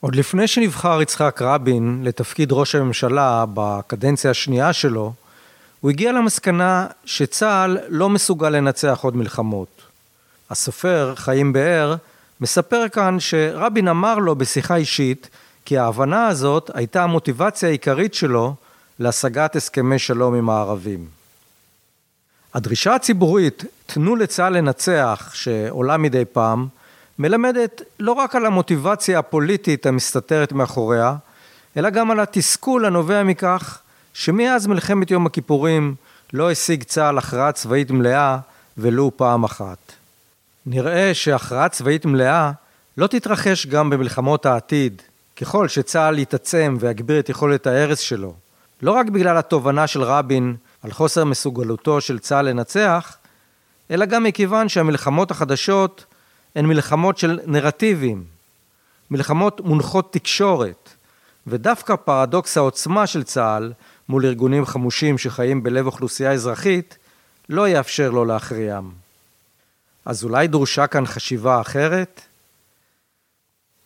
עוד 0.00 0.14
לפני 0.14 0.46
שנבחר 0.46 1.02
יצחק 1.02 1.42
רבין 1.42 2.00
לתפקיד 2.04 2.52
ראש 2.52 2.74
הממשלה 2.74 3.44
בקדנציה 3.54 4.30
השנייה 4.30 4.72
שלו, 4.72 5.12
הוא 5.80 5.90
הגיע 5.90 6.12
למסקנה 6.12 6.86
שצה"ל 7.04 7.78
לא 7.88 8.08
מסוגל 8.08 8.48
לנצח 8.48 8.98
עוד 9.02 9.16
מלחמות. 9.16 9.82
הסופר 10.50 11.14
חיים 11.16 11.52
באר 11.52 11.96
מספר 12.40 12.88
כאן 12.88 13.20
שרבין 13.20 13.88
אמר 13.88 14.18
לו 14.18 14.34
בשיחה 14.34 14.76
אישית 14.76 15.28
כי 15.64 15.78
ההבנה 15.78 16.26
הזאת 16.26 16.70
הייתה 16.74 17.02
המוטיבציה 17.04 17.68
העיקרית 17.68 18.14
שלו 18.14 18.54
להשגת 18.98 19.56
הסכמי 19.56 19.98
שלום 19.98 20.34
עם 20.34 20.50
הערבים. 20.50 21.06
הדרישה 22.54 22.94
הציבורית, 22.94 23.64
תנו 23.86 24.16
לצה"ל 24.16 24.52
לנצח, 24.52 25.30
שעולה 25.34 25.96
מדי 25.96 26.24
פעם, 26.24 26.68
מלמדת 27.20 27.82
לא 27.98 28.12
רק 28.12 28.36
על 28.36 28.46
המוטיבציה 28.46 29.18
הפוליטית 29.18 29.86
המסתתרת 29.86 30.52
מאחוריה, 30.52 31.14
אלא 31.76 31.90
גם 31.90 32.10
על 32.10 32.20
התסכול 32.20 32.84
הנובע 32.84 33.22
מכך 33.22 33.78
שמאז 34.14 34.66
מלחמת 34.66 35.10
יום 35.10 35.26
הכיפורים 35.26 35.94
לא 36.32 36.50
השיג 36.50 36.82
צה"ל 36.82 37.18
הכרעה 37.18 37.52
צבאית 37.52 37.90
מלאה 37.90 38.38
ולו 38.78 39.10
פעם 39.16 39.44
אחת. 39.44 39.92
נראה 40.66 41.14
שהכרעה 41.14 41.68
צבאית 41.68 42.04
מלאה 42.06 42.52
לא 42.96 43.06
תתרחש 43.06 43.66
גם 43.66 43.90
במלחמות 43.90 44.46
העתיד, 44.46 45.02
ככל 45.40 45.68
שצה"ל 45.68 46.18
יתעצם 46.18 46.76
ויגביר 46.80 47.18
את 47.20 47.28
יכולת 47.28 47.66
ההרס 47.66 47.98
שלו, 47.98 48.34
לא 48.82 48.90
רק 48.90 49.06
בגלל 49.06 49.36
התובנה 49.36 49.86
של 49.86 50.02
רבין 50.02 50.56
על 50.82 50.92
חוסר 50.92 51.24
מסוגלותו 51.24 52.00
של 52.00 52.18
צה"ל 52.18 52.48
לנצח, 52.48 53.16
אלא 53.90 54.06
גם 54.06 54.24
מכיוון 54.24 54.68
שהמלחמות 54.68 55.30
החדשות 55.30 56.04
הן 56.54 56.66
מלחמות 56.66 57.18
של 57.18 57.40
נרטיבים, 57.46 58.24
מלחמות 59.10 59.60
מונחות 59.60 60.12
תקשורת, 60.12 60.88
ודווקא 61.46 61.96
פרדוקס 61.96 62.56
העוצמה 62.56 63.06
של 63.06 63.22
צה"ל 63.22 63.72
מול 64.08 64.26
ארגונים 64.26 64.66
חמושים 64.66 65.18
שחיים 65.18 65.62
בלב 65.62 65.86
אוכלוסייה 65.86 66.32
אזרחית, 66.32 66.98
לא 67.48 67.68
יאפשר 67.68 68.10
לו 68.10 68.24
להכריעם. 68.24 68.90
אז 70.04 70.24
אולי 70.24 70.48
דרושה 70.48 70.86
כאן 70.86 71.06
חשיבה 71.06 71.60
אחרת? 71.60 72.20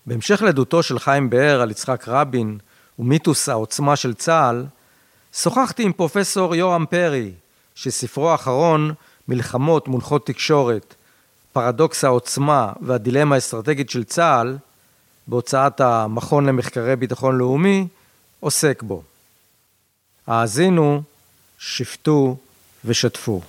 בהמשך 0.07 0.43
לעדותו 0.43 0.83
של 0.83 0.99
חיים 0.99 1.31
באר 1.31 1.61
על 1.61 1.71
יצחק 1.71 2.09
רבין 2.09 2.59
ומיתוס 2.99 3.49
העוצמה 3.49 3.97
של 3.97 4.15
צה"ל, 4.15 4.67
שוחחתי 5.33 5.83
עם 5.83 5.93
פרופסור 5.93 6.55
יורם 6.55 6.87
פרי, 6.91 7.33
שספרו 7.75 8.31
האחרון, 8.31 8.95
מלחמות 9.29 9.89
מונחות 9.89 10.27
תקשורת, 10.27 10.95
פרדוקס 11.55 12.05
העוצמה 12.05 12.73
והדילמה 12.81 13.35
האסטרטגית 13.35 13.91
של 13.91 14.05
צה"ל, 14.05 14.57
בהוצאת 15.27 15.81
המכון 15.81 16.47
למחקרי 16.47 16.97
ביטחון 16.97 17.39
לאומי, 17.39 17.87
עוסק 18.41 18.83
בו. 18.83 19.03
האזינו, 20.27 21.03
שפטו 21.59 22.37
ושתפו. 22.85 23.41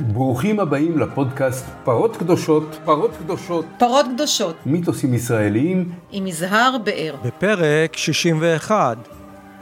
ברוכים 0.00 0.60
הבאים 0.60 0.98
לפודקאסט 0.98 1.64
פרות 1.84 2.16
קדושות, 2.16 2.78
פרות 2.84 3.16
קדושות, 3.16 3.64
פרות 3.78 4.06
קדושות, 4.14 4.56
מיתוסים 4.66 5.14
ישראליים, 5.14 5.92
עם 6.10 6.26
יזהר 6.26 6.76
באר. 6.84 7.14
בפרק 7.24 7.96
61, 7.96 8.96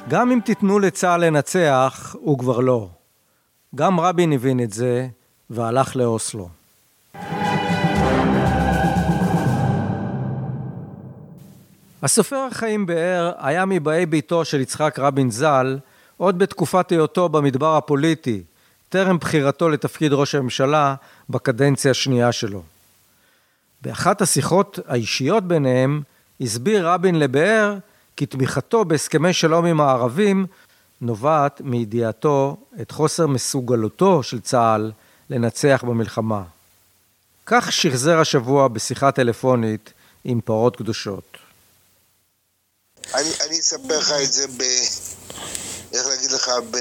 גם 0.09 0.31
אם 0.31 0.39
תיתנו 0.45 0.79
לצה"ל 0.79 1.25
לנצח, 1.25 2.17
הוא 2.21 2.39
כבר 2.39 2.61
לא. 2.61 2.89
גם 3.75 4.01
רבין 4.01 4.33
הבין 4.33 4.61
את 4.61 4.73
זה, 4.73 5.09
והלך 5.51 5.97
לאוסלו. 5.97 6.49
הסופר 12.03 12.49
חיים 12.51 12.87
באר 12.87 13.33
היה 13.39 13.65
מבאי 13.65 14.07
ביתו 14.07 14.45
של 14.45 14.61
יצחק 14.61 14.99
רבין 14.99 15.31
ז"ל 15.31 15.79
עוד 16.17 16.39
בתקופת 16.39 16.91
היותו 16.91 17.29
במדבר 17.29 17.77
הפוליטי, 17.77 18.43
טרם 18.89 19.19
בחירתו 19.19 19.69
לתפקיד 19.69 20.13
ראש 20.13 20.35
הממשלה 20.35 20.95
בקדנציה 21.31 21.91
השנייה 21.91 22.33
שלו. 22.33 22.63
באחת 23.83 24.23
השיחות 24.23 24.79
האישיות 24.87 25.45
ביניהם 25.45 26.03
הסביר 26.41 26.89
רבין 26.89 27.19
לבאר 27.19 27.77
כי 28.23 28.27
תמיכתו 28.27 28.85
בהסכמי 28.85 29.33
שלום 29.33 29.65
עם 29.65 29.81
הערבים 29.81 30.47
נובעת 31.01 31.61
מידיעתו 31.61 32.57
את 32.81 32.91
חוסר 32.91 33.27
מסוגלותו 33.27 34.23
של 34.23 34.41
צה"ל 34.41 34.93
לנצח 35.31 35.85
במלחמה. 35.87 36.43
כך 37.47 37.73
שחזר 37.73 38.19
השבוע 38.19 38.69
בשיחה 38.69 39.13
טלפונית 39.13 39.93
עם 40.25 40.41
פרות 40.41 40.77
קדושות. 40.77 41.37
אני, 43.15 43.29
אני 43.47 43.61
אספר 43.61 43.99
לך 43.99 44.13
את 44.23 44.33
זה 44.33 44.47
ב... 44.49 44.63
איך 45.93 46.07
להגיד 46.07 46.31
לך, 46.31 46.51
ב... 46.71 46.77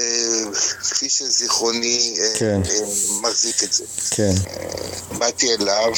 כפי 0.80 1.08
שזיכרוני 1.08 2.14
אה, 2.20 2.38
כן. 2.38 2.60
אה, 2.64 2.80
מחזיק 3.22 3.64
את 3.64 3.72
זה. 3.72 3.84
כן. 4.10 4.32
אה, 4.46 5.18
באתי 5.18 5.54
אליו, 5.54 5.92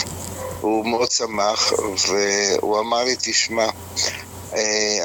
הוא 0.61 0.87
מאוד 0.87 1.11
שמח, 1.11 1.72
והוא 2.09 2.81
אמר 2.81 3.05
לי, 3.05 3.16
תשמע, 3.21 3.65
אה, 3.65 4.24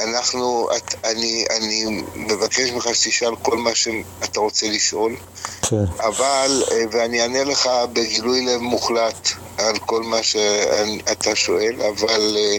אנחנו, 0.04 0.70
את, 0.78 0.96
אני, 1.06 1.46
אני 1.50 2.04
מבקש 2.16 2.72
ממך 2.72 2.90
שתשאל 2.94 3.36
כל 3.36 3.58
מה 3.58 3.76
שאתה 3.76 4.40
רוצה 4.40 4.68
לשאול, 4.68 5.16
כן. 5.62 5.86
אבל, 6.00 6.64
אה, 6.72 6.84
ואני 6.92 7.22
אענה 7.22 7.44
לך 7.44 7.70
בגילוי 7.94 8.46
לב 8.46 8.62
מוחלט 8.62 9.30
על 9.58 9.78
כל 9.80 10.04
מה 10.04 10.24
שאתה 10.24 11.36
שואל, 11.36 11.82
אבל 11.82 12.38
אה, 12.38 12.58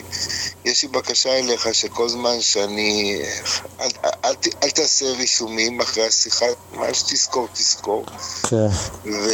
יש 0.65 0.83
לי 0.83 0.89
בקשה 0.89 1.39
אליך 1.39 1.75
שכל 1.75 2.09
זמן 2.09 2.41
שאני... 2.41 3.23
אל, 3.81 3.89
אל, 4.05 4.11
אל, 4.25 4.35
אל 4.63 4.71
תעשה 4.71 5.07
רישומים 5.07 5.81
אחרי 5.81 6.07
השיחה, 6.07 6.47
מה 6.73 6.95
שתזכור, 6.95 7.49
תזכור. 7.53 8.07
כן. 8.51 8.69
ו, 9.05 9.31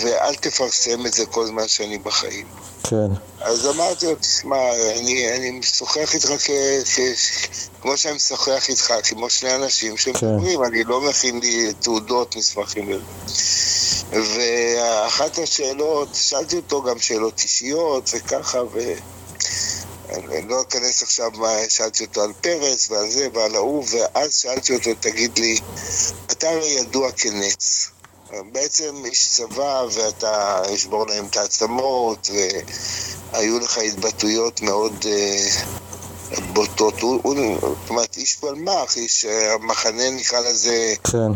ואל 0.00 0.34
תפרסם 0.34 1.06
את 1.06 1.14
זה 1.14 1.26
כל 1.26 1.46
זמן 1.46 1.68
שאני 1.68 1.98
בחיים. 1.98 2.46
כן. 2.82 3.08
אז 3.40 3.66
אמרתי 3.66 4.06
לו, 4.06 4.14
תשמע, 4.14 4.56
אני, 4.98 5.36
אני 5.36 5.50
משוחח 5.50 6.14
איתך 6.14 6.30
כ, 6.84 7.00
כמו 7.82 7.96
שאני 7.96 8.14
משוחח 8.14 8.68
איתך, 8.68 8.94
כמו 9.04 9.30
שני 9.30 9.54
אנשים 9.54 9.96
שמדברים, 9.96 10.58
כן. 10.58 10.64
אני 10.64 10.84
לא 10.84 11.00
מכין 11.00 11.40
לי 11.40 11.72
תעודות, 11.80 12.36
מסמכים. 12.36 12.88
ואחת 14.10 15.38
השאלות, 15.38 16.08
שאלתי 16.14 16.56
אותו 16.56 16.82
גם 16.82 16.98
שאלות 16.98 17.40
אישיות 17.40 18.10
וככה, 18.14 18.58
ו... 18.72 18.94
אני 20.10 20.48
לא 20.48 20.62
אכנס 20.62 21.02
עכשיו 21.02 21.30
מה 21.34 21.56
שאלתי 21.68 22.04
אותו 22.04 22.22
על 22.22 22.32
פרס 22.40 22.90
ועל 22.90 23.10
זה 23.10 23.28
ועל 23.34 23.54
ההוא, 23.54 23.84
ואז 23.90 24.34
שאלתי 24.34 24.74
אותו, 24.74 24.90
תגיד 25.00 25.38
לי, 25.38 25.60
אתה 26.32 26.50
הרי 26.50 26.68
ידוע 26.68 27.12
כנץ. 27.12 27.90
בעצם 28.52 29.04
איש 29.04 29.28
צבא 29.28 29.84
ואתה 29.92 30.62
ישבור 30.70 31.06
להם 31.06 31.26
את 31.26 31.36
העצמות 31.36 32.30
והיו 33.32 33.58
לך 33.58 33.78
התבטאויות 33.78 34.62
מאוד 34.62 34.92
uh, 35.02 35.64
בוטות. 36.40 37.00
הוא, 37.00 37.20
הוא, 37.22 37.58
אומרת, 37.88 38.16
איש 38.16 38.36
פלמ"ח, 38.36 38.96
איש 38.96 39.24
המחנה 39.24 40.10
נקרא 40.10 40.40
לזה... 40.40 40.94
כן. 41.04 41.32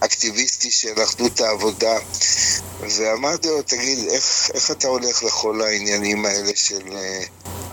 האקטיביסטי 0.00 0.70
של 0.70 1.02
אחדות 1.04 1.40
העבודה 1.40 1.98
ואמרתי 2.80 3.48
לו, 3.48 3.62
תגיד, 3.62 4.08
איך, 4.08 4.50
איך 4.54 4.70
אתה 4.70 4.88
הולך 4.88 5.22
לכל 5.22 5.62
העניינים 5.62 6.26
האלה 6.26 6.52
של... 6.54 6.96
אה, 6.96 7.22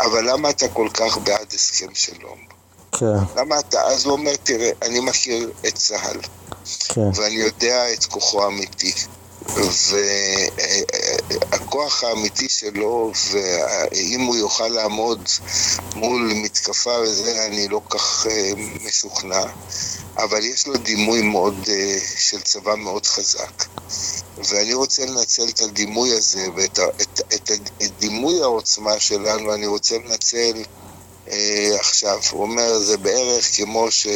אבל 0.05 0.31
למה 0.31 0.49
אתה 0.49 0.67
כל 0.67 0.89
כך 0.93 1.17
בעד 1.17 1.53
הסכם 1.53 1.95
שלום? 1.95 2.37
כן. 2.91 3.05
למה 3.35 3.59
אתה... 3.59 3.81
אז 3.81 4.05
הוא 4.05 4.13
אומר, 4.13 4.35
תראה, 4.43 4.69
אני 4.81 4.99
מכיר 4.99 5.51
את 5.67 5.75
צה"ל. 5.75 6.19
כן. 6.87 7.09
ואני 7.15 7.35
יודע 7.35 7.93
את 7.93 8.05
כוחו 8.05 8.43
האמיתי. 8.43 8.93
והכוח 11.51 12.03
האמיתי 12.03 12.49
שלו, 12.49 13.11
ואם 13.31 14.21
הוא 14.21 14.35
יוכל 14.35 14.67
לעמוד 14.67 15.29
מול 15.95 16.31
מתקפה 16.35 16.99
וזה, 17.03 17.45
אני 17.45 17.67
לא 17.67 17.81
כך 17.89 18.27
אה, 18.29 18.51
משוכנע. 18.85 19.43
אבל 20.17 20.45
יש 20.45 20.67
לו 20.67 20.77
דימוי 20.77 21.21
מאוד, 21.21 21.55
אה, 21.69 21.97
של 22.17 22.41
צבא 22.41 22.75
מאוד 22.75 23.05
חזק. 23.05 23.65
ואני 24.37 24.73
רוצה 24.73 25.05
לנצל 25.05 25.49
את 25.49 25.61
הדימוי 25.61 26.11
הזה 26.11 26.47
ואת 26.55 26.79
את, 26.79 27.21
את, 27.33 27.51
את 27.51 27.99
דימוי 27.99 28.41
העוצמה 28.41 28.99
שלנו, 28.99 29.53
אני 29.53 29.67
רוצה 29.67 29.97
לנצל 29.97 30.63
אה, 31.31 31.75
עכשיו. 31.79 32.19
הוא 32.31 32.41
אומר, 32.41 32.79
זה 32.79 32.97
בערך 32.97 33.55
כמו 33.55 33.91
ש... 33.91 34.07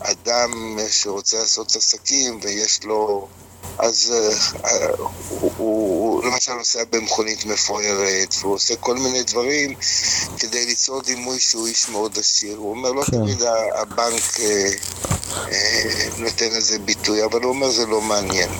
אדם 0.00 0.78
שרוצה 0.90 1.38
לעשות 1.38 1.76
עסקים 1.76 2.40
ויש 2.42 2.84
לו... 2.84 3.28
אז 3.78 4.14
uh, 4.14 5.00
הוא, 5.28 5.52
הוא 5.56 6.24
למשל 6.24 6.52
נוסע 6.52 6.82
במכונית 6.90 7.44
מפוארת 7.44 8.34
והוא 8.40 8.54
עושה 8.54 8.76
כל 8.76 8.96
מיני 8.96 9.22
דברים 9.22 9.74
כדי 10.38 10.66
ליצור 10.66 11.02
דימוי 11.02 11.40
שהוא 11.40 11.66
איש 11.66 11.88
מאוד 11.88 12.18
עשיר. 12.18 12.56
הוא 12.56 12.70
אומר, 12.70 12.92
לא 12.92 13.02
כן. 13.02 13.10
תמיד 13.12 13.42
הבנק 13.74 14.22
uh, 14.36 14.40
uh, 15.34 15.50
נותן 16.18 16.48
לזה 16.48 16.78
ביטוי, 16.78 17.24
אבל 17.24 17.42
הוא 17.42 17.50
אומר, 17.50 17.70
זה 17.70 17.86
לא 17.86 18.00
מעניין. 18.00 18.50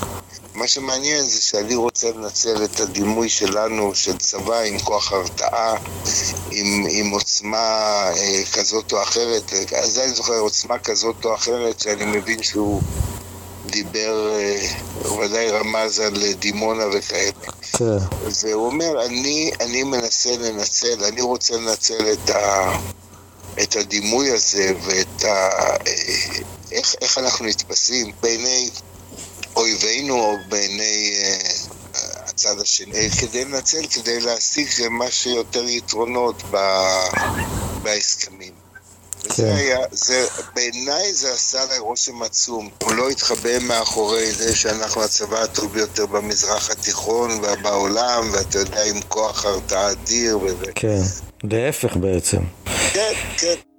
מה 0.56 0.68
שמעניין 0.68 1.24
זה 1.24 1.42
שאני 1.42 1.74
רוצה 1.74 2.10
לנצל 2.10 2.64
את 2.64 2.80
הדימוי 2.80 3.28
שלנו, 3.28 3.94
של 3.94 4.18
צבא 4.18 4.60
עם 4.60 4.78
כוח 4.78 5.12
הרתעה, 5.12 5.74
עם, 6.50 6.86
עם 6.90 7.10
עוצמה 7.10 7.58
אה, 8.16 8.42
כזאת 8.52 8.92
או 8.92 9.02
אחרת, 9.02 9.52
אז 9.76 9.98
אני 9.98 10.14
זוכר 10.14 10.38
עוצמה 10.38 10.78
כזאת 10.78 11.24
או 11.24 11.34
אחרת, 11.34 11.80
שאני 11.80 12.04
מבין 12.04 12.42
שהוא 12.42 12.82
דיבר, 13.70 14.32
אה, 14.34 15.12
ודאי 15.18 15.50
רמז 15.50 16.00
על 16.00 16.32
דימונה 16.32 16.84
וכאלה. 16.92 17.32
כן. 17.72 17.98
והוא 18.42 18.66
אומר, 18.66 19.06
אני, 19.06 19.50
אני 19.60 19.82
מנסה 19.82 20.36
לנצל, 20.36 21.04
אני 21.04 21.20
רוצה 21.20 21.56
לנצל 21.56 22.12
את, 22.12 22.30
ה, 22.30 22.72
את 23.62 23.76
הדימוי 23.76 24.30
הזה 24.30 24.72
ואת 24.82 25.24
ה... 25.24 25.50
אה, 25.86 26.40
איך, 26.72 26.94
איך 27.00 27.18
אנחנו 27.18 27.46
נתפסים 27.46 28.12
בעיני 28.22 28.70
אויבינו 29.56 30.14
או 30.14 30.36
בעיני 30.48 31.12
אה, 31.22 31.38
הצד 32.26 32.60
השני, 32.60 33.10
כדי 33.20 33.44
לנצל, 33.44 33.86
כדי 33.86 34.20
להשיג 34.20 34.68
מה 34.90 35.10
שיותר 35.10 35.68
יתרונות 35.68 36.42
ב, 36.50 36.56
בהסכמים. 37.82 38.65
כן. 39.28 39.42
וזה 39.42 39.54
היה, 39.54 39.78
זה, 39.90 40.26
בעיניי 40.54 41.14
זה 41.14 41.32
עשה 41.32 41.64
לי 41.72 41.78
רושם 41.78 42.22
עצום. 42.22 42.70
הוא 42.82 42.92
לא 42.94 43.08
התחבא 43.08 43.58
מאחורי 43.58 44.32
זה 44.32 44.56
שאנחנו 44.56 45.04
הצבא 45.04 45.42
הטוב 45.42 45.72
ביותר 45.72 46.06
במזרח 46.06 46.70
התיכון 46.70 47.30
ובעולם, 47.30 48.30
ואתה 48.32 48.58
יודע, 48.58 48.84
עם 48.84 49.00
כוח 49.08 49.44
הרתעה 49.44 49.90
אדיר 49.90 50.38
וזה. 50.38 50.72
כן, 50.74 51.00
להפך 51.44 51.96
בעצם. 51.96 52.40
כן, 52.92 53.12
כן. 53.38 53.75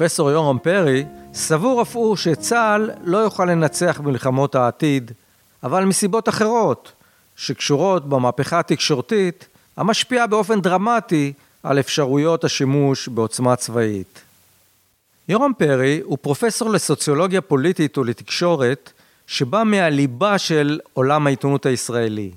פרופסור 0.00 0.30
יורם 0.30 0.58
פרי 0.58 1.04
סבור 1.34 1.82
אף 1.82 1.96
הוא 1.96 2.16
שצה"ל 2.16 2.90
לא 3.04 3.18
יוכל 3.18 3.44
לנצח 3.44 4.00
במלחמות 4.00 4.54
העתיד, 4.54 5.12
אבל 5.62 5.84
מסיבות 5.84 6.28
אחרות, 6.28 6.92
שקשורות 7.36 8.08
במהפכה 8.08 8.58
התקשורתית, 8.58 9.48
המשפיעה 9.76 10.26
באופן 10.26 10.60
דרמטי 10.60 11.32
על 11.62 11.78
אפשרויות 11.78 12.44
השימוש 12.44 13.08
בעוצמה 13.08 13.56
צבאית. 13.56 14.20
יורם 15.28 15.52
פרי 15.58 16.00
הוא 16.04 16.18
פרופסור 16.20 16.70
לסוציולוגיה 16.70 17.40
פוליטית 17.40 17.98
ולתקשורת, 17.98 18.92
שבא 19.26 19.62
מהליבה 19.66 20.38
של 20.38 20.80
עולם 20.92 21.26
העיתונות 21.26 21.66
הישראלי. 21.66 22.30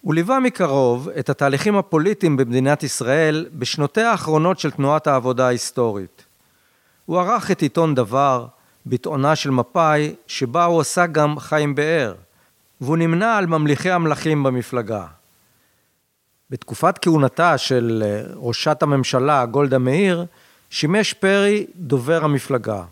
הוא 0.00 0.14
ליווה 0.14 0.40
מקרוב 0.40 1.08
את 1.08 1.30
התהליכים 1.30 1.76
הפוליטיים 1.76 2.36
במדינת 2.36 2.82
ישראל 2.82 3.46
בשנותיה 3.52 4.10
האחרונות 4.10 4.58
של 4.58 4.70
תנועת 4.70 5.06
העבודה 5.06 5.46
ההיסטורית. 5.46 6.31
הוא 7.06 7.20
ערך 7.20 7.50
את 7.50 7.62
עיתון 7.62 7.94
דבר, 7.94 8.46
ביטאונה 8.86 9.36
של 9.36 9.50
מפא"י, 9.50 10.14
שבה 10.26 10.64
הוא 10.64 10.80
עשה 10.80 11.06
גם 11.06 11.38
חיים 11.38 11.74
באר, 11.74 12.14
והוא 12.80 12.96
נמנה 12.96 13.38
על 13.38 13.46
ממליכי 13.46 13.90
המלכים 13.90 14.42
במפלגה. 14.42 15.06
בתקופת 16.50 16.98
כהונתה 17.02 17.58
של 17.58 18.02
אה, 18.06 18.32
ראשת 18.36 18.82
הממשלה 18.82 19.46
גולדה 19.46 19.78
מאיר, 19.78 20.24
שימש 20.70 21.12
פרי 21.12 21.66
דובר 21.76 22.24
המפלגה. 22.24 22.82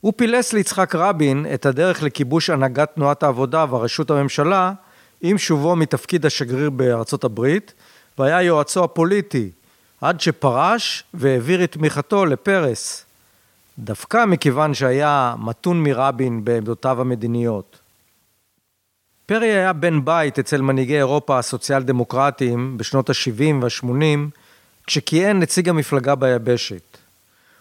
הוא 0.00 0.12
פילס 0.16 0.52
ליצחק 0.52 0.94
רבין 0.94 1.46
את 1.54 1.66
הדרך 1.66 2.02
לכיבוש 2.02 2.50
הנהגת 2.50 2.94
תנועת 2.94 3.22
העבודה 3.22 3.64
והרשות 3.70 4.10
הממשלה 4.10 4.72
עם 5.20 5.38
שובו 5.38 5.76
מתפקיד 5.76 6.26
השגריר 6.26 6.70
בארצות 6.70 7.24
הברית, 7.24 7.74
והיה 8.18 8.42
יועצו 8.42 8.84
הפוליטי, 8.84 9.50
עד 10.00 10.20
שפרש 10.20 11.04
והעביר 11.14 11.64
את 11.64 11.72
תמיכתו 11.72 12.26
לפרס, 12.26 13.04
דווקא 13.78 14.24
מכיוון 14.24 14.74
שהיה 14.74 15.34
מתון 15.38 15.82
מרבין 15.82 16.44
בעמדותיו 16.44 17.00
המדיניות. 17.00 17.78
פרי 19.26 19.48
היה 19.48 19.72
בן 19.72 20.04
בית 20.04 20.38
אצל 20.38 20.62
מנהיגי 20.62 20.96
אירופה 20.96 21.38
הסוציאל 21.38 21.82
דמוקרטיים 21.82 22.78
בשנות 22.78 23.10
ה-70 23.10 23.54
וה-80, 23.62 24.38
כשכיהן 24.86 25.38
נציג 25.38 25.68
המפלגה 25.68 26.14
ביבשת. 26.14 26.98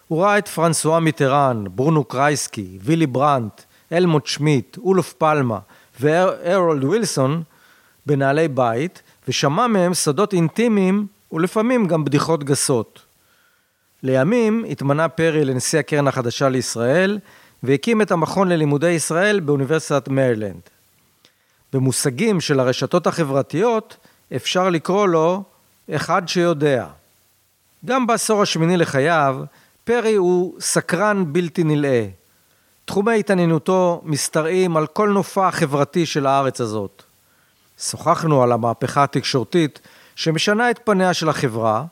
הוא 0.07 0.24
ראה 0.24 0.38
את 0.38 0.48
פרנסואה 0.48 1.00
מיטרן, 1.00 1.63
ברונו 1.72 2.04
קרייסקי, 2.04 2.78
וילי 2.81 3.07
ברנט, 3.07 3.62
אלמוט 3.92 4.25
שמיט, 4.25 4.78
אולוף 4.78 5.13
פלמה 5.13 5.60
והרולד 6.00 6.83
ווילסון 6.83 7.44
בנעלי 8.06 8.48
בית, 8.48 9.01
ושמע 9.28 9.68
מהם 9.68 9.94
סודות 9.94 10.33
אינטימיים 10.33 11.07
ולפעמים 11.32 11.88
גם 11.88 12.06
בדיחות 12.06 12.44
גסות. 12.44 13.02
לימים 14.04 14.66
התמנה 14.70 15.10
פרי 15.10 15.46
לנשיא 15.46 15.80
הקרן 15.80 16.08
החדשה 16.08 16.50
לישראל 16.50 17.20
והקים 17.64 18.02
את 18.02 18.12
המכון 18.12 18.48
ללימודי 18.48 18.90
ישראל 18.90 19.40
באוניברסיטת 19.40 20.08
מרילנד. 20.08 20.62
במושגים 21.74 22.42
של 22.42 22.60
הרשתות 22.60 23.08
החברתיות 23.08 23.98
אפשר 24.36 24.70
לקרוא 24.70 25.08
לו 25.08 25.44
אחד 25.92 26.28
שיודע. 26.28 26.88
גם 27.86 28.08
בעשור 28.08 28.42
השמיני 28.42 28.78
לחייו, 28.78 29.40
פרי 29.84 30.16
הוא 30.16 30.56
סקרן 30.60 31.34
בלתי 31.34 31.64
נלאה. 31.64 32.08
תחומי 32.86 33.20
התעניינותו 33.20 34.02
משתרעים 34.06 34.78
על 34.78 34.88
כל 34.88 35.10
נופה 35.10 35.48
החברתי 35.48 36.06
של 36.06 36.26
הארץ 36.26 36.62
הזאת. 36.62 37.04
שוחחנו 37.80 38.44
על 38.44 38.52
המהפכה 38.52 39.04
התקשורתית 39.04 39.80
שמשנה 40.18 40.72
את 40.72 40.80
פניה 40.84 41.14
של 41.14 41.30
החברה, 41.30 41.86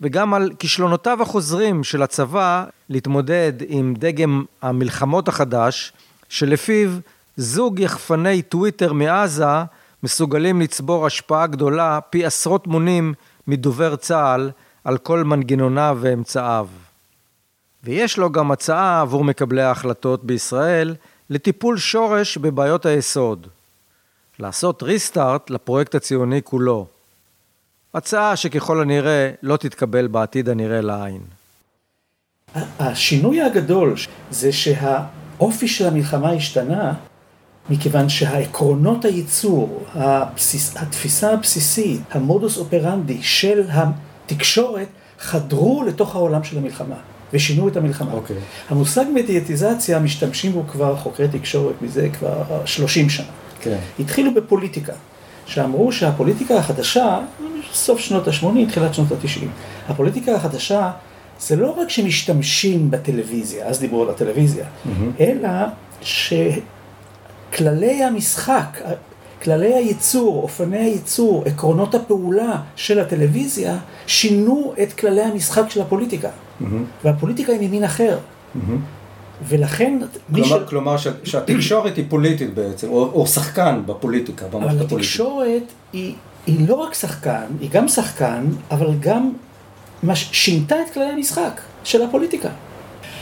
וגם 0.00 0.34
על 0.34 0.50
כישלונותיו 0.58 1.22
החוזרים 1.22 1.84
של 1.84 2.02
הצבא 2.02 2.64
להתמודד 2.88 3.52
עם 3.68 3.94
דגם 3.98 4.44
המלחמות 4.62 5.28
החדש, 5.28 5.92
שלפיו 6.28 6.90
זוג 7.36 7.80
יחפני 7.80 8.42
טוויטר 8.42 8.92
מעזה 8.92 9.64
מסוגלים 10.02 10.60
לצבור 10.60 11.06
השפעה 11.06 11.46
גדולה 11.46 12.00
פי 12.10 12.24
עשרות 12.24 12.66
מונים 12.66 13.14
מדובר 13.46 13.96
צה"ל 13.96 14.50
על 14.84 14.98
כל 14.98 15.24
מנגנוניו 15.24 15.98
ואמצעיו. 16.00 16.68
ויש 17.84 18.18
לו 18.18 18.32
גם 18.32 18.50
הצעה 18.50 19.00
עבור 19.00 19.24
מקבלי 19.24 19.62
ההחלטות 19.62 20.24
בישראל 20.24 20.94
לטיפול 21.30 21.78
שורש 21.78 22.38
בבעיות 22.38 22.86
היסוד. 22.86 23.46
לעשות 24.38 24.82
ריסטארט 24.82 25.50
לפרויקט 25.50 25.94
הציוני 25.94 26.40
כולו. 26.44 26.86
הצעה 27.94 28.36
שככל 28.36 28.80
הנראה 28.82 29.30
לא 29.42 29.56
תתקבל 29.56 30.06
בעתיד 30.06 30.48
הנראה 30.48 30.80
לעין. 30.80 31.20
השינוי 32.78 33.42
הגדול 33.42 33.94
זה 34.30 34.52
שהאופי 34.52 35.68
של 35.68 35.86
המלחמה 35.86 36.32
השתנה 36.32 36.92
מכיוון 37.70 38.08
שהעקרונות 38.08 39.04
הייצור, 39.04 39.84
הבסיס, 39.94 40.76
התפיסה 40.76 41.32
הבסיסית, 41.32 42.00
המודוס 42.10 42.58
אופרנדי 42.58 43.22
של 43.22 43.62
התקשורת 43.70 44.88
חדרו 45.18 45.84
לתוך 45.86 46.14
העולם 46.14 46.44
של 46.44 46.58
המלחמה 46.58 46.96
ושינו 47.32 47.68
את 47.68 47.76
המלחמה. 47.76 48.12
Okay. 48.12 48.14
אוקיי. 48.14 48.36
המושג 48.68 49.04
מדיאטיזציה 49.14 49.98
משתמשים 49.98 50.52
בו 50.52 50.64
כבר 50.68 50.96
חוקרי 50.96 51.28
תקשורת 51.28 51.82
מזה 51.82 52.08
כבר 52.18 52.42
30 52.64 53.08
שנה. 53.08 53.26
כן. 53.60 53.78
התחילו 53.98 54.34
בפוליטיקה, 54.34 54.92
שאמרו 55.50 55.92
שהפוליטיקה 55.92 56.58
החדשה, 56.58 57.18
סוף 57.72 58.00
שנות 58.00 58.28
ה-80, 58.28 58.68
תחילת 58.68 58.94
שנות 58.94 59.12
ה-90, 59.12 59.46
הפוליטיקה 59.88 60.34
החדשה 60.34 60.90
זה 61.40 61.56
לא 61.56 61.70
רק 61.80 61.90
שמשתמשים 61.90 62.90
בטלוויזיה, 62.90 63.66
אז 63.66 63.80
דיברו 63.80 64.02
על 64.02 64.10
הטלוויזיה, 64.10 64.64
mm-hmm. 64.64 65.20
אלא 65.20 65.48
שכללי 67.50 68.04
המשחק, 68.04 68.78
כללי 69.42 69.74
הייצור, 69.74 70.42
אופני 70.42 70.78
הייצור, 70.78 71.42
עקרונות 71.46 71.94
הפעולה 71.94 72.56
של 72.76 73.00
הטלוויזיה, 73.00 73.76
שינו 74.06 74.74
את 74.82 74.92
כללי 74.92 75.22
המשחק 75.22 75.70
של 75.70 75.80
הפוליטיקה. 75.80 76.28
Mm-hmm. 76.28 76.64
והפוליטיקה 77.04 77.52
היא 77.52 77.68
ממין 77.68 77.84
אחר. 77.84 78.18
Mm-hmm. 78.18 78.99
ולכן... 79.48 79.98
כלומר, 80.34 80.66
ש... 80.66 80.68
כלומר 80.68 80.96
ש... 80.96 81.06
שהתקשורת 81.24 81.96
היא 81.96 82.04
פוליטית 82.08 82.54
בעצם, 82.54 82.88
או, 82.88 83.10
או 83.12 83.26
שחקן 83.26 83.82
בפוליטיקה, 83.86 84.46
במערכת 84.46 84.80
הפוליטית. 84.80 84.92
אבל 84.92 85.00
התקשורת 85.00 85.62
היא, 85.92 86.14
היא 86.46 86.68
לא 86.68 86.74
רק 86.74 86.94
שחקן, 86.94 87.44
היא 87.60 87.70
גם 87.70 87.88
שחקן, 87.88 88.46
אבל 88.70 88.94
גם 89.00 89.32
מש... 90.02 90.28
שינתה 90.32 90.76
את 90.82 90.94
כללי 90.94 91.12
המשחק 91.12 91.60
של 91.84 92.02
הפוליטיקה. 92.02 92.48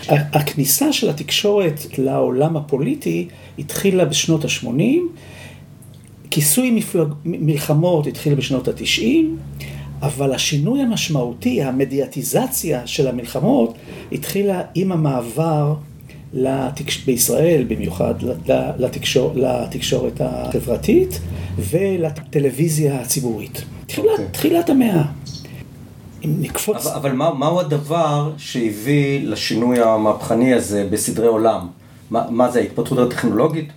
הכניסה 0.09 0.93
של 0.93 1.11
התקשורת 1.11 1.81
לעולם 1.99 2.57
הפוליטי 2.57 3.29
התחילה 3.59 4.05
בשנות 4.05 4.45
ה-80, 4.45 4.69
כיסוי 6.31 6.71
מפלג... 6.71 7.09
מלחמות 7.25 8.07
התחיל 8.07 8.35
בשנות 8.35 8.69
ה-90, 8.69 9.03
אבל 10.03 10.33
השינוי 10.33 10.81
המשמעותי, 10.81 11.63
המדיאטיזציה 11.63 12.87
של 12.87 13.09
המלחמות, 13.09 13.75
התחילה 14.13 14.63
עם 14.75 14.93
המעבר 14.93 15.75
לתקש... 16.33 17.05
בישראל 17.05 17.65
במיוחד 17.69 18.15
לתקשור... 18.79 19.33
לתקשורת 19.35 20.21
החברתית 20.21 21.21
ולטלוויזיה 21.59 23.01
הציבורית. 23.01 23.65
תחילת, 23.87 24.07
okay. 24.09 24.13
אוקיי. 24.13 24.27
תחילת 24.33 24.71
המאה. 24.71 25.03
אם 26.25 26.35
נקפוץ... 26.41 26.87
אבל, 26.87 26.97
אבל 26.97 27.13
מה, 27.13 27.35
מהו 27.35 27.61
הדבר 27.61 28.33
שהביא 28.39 29.29
לשינוי 29.29 29.83
המהפכני 29.83 30.55
הזה 30.55 30.89
בסדרי 30.91 31.27
עולם? 31.27 31.69
מה, 32.11 32.27
מה 32.31 32.51
זה, 32.51 32.59
ההתפתחות 32.59 32.99
הטכנולוגית? 32.99 33.69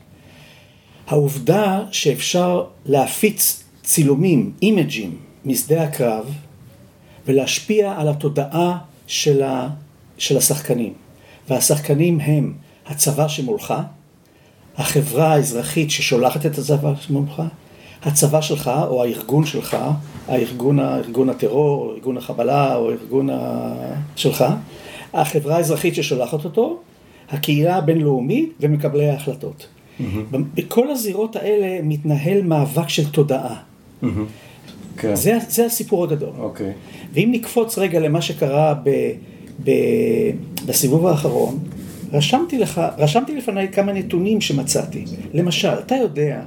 העובדה 1.08 1.80
שאפשר 1.92 2.64
להפיץ 2.86 3.64
צילומים, 3.84 4.52
אימג'ים, 4.62 5.18
משדה 5.46 5.84
הקרב, 5.84 6.26
ולהשפיע 7.28 7.94
על 7.98 8.08
התודעה 8.08 8.78
של, 9.08 9.44
ה, 9.44 9.70
של 10.18 10.38
השחקנים. 10.38 10.94
והשחקנים 11.50 12.20
הם 12.20 12.54
הצבא 12.88 13.28
שמולך, 13.28 13.74
החברה 14.78 15.34
האזרחית 15.34 15.92
ששולחת 15.92 16.46
את 16.46 16.58
הצבא 16.58 16.94
שמולך, 16.96 17.42
הצבא 18.04 18.42
שלך 18.42 18.72
או 18.88 19.04
הארגון 19.04 19.46
שלך, 19.46 19.78
הארגון, 20.28 20.80
ארגון 20.80 21.30
הטרור, 21.30 21.86
או 21.86 21.94
ארגון 21.96 22.18
החבלה 22.18 22.76
או 22.76 22.92
ארגון 22.92 23.30
ה... 23.30 23.74
שלך, 24.16 24.46
החברה 25.14 25.56
האזרחית 25.56 25.96
ששולחת 25.96 26.46
אותו, 26.46 26.80
הקהילה 27.30 27.76
הבינלאומית 27.76 28.54
ומקבלי 28.60 29.10
ההחלטות. 29.10 29.68
Mm-hmm. 30.00 30.38
בכל 30.54 30.90
הזירות 30.90 31.36
האלה 31.36 31.80
מתנהל 31.84 32.42
מאבק 32.42 32.90
של 32.90 33.10
תודעה. 33.10 33.56
Mm-hmm. 33.56 34.08
כן. 34.98 35.16
זה, 35.16 35.38
זה 35.50 35.66
הסיפור 35.66 36.04
הגדול. 36.04 36.30
אוקיי. 36.40 36.68
Okay. 36.68 37.10
ואם 37.14 37.30
נקפוץ 37.32 37.78
רגע 37.78 38.00
למה 38.00 38.22
שקרה 38.22 38.74
ב, 38.84 38.90
בסיבוב 40.66 41.08
האחרון, 41.08 41.60
רשמתי 42.14 42.58
לך, 42.58 42.82
רשמתי 42.98 43.36
לפניי 43.36 43.68
כמה 43.72 43.94
נתונים 43.94 44.42
שמצאתי. 44.42 45.06
למשל, 45.34 45.74
אתה 45.86 45.96
יודע 45.96 46.42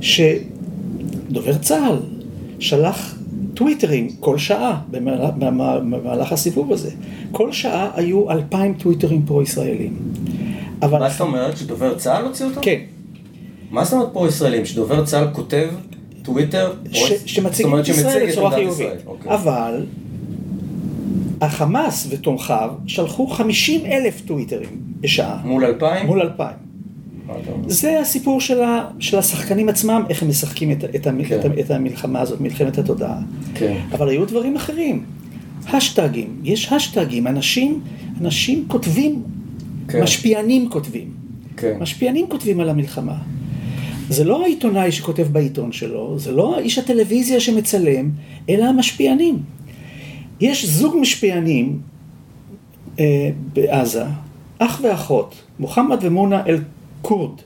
שדובר 0.00 1.58
צה"ל 1.58 1.98
שלח 2.58 3.18
טוויטרים 3.54 4.08
כל 4.20 4.38
שעה 4.38 4.80
במהלך, 4.90 5.30
במהלך 5.38 6.32
הסיבוב 6.32 6.72
הזה. 6.72 6.90
כל 7.32 7.52
שעה 7.52 7.90
היו 7.94 8.30
אלפיים 8.30 8.74
טוויטרים 8.74 9.26
פרו-ישראלים. 9.26 9.96
אבל... 10.82 10.98
מה 10.98 11.10
זאת 11.10 11.20
אומרת? 11.20 11.56
שדובר 11.56 11.94
צה"ל 11.94 12.24
הוציא 12.24 12.46
אותו? 12.46 12.60
כן. 12.62 12.78
מה 13.70 13.84
זאת 13.84 13.92
אומרת 13.92 14.08
פרו-ישראלים? 14.12 14.64
שדובר 14.64 15.04
צה"ל 15.04 15.28
כותב 15.32 15.68
טוויטר? 16.22 16.72
ש... 16.92 17.12
שמציג 17.26 17.66
את 17.66 17.88
ישראל 17.88 18.30
בצורה 18.30 18.50
חיובית. 18.50 18.88
אוקיי. 19.06 19.34
אבל 19.34 19.86
החמאס 21.40 22.06
ותומכיו 22.10 22.70
שלחו 22.86 23.26
50 23.26 23.86
אלף 23.86 24.20
טוויטרים 24.20 24.68
בשעה. 25.00 25.40
מול 25.44 25.64
אלפיים? 25.64 26.06
מול 26.06 26.20
אלפיים. 26.20 26.66
זה 27.66 28.00
הסיפור 28.00 28.40
של, 28.40 28.62
ה, 28.62 28.88
של 28.98 29.18
השחקנים 29.18 29.68
עצמם, 29.68 30.02
איך 30.08 30.22
הם 30.22 30.28
משחקים 30.28 30.72
את, 30.72 30.84
את, 30.84 31.04
כן. 31.04 31.40
את, 31.40 31.58
את 31.60 31.70
המלחמה 31.70 32.20
הזאת, 32.20 32.40
מלחמת 32.40 32.78
התודעה. 32.78 33.18
כן. 33.54 33.76
אבל 33.92 34.08
היו 34.08 34.26
דברים 34.26 34.56
אחרים. 34.56 35.04
השטגים, 35.68 36.40
יש 36.44 36.72
השטגים, 36.72 37.26
אנשים, 37.26 37.80
אנשים 38.20 38.64
כותבים, 38.68 39.22
כן. 39.88 40.02
משפיענים 40.02 40.70
כותבים. 40.70 41.10
כן. 41.56 41.76
משפיענים 41.80 42.26
כותבים 42.28 42.60
על 42.60 42.68
המלחמה. 42.68 43.16
זה 44.08 44.24
לא 44.24 44.42
העיתונאי 44.42 44.92
שכותב 44.92 45.26
בעיתון 45.32 45.72
שלו, 45.72 46.18
זה 46.18 46.32
לא 46.32 46.58
איש 46.58 46.78
הטלוויזיה 46.78 47.40
שמצלם, 47.40 48.10
אלא 48.48 48.64
המשפיענים. 48.64 49.38
יש 50.40 50.66
זוג 50.66 50.96
משפיענים 51.00 51.78
אה, 53.00 53.30
בעזה, 53.52 54.04
אח 54.58 54.80
ואחות, 54.82 55.34
מוחמד 55.58 55.98
ומונה 56.00 56.42
אל 56.46 56.58
כורד. 57.02 57.40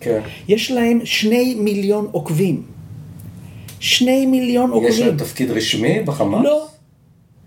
כן. 0.00 0.20
יש 0.48 0.70
להם 0.70 1.00
שני 1.04 1.54
מיליון 1.54 2.08
עוקבים. 2.12 2.62
שני 3.80 4.26
מיליון 4.26 4.70
עוקבים. 4.70 4.92
יש 4.92 5.00
להם 5.00 5.16
תפקיד 5.16 5.50
רשמי 5.50 6.00
בחמאס? 6.00 6.44
לא. 6.44 6.66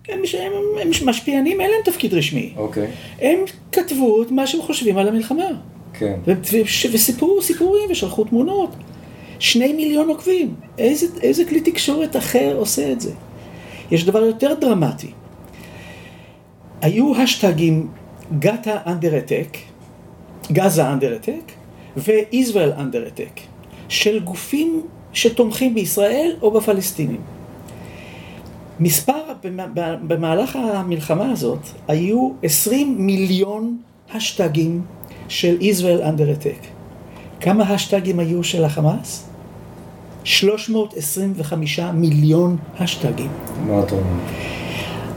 הם, 0.09 0.19
הם, 0.39 0.51
הם 0.81 0.89
משפיענים, 1.05 1.61
אין 1.61 1.71
להם 1.71 1.81
תפקיד 1.85 2.13
רשמי. 2.13 2.53
אוקיי. 2.57 2.87
הם 3.21 3.39
כתבו 3.71 4.23
את 4.23 4.31
מה 4.31 4.47
שהם 4.47 4.61
חושבים 4.61 4.97
על 4.97 5.07
המלחמה. 5.07 5.47
כן. 5.93 6.19
ו- 6.27 6.31
ו- 6.51 6.91
וסיפרו 6.91 7.41
סיפורים 7.41 7.91
ושלחו 7.91 8.23
תמונות. 8.23 8.75
שני 9.39 9.73
מיליון 9.73 10.09
עוקבים. 10.09 10.55
איזה, 10.77 11.05
איזה 11.21 11.45
כלי 11.45 11.61
תקשורת 11.61 12.15
אחר 12.15 12.55
עושה 12.57 12.91
את 12.91 13.01
זה? 13.01 13.11
יש 13.91 14.05
דבר 14.05 14.19
יותר 14.19 14.53
דרמטי. 14.61 15.11
היו 16.81 17.15
השטגים 17.15 17.87
גאטה 18.39 18.77
אנדר 18.85 19.17
אטק, 19.17 19.57
גאזה 20.51 20.89
אנדר 20.89 21.15
אטק, 21.15 21.51
וישראל 21.97 22.71
אנדר 22.71 23.07
אטק, 23.07 23.39
של 23.89 24.19
גופים 24.19 24.81
שתומכים 25.13 25.73
בישראל 25.73 26.35
או 26.41 26.51
בפלסטינים. 26.51 27.21
מספר, 28.79 29.21
במהלך 30.07 30.55
המלחמה 30.55 31.31
הזאת, 31.31 31.59
היו 31.87 32.31
20 32.43 32.95
מיליון 33.05 33.77
השטגים 34.13 34.81
של 35.27 35.61
ישראל 35.61 36.01
אנדר 36.01 36.31
אטק. 36.31 36.59
כמה 37.41 37.63
השטגים 37.63 38.19
היו 38.19 38.43
של 38.43 38.63
החמאס? 38.63 39.26
325 40.27 41.79
מיליון 41.79 42.57
האשטגים. 42.79 43.29
מה 43.67 43.79
אתה 43.79 43.95
אומר? 43.95 44.19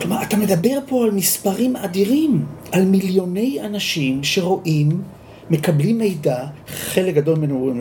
כלומר, 0.00 0.22
אתה 0.22 0.36
מדבר 0.36 0.78
פה 0.88 1.04
על 1.04 1.10
מספרים 1.10 1.76
אדירים, 1.76 2.44
על 2.72 2.84
מיליוני 2.84 3.58
אנשים 3.60 4.24
שרואים, 4.24 5.02
מקבלים 5.50 5.98
מידע, 5.98 6.46
חלק 6.66 7.14
גדול 7.14 7.38
ממנו 7.38 7.72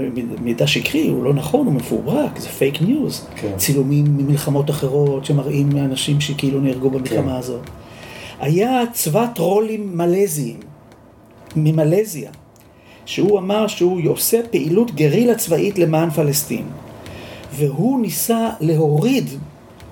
מידע 0.42 0.68
שקרי, 0.68 1.08
הוא 1.08 1.24
לא 1.24 1.34
נכון, 1.34 1.66
הוא 1.66 1.74
מפוברק, 1.74 2.40
זה 2.40 2.50
פייק 2.50 2.82
ניוז. 2.82 3.28
כן. 3.36 3.52
צילומים 3.58 4.06
ממלחמות 4.18 4.70
אחרות 4.70 5.26
שמראים 5.26 5.78
אנשים 5.78 6.22
שכאילו 6.22 6.60
נהרגו 6.60 6.90
במלחמה 6.90 7.32
כן. 7.32 7.38
הזאת. 7.38 7.62
היה 8.40 8.82
צבא 8.94 9.26
טרולים 9.36 9.98
מלזיים, 9.98 10.60
ממלזיה, 11.56 12.32
שהוא 13.06 13.40
אמר 13.40 13.68
שהוא 13.68 14.02
עושה 14.10 14.40
פעילות 14.52 14.96
גרילה 14.96 15.36
צבאית 15.36 15.80
למען 15.80 16.10
פלסטין. 16.10 16.66
והוא 17.54 18.02
ניסה 18.02 18.50
להוריד 18.60 19.30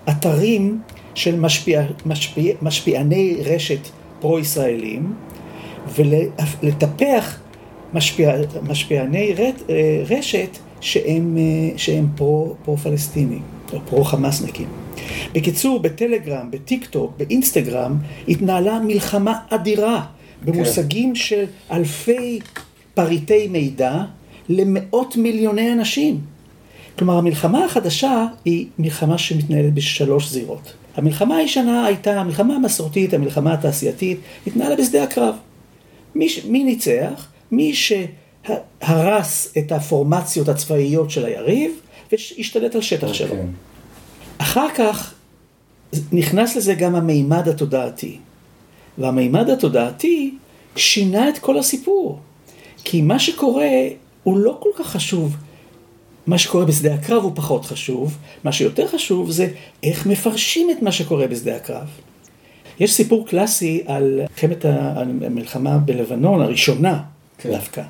אתרים 0.10 0.82
של 1.16 1.40
משפיע, 1.40 1.84
משפיע, 2.06 2.56
משפיעני 2.62 3.36
רשת 3.46 3.80
פרו-ישראלים 4.20 5.14
ולטפח 5.96 7.40
משפיע, 7.94 8.36
משפיעני 8.68 9.34
רשת 10.10 10.58
שהם, 10.82 11.38
שהם 11.78 12.08
פרו, 12.16 12.56
פרו-פלסטינים 12.66 13.42
או 13.74 13.80
פרו-חמאסניקים. 13.90 14.68
בקיצור, 15.34 15.80
בטלגרם, 15.80 16.52
בטיק 16.52 16.86
טוק, 16.86 17.14
באינסטגרם, 17.18 17.98
התנהלה 18.28 18.80
מלחמה 18.80 19.40
אדירה 19.50 20.06
במושגים 20.46 21.10
כן. 21.10 21.16
של 21.16 21.46
אלפי 21.72 22.40
פריטי 22.94 23.48
מידע 23.48 24.02
למאות 24.50 25.16
מיליוני 25.16 25.74
אנשים. 25.74 26.37
כלומר, 26.98 27.18
המלחמה 27.18 27.66
החדשה 27.66 28.26
היא 28.46 28.68
מלחמה 28.80 29.18
שמתנהלת 29.18 29.74
בשלוש 29.74 30.30
זירות. 30.30 30.74
המלחמה 30.96 31.38
הישנה 31.38 31.86
הייתה, 31.86 32.22
המלחמה 32.22 32.56
המסורתית, 32.56 33.14
המלחמה 33.14 33.54
התעשייתית, 33.54 34.20
התנהלה 34.48 34.76
בשדה 34.76 35.04
הקרב. 35.04 35.36
מי, 36.16 36.28
מי 36.48 36.64
ניצח? 36.64 37.28
מי 37.52 37.74
שהרס 37.74 39.54
את 39.58 39.72
הפורמציות 39.72 40.50
הצבאיות 40.50 41.12
של 41.12 41.26
היריב 41.26 41.72
והשתלט 42.12 42.76
על 42.76 42.82
שטח 42.82 43.10
okay. 43.10 43.14
שלו. 43.14 43.30
אוקיי. 43.30 43.46
אחר 44.38 44.68
כך 44.76 45.14
נכנס 46.12 46.56
לזה 46.56 46.74
גם 46.74 46.96
המימד 46.96 47.48
התודעתי. 47.48 48.18
והמימד 48.98 49.50
התודעתי 49.50 50.36
שינה 50.76 51.30
את 51.30 51.38
כל 51.38 51.58
הסיפור. 51.58 52.20
כי 52.84 53.02
מה 53.02 53.20
שקורה 53.20 53.70
הוא 54.24 54.38
לא 54.38 54.58
כל 54.60 54.70
כך 54.76 54.88
חשוב. 54.88 55.36
מה 56.28 56.38
שקורה 56.38 56.66
בשדה 56.66 56.94
הקרב 56.94 57.24
הוא 57.24 57.32
פחות 57.36 57.66
חשוב, 57.66 58.18
מה 58.44 58.52
שיותר 58.52 58.88
חשוב 58.88 59.32
זה 59.32 59.48
איך 59.84 60.06
מפרשים 60.06 60.72
את 60.72 60.82
מה 60.82 60.92
שקורה 60.92 61.28
בשדה 61.28 61.56
הקרב. 61.56 61.88
יש 62.80 62.94
סיפור 62.94 63.28
קלאסי 63.28 63.84
על 63.86 64.22
מלחמת 64.30 64.66
המלחמה 64.66 65.78
בלבנון, 65.78 66.42
הראשונה 66.42 67.04
כן. 67.38 67.52
דווקא, 67.52 67.82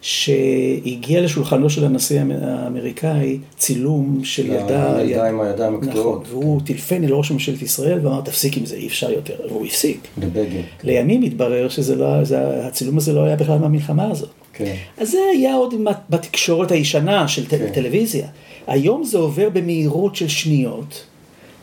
שהגיע 0.00 1.20
לשולחנו 1.20 1.70
של 1.70 1.84
הנשיא 1.84 2.20
האמריקאי 2.42 3.38
צילום 3.58 4.20
של 4.24 4.46
ילדה... 4.46 5.02
ילדה 5.02 5.28
עם 5.28 5.40
הידיים 5.40 5.74
הקטועות. 5.74 6.22
נכון, 6.22 6.40
והוא 6.42 6.60
טילפן 6.64 7.04
אל 7.04 7.12
ראש 7.12 7.30
ממשלת 7.30 7.62
ישראל 7.62 8.06
ואמר 8.06 8.20
תפסיק 8.20 8.56
עם 8.56 8.66
זה, 8.66 8.76
אי 8.76 8.86
אפשר 8.86 9.10
יותר, 9.10 9.34
והוא 9.48 9.66
הפסיק. 9.66 10.08
לבגין. 10.18 10.62
לימים 10.84 11.22
התברר 11.22 11.68
שהצילום 11.68 12.96
הזה 12.96 13.12
לא 13.12 13.24
היה 13.24 13.36
בכלל 13.36 13.58
מהמלחמה 13.58 14.10
הזאת. 14.10 14.30
כן. 14.52 14.74
אז 14.98 15.10
זה 15.10 15.18
היה 15.32 15.54
עוד 15.54 15.74
בתקשורת 16.10 16.70
הישנה 16.70 17.28
של 17.28 17.46
כן. 17.46 17.72
טלוויזיה. 17.74 18.26
היום 18.66 19.04
זה 19.04 19.18
עובר 19.18 19.48
במהירות 19.50 20.16
של 20.16 20.28
שניות, 20.28 21.04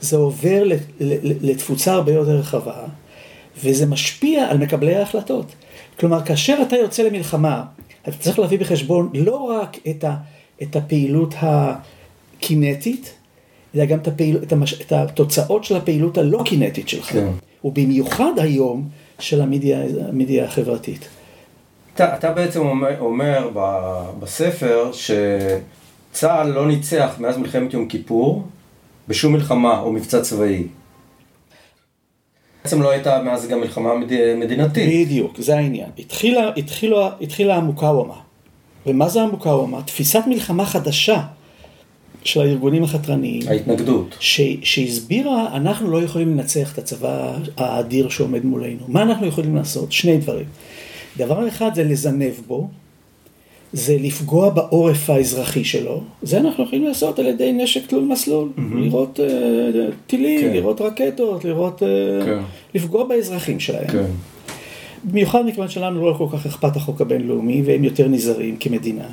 זה 0.01 0.17
עובר 0.17 0.63
לתפוצה 1.21 1.93
הרבה 1.93 2.11
יותר 2.11 2.35
רחבה, 2.35 2.83
וזה 3.63 3.85
משפיע 3.85 4.47
על 4.49 4.57
מקבלי 4.57 4.95
ההחלטות. 4.95 5.45
כלומר, 5.99 6.25
כאשר 6.25 6.57
אתה 6.67 6.75
יוצא 6.75 7.03
למלחמה, 7.03 7.63
אתה 8.07 8.17
צריך 8.17 8.39
להביא 8.39 8.59
בחשבון 8.59 9.09
לא 9.13 9.35
רק 9.35 9.77
את, 9.89 10.03
ה, 10.03 10.15
את 10.61 10.75
הפעילות 10.75 11.33
הקינטית, 11.37 13.13
אלא 13.75 13.85
גם 13.85 13.99
את, 13.99 14.07
הפעיל, 14.07 14.37
את, 14.43 14.51
המש, 14.51 14.81
את 14.81 14.91
התוצאות 14.91 15.63
של 15.63 15.75
הפעילות 15.75 16.17
הלא 16.17 16.41
קינטית 16.45 16.89
שלך. 16.89 17.05
כן. 17.05 17.27
ובמיוחד 17.63 18.31
היום 18.37 18.89
של 19.19 19.41
המדיה, 19.41 19.79
המדיה 20.09 20.45
החברתית. 20.45 21.07
אתה, 21.95 22.15
אתה 22.15 22.31
בעצם 22.31 22.59
אומר, 22.59 22.99
אומר 22.99 23.49
ב- 23.53 24.09
בספר 24.19 24.91
שצה"ל 24.93 26.47
לא 26.47 26.67
ניצח 26.67 27.15
מאז 27.19 27.37
מלחמת 27.37 27.73
יום 27.73 27.87
כיפור 27.87 28.43
בשום 29.07 29.33
מלחמה 29.33 29.79
או 29.79 29.91
מבצע 29.91 30.21
צבאי. 30.21 30.63
בעצם 32.67 32.81
לא 32.81 32.91
הייתה 32.91 33.21
מאז 33.23 33.47
גם 33.47 33.59
מלחמה 33.59 33.95
מד... 33.95 34.35
מדינתית. 34.35 35.05
בדיוק, 35.05 35.41
זה 35.41 35.57
העניין. 35.57 35.89
התחילה, 35.99 36.51
התחילה, 36.57 37.09
התחילה 37.21 37.55
המוקאוומה. 37.55 38.13
ומה 38.85 39.09
זה 39.09 39.21
המוקאוומה? 39.21 39.81
תפיסת 39.81 40.23
מלחמה 40.27 40.65
חדשה 40.65 41.21
של 42.23 42.41
הארגונים 42.41 42.83
החתרניים, 42.83 43.41
ההתנגדות. 43.47 44.15
ש, 44.19 44.41
שהסבירה, 44.63 45.55
אנחנו 45.55 45.91
לא 45.91 46.03
יכולים 46.03 46.37
לנצח 46.37 46.73
את 46.73 46.77
הצבא 46.77 47.37
האדיר 47.57 48.09
שעומד 48.09 48.45
מולנו. 48.45 48.79
מה 48.87 49.01
אנחנו 49.01 49.25
יכולים 49.25 49.55
לעשות? 49.55 49.91
שני 49.91 50.17
דברים. 50.17 50.45
דבר 51.17 51.47
אחד 51.47 51.75
זה 51.75 51.83
לזנב 51.83 52.33
בו, 52.47 52.67
זה 53.77 53.97
לפגוע 53.99 54.49
בעורף 54.49 55.09
האזרחי 55.09 55.63
שלו. 55.63 56.01
זה 56.21 56.37
אנחנו 56.37 56.63
יכולים 56.63 56.83
לעשות 56.83 57.19
על 57.19 57.25
ידי 57.25 57.51
נשק 57.53 57.85
תלול 57.87 58.03
מסלול. 58.03 58.49
לירות 58.75 59.19
uh, 59.19 59.93
טילים, 60.07 60.41
כן. 60.41 60.51
לירות 60.51 60.81
רקטות, 60.81 61.45
לירות... 61.45 61.81
Uh, 61.81 62.25
כן. 62.25 62.39
לפגוע 62.75 63.03
באזרחים 63.03 63.59
שלהם. 63.59 63.87
כן. 63.87 64.05
במיוחד 65.03 65.45
מכיוון 65.45 65.69
שלנו 65.69 66.05
לא 66.05 66.15
כל 66.17 66.25
כך 66.31 66.45
אכפת 66.45 66.75
החוק 66.75 67.01
הבינלאומי 67.01 67.61
והם 67.65 67.83
יותר 67.83 68.07
נזהרים 68.07 68.57
כמדינה. 68.59 69.05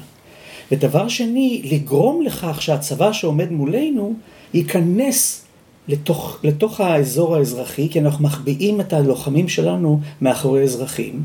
ודבר 0.72 1.08
שני, 1.08 1.62
לגרום 1.72 2.22
לכך 2.22 2.62
שהצבא 2.62 3.12
שעומד 3.12 3.52
מולנו 3.52 4.14
ייכנס 4.54 5.44
לתוך, 5.88 6.38
לתוך 6.42 6.80
האזור 6.80 7.36
האזרחי, 7.36 7.88
כי 7.90 8.00
אנחנו 8.00 8.24
מחביאים 8.24 8.80
את 8.80 8.92
הלוחמים 8.92 9.48
שלנו 9.48 10.00
מאחורי 10.20 10.62
אזרחים, 10.62 11.22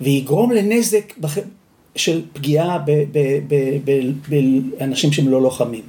ויגרום 0.00 0.50
לנזק 0.50 1.18
בח... 1.18 1.38
של 1.96 2.22
פגיעה 2.32 2.78
באנשים 4.78 5.12
שהם 5.12 5.28
לא 5.28 5.42
לוחמים. 5.42 5.82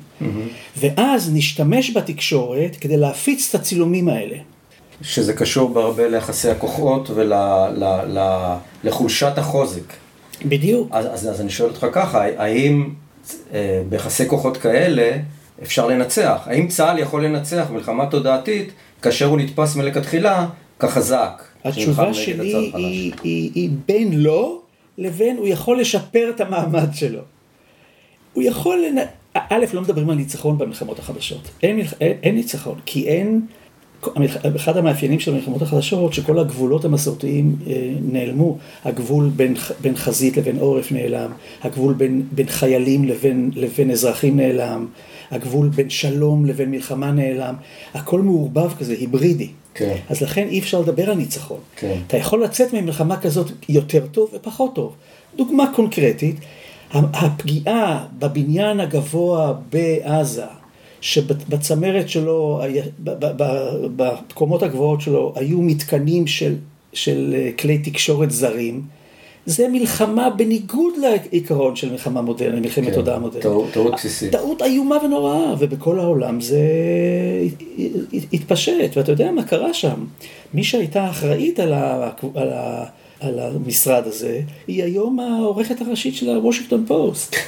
ואז 0.78 1.34
נשתמש 1.34 1.98
בתקשורת 1.98 2.76
כדי 2.82 2.98
להפיץ 2.98 3.50
את 3.50 3.56
הצילומים 3.62 4.10
האלה. 4.10 4.38
שזה 5.02 5.34
קשור 5.34 5.70
בהרבה 5.70 6.08
ליחסי 6.08 6.50
הכוחות 6.50 7.10
ולחולשת 8.84 9.38
החוזק. 9.38 9.94
בדיוק. 10.46 10.88
אז, 10.92 11.06
אז, 11.06 11.30
אז 11.30 11.42
אני 11.42 11.50
שואל 11.50 11.70
אותך 11.70 11.88
ככה, 11.92 12.26
האם 12.38 12.90
אה, 13.54 13.82
ביחסי 13.90 14.28
כוחות 14.28 14.58
כאלה 14.58 15.18
אפשר 15.64 15.88
לנצח? 15.88 16.42
האם 16.46 16.68
צה"ל 16.68 17.00
יכול 17.00 17.26
לנצח 17.26 17.68
מלחמה 17.72 18.06
תודעתית 18.06 18.72
כאשר 19.02 19.26
הוא 19.26 19.38
נתפס 19.38 19.76
מלכתחילה 19.76 20.48
כחזק? 20.80 21.44
התשובה 21.66 22.14
שלי 22.14 22.70
החלש? 22.70 22.74
היא, 22.74 23.14
היא, 23.24 23.52
היא 23.56 23.70
בין 23.88 24.14
לא 24.14 24.63
לבין 24.98 25.38
הוא 25.38 25.48
יכול 25.48 25.80
לשפר 25.80 26.30
את 26.36 26.42
המעמד 26.42 26.90
שלו. 26.94 27.22
הוא 28.34 28.44
יכול, 28.44 28.86
לנ... 28.86 28.98
א', 29.34 29.66
לא 29.74 29.82
מדברים 29.82 30.10
על 30.10 30.16
ניצחון 30.16 30.58
במלחמות 30.58 31.00
החדשות. 31.00 31.50
אין. 31.64 31.80
אין, 31.80 32.18
אין 32.24 32.36
ניצחון, 32.36 32.80
כי 32.86 33.08
אין. 33.08 33.42
אחד 34.56 34.78
המאפיינים 34.78 35.20
של 35.20 35.34
המלחמות 35.34 35.62
החדשות, 35.62 36.14
שכל 36.14 36.40
הגבולות 36.40 36.86
המסורתיים 36.86 37.56
אה, 37.68 37.94
נעלמו. 38.12 38.58
הגבול 38.86 39.30
בין, 39.30 39.56
בין 39.82 39.96
חזית 39.96 40.38
לבין 40.38 40.58
עורף 40.58 40.92
נעלם, 40.92 41.32
הגבול 41.62 41.94
בין, 41.94 42.24
בין 42.32 42.48
חיילים 42.48 43.06
לבין, 43.06 43.52
לבין 43.56 43.92
אזרחים 43.92 44.38
נעלם, 44.38 44.88
הגבול 45.32 45.70
בין 45.70 45.90
שלום 45.90 46.46
לבין 46.46 46.72
מלחמה 46.72 47.12
נעלם. 47.12 47.56
הכל 47.94 48.22
מעורבב 48.22 48.74
כזה, 48.80 48.94
היברידי. 48.94 49.50
כן. 49.74 49.96
אז 50.10 50.22
לכן 50.22 50.48
אי 50.48 50.60
אפשר 50.60 50.82
לדבר 50.82 51.10
על 51.10 51.18
ניצחון. 51.18 51.60
כן. 51.76 51.98
אתה 52.08 52.18
יכול 52.18 52.44
לצאת 52.44 52.74
ממלחמה 52.74 53.22
כזאת 53.22 53.52
יותר 53.70 54.08
טוב 54.08 54.30
ופחות 54.34 54.76
טוב. 54.76 54.96
דוגמה 55.36 55.72
קונקרטית, 55.76 56.36
הפגיעה 56.94 58.06
בבניין 58.20 58.80
הגבוה 58.80 59.54
בעזה, 59.70 60.46
שבצמרת 61.02 62.10
שלו, 62.10 62.62
בקומות 63.96 64.64
הגבוהות 64.64 65.02
שלו 65.02 65.34
היו 65.36 65.62
מתקנים 65.62 66.28
של, 66.28 66.56
של 66.94 67.36
אה, 67.38 67.50
כלי 67.60 67.78
תקשורת 67.78 68.32
זרים, 68.32 68.82
זה 69.46 69.68
מלחמה 69.68 70.30
בניגוד 70.30 70.94
לעיקרון 71.02 71.76
של 71.76 71.92
מלחמה 71.92 72.22
מודרנית, 72.22 72.62
מלחמת 72.64 72.86
כן, 72.86 72.94
תודעה 72.94 73.20
מודרנית. 73.20 73.44
טעות- 73.44 73.72
טעות 73.74 73.94
בסיסית. 73.94 74.32
טעות 74.32 74.62
איומה 74.62 74.98
ונוראה, 75.06 75.54
ובכל 75.60 76.00
העולם 76.00 76.42
זה 76.42 76.60
התפשט, 78.34 78.74
ואתה 78.98 79.12
יודע 79.12 79.32
מה 79.32 79.44
קרה 79.44 79.74
שם. 79.74 80.06
מי 80.54 80.64
שהייתה 80.64 81.10
אחראית 81.10 81.60
על, 81.60 81.74
ה... 81.74 82.10
על, 82.36 82.50
ה... 82.54 82.86
על 83.20 83.40
המשרד 83.40 84.08
הזה, 84.08 84.40
היא 84.68 84.84
היום 84.84 85.20
העורכת 85.20 85.82
הראשית 85.82 86.16
של 86.16 86.30
הוושינגטון 86.30 86.84
פוסט. 86.88 87.36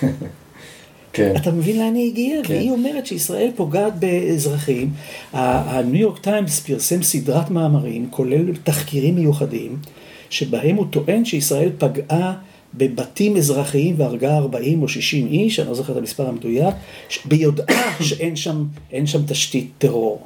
כן. 1.13 1.33
אתה 1.37 1.51
מבין 1.51 1.77
לאן 1.79 1.95
היא 1.95 2.11
הגיעה? 2.11 2.43
כן. 2.43 2.53
והיא 2.53 2.71
אומרת 2.71 3.05
שישראל 3.05 3.51
פוגעת 3.55 3.99
באזרחים. 3.99 4.89
הניו 5.33 6.01
יורק 6.01 6.19
טיימס 6.19 6.59
פרסם 6.59 7.03
סדרת 7.03 7.49
מאמרים, 7.51 8.07
כולל 8.09 8.55
תחקירים 8.63 9.15
מיוחדים, 9.15 9.77
שבהם 10.35 10.75
הוא 10.75 10.85
טוען 10.89 11.25
שישראל 11.25 11.69
פגעה 11.77 12.33
בבתים 12.73 13.37
אזרחיים 13.37 13.95
והרגה 13.97 14.37
40 14.37 14.81
או 14.81 14.87
60 14.87 15.27
איש, 15.27 15.59
אני 15.59 15.67
לא 15.67 15.73
זוכר 15.73 15.93
את 15.93 15.97
המספר 15.97 16.27
המדויק, 16.29 16.75
ביודעה 17.25 17.93
שאין 18.07 18.35
שם, 18.35 18.63
שם 19.05 19.25
תשתית 19.27 19.71
טרור. 19.77 20.21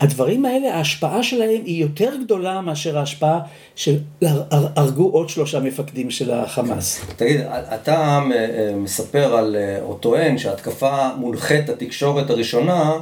הדברים 0.00 0.44
האלה, 0.44 0.74
ההשפעה 0.76 1.22
שלהם 1.22 1.62
היא 1.64 1.80
יותר 1.82 2.10
גדולה 2.24 2.60
מאשר 2.60 2.98
ההשפעה 2.98 3.40
של 3.76 3.98
הר- 4.22 4.42
הר- 4.50 4.68
הרגו 4.76 5.08
עוד 5.10 5.28
שלושה 5.28 5.60
מפקדים 5.60 6.10
של 6.10 6.30
החמאס. 6.30 7.00
תגיד, 7.16 7.40
אתה 7.74 8.20
אה, 8.34 8.76
מספר 8.76 9.34
על, 9.36 9.56
אה, 9.56 9.82
או 9.82 9.94
טוען 9.94 10.38
שההתקפה 10.38 11.08
מונחית 11.18 11.68
התקשורת 11.68 12.30
הראשונה 12.30 12.92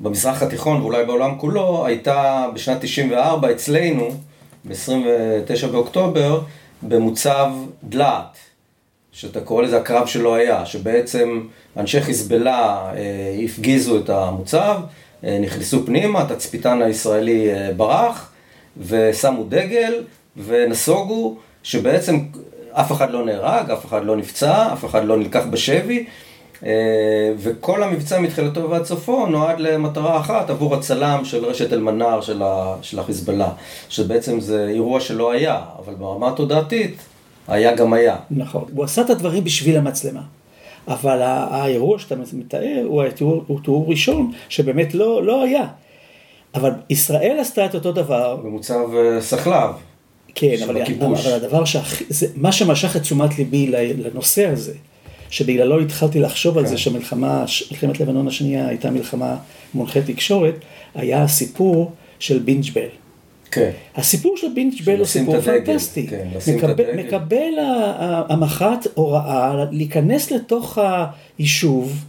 במזרח 0.00 0.42
התיכון 0.42 0.80
ואולי 0.80 1.04
בעולם 1.04 1.38
כולו 1.38 1.86
הייתה 1.86 2.46
בשנת 2.54 2.80
94 2.80 3.50
אצלנו, 3.50 4.08
ב-29 4.64 5.66
באוקטובר, 5.66 6.40
במוצב 6.82 7.48
דלעת, 7.84 8.36
שאתה 9.12 9.40
קורא 9.40 9.62
לזה 9.62 9.76
הקרב 9.76 10.06
שלא 10.06 10.34
היה, 10.34 10.66
שבעצם 10.66 11.40
אנשי 11.76 12.00
חיזבאללה 12.00 12.92
אה, 12.96 13.40
הפגיזו 13.44 13.98
את 13.98 14.10
המוצב, 14.10 14.80
אה, 15.24 15.38
נכנסו 15.40 15.86
פנימה, 15.86 16.20
התצפיתן 16.22 16.82
הישראלי 16.82 17.54
אה, 17.54 17.72
ברח, 17.76 18.32
ושמו 18.86 19.44
דגל, 19.44 20.04
ונסוגו, 20.36 21.36
שבעצם 21.62 22.18
אף 22.72 22.92
אחד 22.92 23.10
לא 23.10 23.24
נהרג, 23.24 23.70
אף 23.70 23.86
אחד 23.86 24.04
לא 24.04 24.16
נפצע, 24.16 24.72
אף 24.72 24.84
אחד 24.84 25.04
לא 25.04 25.16
נלקח 25.16 25.44
בשבי, 25.50 26.06
וכל 27.38 27.82
המבצע 27.82 28.20
מתחילתו 28.20 28.70
ועד 28.70 28.84
סופו 28.84 29.26
נועד 29.26 29.60
למטרה 29.60 30.20
אחת 30.20 30.50
עבור 30.50 30.74
הצלם 30.74 31.20
של 31.24 31.44
רשת 31.44 31.72
אל-מנאר 31.72 32.20
של, 32.20 32.42
ה- 32.42 32.76
של 32.82 32.98
החיזבאללה, 32.98 33.48
שבעצם 33.88 34.40
זה 34.40 34.66
אירוע 34.68 35.00
שלא 35.00 35.32
היה, 35.32 35.60
אבל 35.84 35.94
ברמה 35.94 36.28
התודעתית 36.28 36.96
היה 37.48 37.74
גם 37.76 37.92
היה. 37.92 38.16
נכון. 38.30 38.64
הוא 38.74 38.84
עשה 38.84 39.02
את 39.02 39.10
הדברים 39.10 39.44
בשביל 39.44 39.76
המצלמה. 39.76 40.22
אבל 40.88 41.18
האירוע 41.22 41.98
שאתה 41.98 42.14
מתאר 42.32 42.82
הוא 42.84 43.02
התיאור, 43.02 43.44
הוא 43.46 43.60
תיאור 43.64 43.84
ראשון 43.88 44.32
שבאמת 44.48 44.94
לא, 44.94 45.22
לא 45.24 45.42
היה. 45.44 45.66
אבל 46.54 46.70
ישראל 46.90 47.36
עשתה 47.40 47.66
את 47.66 47.74
אותו 47.74 47.92
דבר, 47.92 48.36
במוצב 48.36 48.78
אה, 48.96 49.20
סחלב. 49.20 49.70
כן, 50.34 50.56
אבל. 50.64 50.82
אבל 51.00 51.32
הדבר 51.32 51.64
שהכי, 51.64 52.04
מה 52.36 52.52
שמשך 52.52 52.96
את 52.96 53.00
תשומת 53.00 53.38
ליבי 53.38 53.66
לנושא 53.96 54.46
הזה, 54.48 54.72
שבגללו 55.32 55.80
התחלתי 55.80 56.20
לחשוב 56.20 56.58
על 56.58 56.64
כן. 56.64 56.70
זה 56.70 56.78
שמלחמה, 56.78 57.46
ש- 57.46 57.72
מלחמת 57.72 58.00
לבנון 58.00 58.28
השנייה 58.28 58.68
הייתה 58.68 58.90
מלחמה 58.90 59.36
מונחית 59.74 60.06
תקשורת, 60.06 60.54
היה 60.94 61.22
הסיפור 61.22 61.92
של 62.18 62.38
בינג'בל. 62.38 62.88
כן. 63.50 63.70
הסיפור 63.96 64.36
של 64.36 64.46
בינג'בל 64.54 64.98
הוא 64.98 65.06
סיפור 65.06 65.40
פנטסטי. 65.40 66.06
כן, 66.06 66.28
מקבל. 66.56 66.96
מקבל 66.96 67.52
המח"ט 68.28 68.86
הוראה 68.94 69.64
להיכנס 69.70 70.30
לתוך 70.30 70.78
היישוב, 71.38 72.04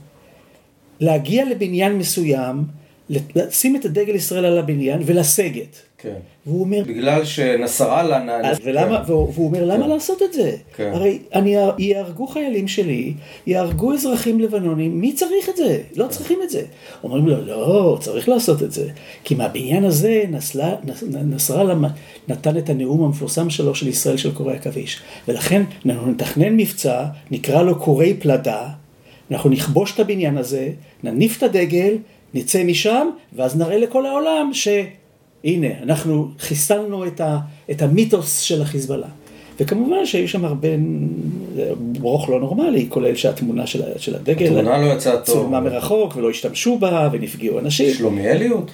להגיע 0.99 1.45
לבניין 1.49 1.97
מסוים, 1.97 2.63
לשים 3.09 3.75
את 3.75 3.85
הדגל 3.85 4.15
ישראל 4.15 4.45
על 4.45 4.57
הבניין 4.57 5.01
ולסגת. 5.05 5.81
כן. 6.03 6.13
והוא 6.45 6.61
אומר, 6.61 6.83
בגלל 6.87 7.25
שנסראללה... 7.25 8.39
אז 8.43 8.57
ולמה, 8.63 9.03
והוא, 9.07 9.31
והוא 9.33 9.47
אומר, 9.47 9.65
למה 9.65 9.87
לעשות 9.87 10.21
את 10.21 10.33
זה? 10.33 10.51
כן. 10.75 10.91
הרי 10.93 11.19
אני, 11.33 11.55
יהרגו 11.77 12.27
חיילים 12.27 12.67
שלי, 12.67 13.13
יהרגו 13.47 13.93
אזרחים 13.93 14.39
לבנונים, 14.39 15.01
מי 15.01 15.13
צריך 15.13 15.49
את 15.49 15.57
זה? 15.57 15.81
לא 15.95 16.07
צריכים 16.07 16.39
את 16.43 16.49
זה. 16.49 16.61
אומרים 17.03 17.27
לו, 17.27 17.45
לא, 17.45 17.97
צריך 18.01 18.29
לעשות 18.29 18.63
את 18.63 18.71
זה. 18.71 18.89
כי 19.23 19.35
מהבניין 19.35 19.85
הזה 19.85 20.23
נסלה, 20.29 20.75
נס, 20.83 21.03
נסראללה 21.03 21.89
נתן 22.27 22.57
את 22.57 22.69
הנאום 22.69 23.03
המפורסם 23.03 23.49
שלו 23.49 23.75
של 23.75 23.87
ישראל 23.87 24.17
של 24.17 24.33
קורי 24.33 24.55
עכביש. 24.55 24.99
ולכן 25.27 25.63
אנחנו 25.85 26.11
נתכנן 26.11 26.57
מבצע, 26.57 27.05
נקרא 27.31 27.63
לו 27.63 27.79
קורי 27.79 28.13
פלדה, 28.13 28.69
אנחנו 29.31 29.49
נכבוש 29.49 29.93
את 29.93 29.99
הבניין 29.99 30.37
הזה, 30.37 30.69
נניף 31.03 31.37
את 31.37 31.43
הדגל, 31.43 31.97
נצא 32.33 32.63
משם, 32.63 33.07
ואז 33.33 33.57
נראה 33.57 33.77
לכל 33.77 34.05
העולם 34.05 34.49
ש... 34.53 34.67
הנה, 35.43 35.67
אנחנו 35.83 36.27
חיסלנו 36.39 37.07
את, 37.07 37.21
ה, 37.21 37.37
את 37.71 37.81
המיתוס 37.81 38.39
של 38.39 38.61
החיזבאללה. 38.61 39.07
וכמובן 39.59 40.05
שהיו 40.05 40.27
שם 40.27 40.45
הרבה 40.45 40.67
ברוך 41.79 42.29
לא 42.29 42.39
נורמלי, 42.39 42.85
כולל 42.89 43.15
שהתמונה 43.15 43.67
של, 43.67 43.81
של 43.97 44.15
הדגל, 44.15 44.45
התמונה 44.45 44.77
לא 44.77 44.93
יצאה 44.93 45.17
טוב. 45.17 45.25
צולמה 45.25 45.59
מרחוק 45.59 46.15
ולא 46.15 46.29
השתמשו 46.29 46.77
בה 46.77 47.09
ונפגעו 47.11 47.59
אנשים. 47.59 47.93
שלומיאליות? 47.93 48.71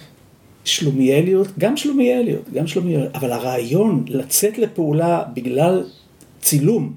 שלומיאליות, 0.66 1.48
גם 1.60 1.78
שלומיאליות, 1.78 2.50
גם 2.54 2.68
שלומיאליות, 2.68 3.16
אבל 3.16 3.32
הרעיון 3.32 4.04
לצאת 4.08 4.58
לפעולה 4.58 5.24
בגלל 5.34 5.84
צילום, 6.42 6.94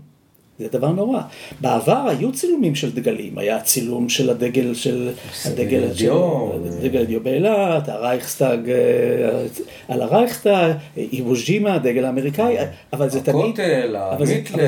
זה 0.63 0.69
דבר 0.79 0.93
נורא. 0.93 1.21
בעבר 1.61 2.09
היו 2.09 2.33
צילומים 2.33 2.75
של 2.75 2.93
דגלים, 2.93 3.39
היה 3.39 3.61
צילום 3.61 4.09
של 4.09 4.31
הדגל 4.31 4.75
של... 4.75 5.11
הדגל 5.45 5.89
של... 5.95 5.99
דיו. 5.99 6.49
דגל 6.83 7.05
דיו 7.05 7.21
באילת, 7.21 7.89
הרייכסטאג 7.89 8.71
אה, 8.71 9.45
על 9.89 10.03
הרייכסטאג, 10.03 10.73
איבוז'ימה, 10.97 11.75
הדגל 11.75 12.05
האמריקאי, 12.05 12.57
אבל 12.93 13.11
זה 13.11 13.21
תמיד... 13.21 13.45
הכותל, 13.45 13.97
המיטלר. 13.99 14.55
אבל 14.55 14.67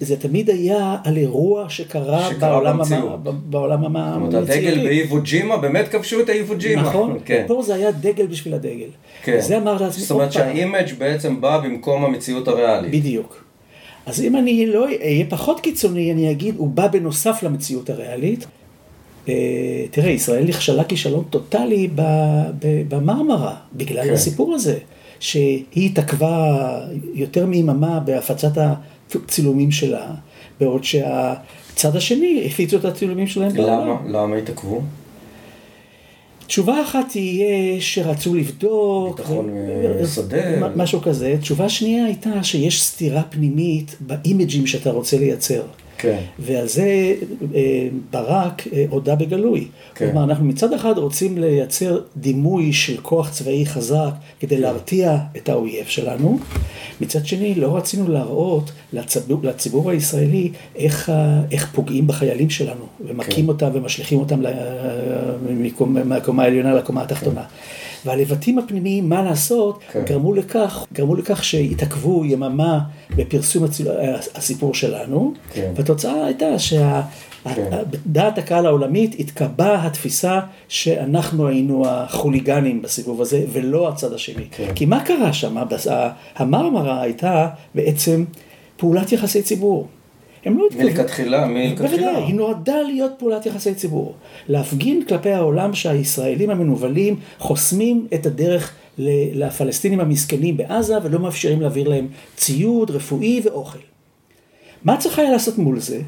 זה 0.00 0.16
תמיד, 0.16 0.50
היה 0.50 0.96
על 1.04 1.16
אירוע 1.16 1.68
שקרה, 1.68 2.28
בעולם, 2.38 2.80
הדגל 2.80 2.96
המציאותי. 3.92 4.84
באיבו 4.84 5.20
ג'ימה, 5.20 5.56
באמת 5.56 5.88
כבשו 5.88 6.20
את 6.20 6.28
האיבו 6.28 6.54
ג'ימה. 6.56 6.82
נכון, 6.82 7.18
כן. 7.24 7.44
פה 7.46 7.62
זה 7.62 7.74
היה 7.74 7.90
דגל 7.90 8.26
בשביל 8.26 8.54
הדגל. 8.54 8.88
כן. 9.22 9.40
זה 9.40 9.56
אמר 9.56 9.72
לעצמי, 9.82 10.02
זאת 10.02 10.10
אומרת. 10.10 10.32
שהאימג' 10.32 10.94
בעצם 10.98 11.40
בא 11.40 11.58
במקום 11.58 12.04
המציאות 12.04 12.48
הריאלית. 12.48 12.90
בדיוק. 12.90 13.45
אז 14.06 14.20
אם 14.20 14.36
אני 14.36 14.66
לא 14.66 14.84
אהיה 14.84 15.26
פחות 15.28 15.60
קיצוני, 15.60 16.12
אני 16.12 16.30
אגיד, 16.30 16.54
הוא 16.56 16.68
בא 16.68 16.86
בנוסף 16.86 17.42
למציאות 17.42 17.90
הריאלית. 17.90 18.46
אה, 19.28 19.34
תראה, 19.90 20.10
ישראל 20.10 20.44
נכשלה 20.44 20.84
כישלון 20.84 21.24
טוטאלי 21.30 21.88
במרמרה, 22.88 23.54
בגלל 23.74 24.04
כן. 24.04 24.12
הסיפור 24.12 24.54
הזה, 24.54 24.78
שהיא 25.20 25.64
התעכבה 25.76 26.64
יותר 27.14 27.46
מיממה 27.46 28.00
בהפצת 28.00 28.58
הצילומים 29.14 29.70
שלה, 29.70 30.06
בעוד 30.60 30.84
שהצד 30.84 31.96
השני 31.96 32.42
הפיצו 32.46 32.76
את 32.76 32.84
הצילומים 32.84 33.26
שלהם 33.26 33.52
בעולם. 33.52 33.88
למה? 33.88 34.22
למה 34.22 34.36
התעכבו? 34.36 34.82
תשובה 36.46 36.82
אחת 36.82 37.04
תהיה 37.10 37.46
שרצו 37.80 38.34
לבדוק, 38.34 39.16
ביטחון, 39.20 39.48
אה, 40.00 40.06
שדה. 40.06 40.36
מ- 40.68 40.78
משהו 40.80 41.00
כזה. 41.00 41.36
תשובה 41.40 41.68
שנייה 41.68 42.04
הייתה 42.04 42.42
שיש 42.42 42.82
סתירה 42.82 43.22
פנימית 43.22 43.96
באימג'ים 44.00 44.66
שאתה 44.66 44.90
רוצה 44.90 45.18
לייצר. 45.18 45.62
כן. 45.98 46.18
ועל 46.38 46.68
זה 46.68 47.14
אה, 47.54 47.88
ברק 48.10 48.62
אה, 48.72 48.84
הודה 48.90 49.14
בגלוי. 49.14 49.66
כן. 49.94 50.06
כלומר, 50.06 50.24
אנחנו 50.24 50.44
מצד 50.44 50.72
אחד 50.72 50.98
רוצים 50.98 51.38
לייצר 51.38 52.00
דימוי 52.16 52.72
של 52.72 52.96
כוח 53.02 53.30
צבאי 53.30 53.66
חזק 53.66 54.10
כדי 54.40 54.58
להרתיע 54.58 55.16
את 55.36 55.48
האויב 55.48 55.86
שלנו, 55.86 56.38
מצד 57.00 57.26
שני 57.26 57.54
לא 57.54 57.76
רצינו 57.76 58.08
להראות 58.12 58.70
לציבור, 58.92 59.40
לציבור 59.42 59.90
הישראלי 59.90 60.50
איך, 60.76 61.12
איך 61.52 61.70
פוגעים 61.74 62.06
בחיילים 62.06 62.50
שלנו, 62.50 62.84
ומכים 63.06 63.44
כן. 63.44 63.48
אותם 63.48 63.70
ומשליכים 63.74 64.18
אותם 64.18 64.42
מקום- 65.50 65.96
מהקומה 66.08 66.42
העליונה 66.42 66.74
לקומה 66.74 67.02
התחתונה. 67.02 67.42
והלבטים 68.04 68.58
הפנימיים, 68.58 69.08
מה 69.08 69.22
לעשות, 69.22 69.80
כן. 69.92 70.02
גרמו 70.06 70.34
לכך, 70.34 70.86
גרמו 70.92 71.14
לכך 71.14 71.44
שהתעכבו 71.44 72.24
יממה 72.24 72.78
בפרסום 73.16 73.64
הציל... 73.64 73.88
הסיפור 74.34 74.74
שלנו, 74.74 75.32
כן. 75.52 75.72
והתוצאה 75.76 76.24
הייתה 76.24 76.46
שבדעת 76.58 78.38
הקהל 78.38 78.66
העולמית 78.66 79.16
התקבעה 79.18 79.86
התפיסה 79.86 80.40
שאנחנו 80.68 81.48
היינו 81.48 81.84
החוליגנים 81.88 82.82
בסיבוב 82.82 83.20
הזה, 83.20 83.44
ולא 83.52 83.88
הצד 83.88 84.12
השני. 84.12 84.44
כן. 84.50 84.74
כי 84.74 84.86
מה 84.86 85.04
קרה 85.04 85.32
שם? 85.32 85.56
המרמרה 86.36 87.02
הייתה 87.02 87.48
בעצם 87.74 88.24
פעולת 88.76 89.12
יחסי 89.12 89.42
ציבור. 89.42 89.86
הם 90.46 90.58
לא 90.58 90.66
התכוונו... 90.66 90.88
מלכתחילה, 90.88 91.46
מלכתחילה. 91.46 91.88
בוודאי, 91.88 92.22
היא 92.24 92.34
נועדה 92.34 92.82
להיות 92.82 93.12
פעולת 93.18 93.46
יחסי 93.46 93.74
ציבור. 93.74 94.14
להפגין 94.48 95.04
כלפי 95.08 95.30
העולם 95.30 95.74
שהישראלים 95.74 96.50
המנוולים 96.50 97.16
חוסמים 97.38 98.06
את 98.14 98.26
הדרך 98.26 98.72
לפלסטינים 99.32 100.00
המסכנים 100.00 100.56
בעזה 100.56 100.94
ולא 101.02 101.18
מאפשרים 101.18 101.60
להעביר 101.60 101.88
להם 101.88 102.08
ציוד 102.36 102.90
רפואי 102.90 103.40
ואוכל. 103.44 103.78
מה 104.84 104.96
צריך 104.96 105.18
היה 105.18 105.30
לעשות 105.30 105.58
מול 105.58 105.80
זה? 105.80 106.00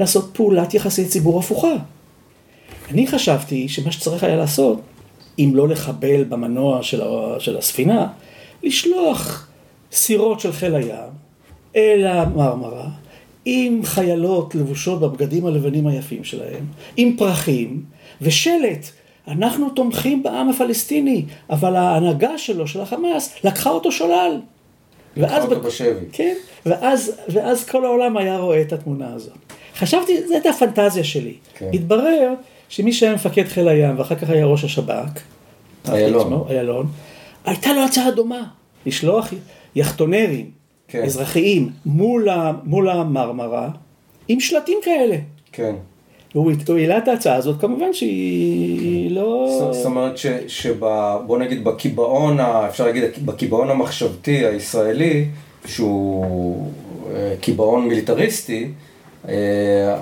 לעשות 0.00 0.30
פעולת 0.32 0.74
יחסי 0.74 1.04
ציבור 1.04 1.38
הפוכה. 1.38 1.74
אני 2.90 3.06
חשבתי 3.06 3.68
שמה 3.68 3.92
שצריך 3.92 4.24
היה 4.24 4.36
לעשות, 4.36 4.80
אם 5.38 5.50
לא 5.54 5.68
לחבל 5.68 6.24
במנוע 6.24 6.82
של, 6.82 7.02
ה- 7.02 7.40
של 7.40 7.56
הספינה, 7.56 8.06
לשלוח 8.62 9.48
סירות 9.92 10.40
של 10.40 10.52
חיל 10.52 10.74
הים 10.74 11.10
אל 11.76 12.06
המרמרה, 12.06 12.88
עם 13.44 13.80
חיילות 13.84 14.54
לבושות 14.54 15.00
בבגדים 15.00 15.46
הלבנים 15.46 15.86
היפים 15.86 16.24
שלהם, 16.24 16.64
עם 16.96 17.16
פרחים 17.16 17.82
ושלט. 18.20 18.90
אנחנו 19.28 19.70
תומכים 19.70 20.22
בעם 20.22 20.48
הפלסטיני, 20.48 21.24
אבל 21.50 21.76
ההנהגה 21.76 22.38
שלו, 22.38 22.66
של 22.66 22.80
החמאס, 22.80 23.34
לקחה 23.44 23.70
אותו 23.70 23.92
שולל. 23.92 24.40
ואז 25.16 25.44
אותו 25.44 25.60
בשבי. 25.60 26.06
כן, 26.12 26.34
ואז, 26.66 27.12
ואז 27.28 27.64
כל 27.64 27.84
העולם 27.84 28.16
היה 28.16 28.38
רואה 28.38 28.60
את 28.60 28.72
התמונה 28.72 29.14
הזאת. 29.14 29.38
חשבתי, 29.76 30.26
זו 30.28 30.34
הייתה 30.34 30.50
הפנטזיה 30.50 31.04
שלי. 31.04 31.34
כן. 31.54 31.70
התברר 31.74 32.34
שמי 32.68 32.92
שהיה 32.92 33.14
מפקד 33.14 33.44
חיל 33.44 33.68
הים 33.68 33.98
ואחר 33.98 34.14
כך 34.14 34.30
היה 34.30 34.46
ראש 34.46 34.64
השב"כ, 34.64 35.20
איילון, 36.50 36.86
הייתה 37.44 37.72
לו 37.72 37.84
הצעה 37.84 38.10
דומה, 38.10 38.42
לשלוח 38.86 39.32
יחטונרים 39.74 40.50
כן. 40.90 41.02
אזרחיים 41.02 41.70
מול, 41.86 42.28
מול 42.64 42.88
המרמרה 42.88 43.68
עם 44.28 44.40
שלטים 44.40 44.78
כאלה. 44.84 45.16
כן. 45.52 45.74
הוא 46.34 46.52
העלה 46.78 46.98
את 46.98 47.08
ההצעה 47.08 47.34
הזאת, 47.36 47.60
כמובן 47.60 47.92
שהיא 47.92 49.10
לא... 49.10 49.46
זאת- 49.72 49.86
אומרת 49.86 50.18
ש- 50.18 50.26
שב... 50.46 50.76
בוא 51.26 51.38
נגיד 51.38 51.64
בקיבעון, 51.64 52.40
אפשר 52.40 52.86
להגיד 52.86 53.02
בקיבעון 53.24 53.70
המחשבתי 53.70 54.46
הישראלי, 54.46 55.24
שהוא 55.66 56.66
אה, 57.14 57.34
קיבעון 57.40 57.88
מיליטריסטי, 57.88 58.68
אה, 59.28 59.34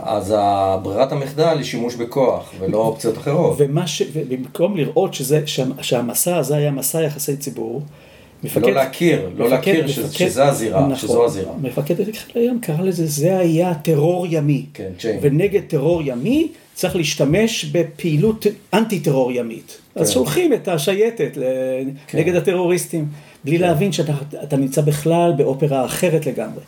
אז 0.03 0.35
ברירת 0.83 1.12
המחדל 1.12 1.55
היא 1.57 1.64
שימוש 1.64 1.94
בכוח 1.94 2.53
ולא 2.61 2.79
אופציות 2.79 3.18
אחרות. 3.18 3.55
ומה 3.59 3.87
ש... 3.87 4.03
ובמקום 4.12 4.77
לראות 4.77 5.14
שזה, 5.14 5.46
שה, 5.46 5.64
שהמסע 5.81 6.37
הזה 6.37 6.57
היה 6.57 6.70
מסע 6.70 7.03
יחסי 7.03 7.37
ציבור, 7.37 7.83
מפקד... 8.44 8.62
לא 8.62 8.70
להכיר, 8.70 9.31
לא 9.37 9.51
להכיר 9.51 9.87
ש- 9.87 9.98
שזה 10.01 10.44
הזירה, 10.44 10.81
נכון, 10.81 10.96
שזו 10.96 11.24
הזירה. 11.24 11.53
מפקד 11.62 11.94
חיל 12.12 12.42
הים 12.42 12.61
קרא 12.61 12.81
לזה, 12.83 13.07
זה 13.07 13.38
היה 13.38 13.74
טרור 13.74 14.27
ימי. 14.31 14.66
כן, 14.74 14.90
צ'יין. 14.98 15.18
ונגד 15.22 15.61
טרור 15.68 16.03
ימי 16.05 16.48
צריך 16.74 16.96
להשתמש 16.96 17.64
בפעילות 17.64 18.46
אנטי 18.74 19.01
טרור 19.01 19.33
ימית. 19.33 19.79
אז 19.94 20.09
כן. 20.09 20.14
שולחים 20.14 20.53
את 20.53 20.68
השייטת 20.68 21.38
כן. 22.07 22.18
נגד 22.18 22.35
הטרוריסטים, 22.35 23.07
בלי 23.44 23.59
להבין 23.59 23.92
שאתה 23.92 24.12
אתה 24.42 24.57
נמצא 24.57 24.81
בכלל 24.81 25.33
באופרה 25.37 25.85
אחרת 25.85 26.27
לגמרי. 26.27 26.61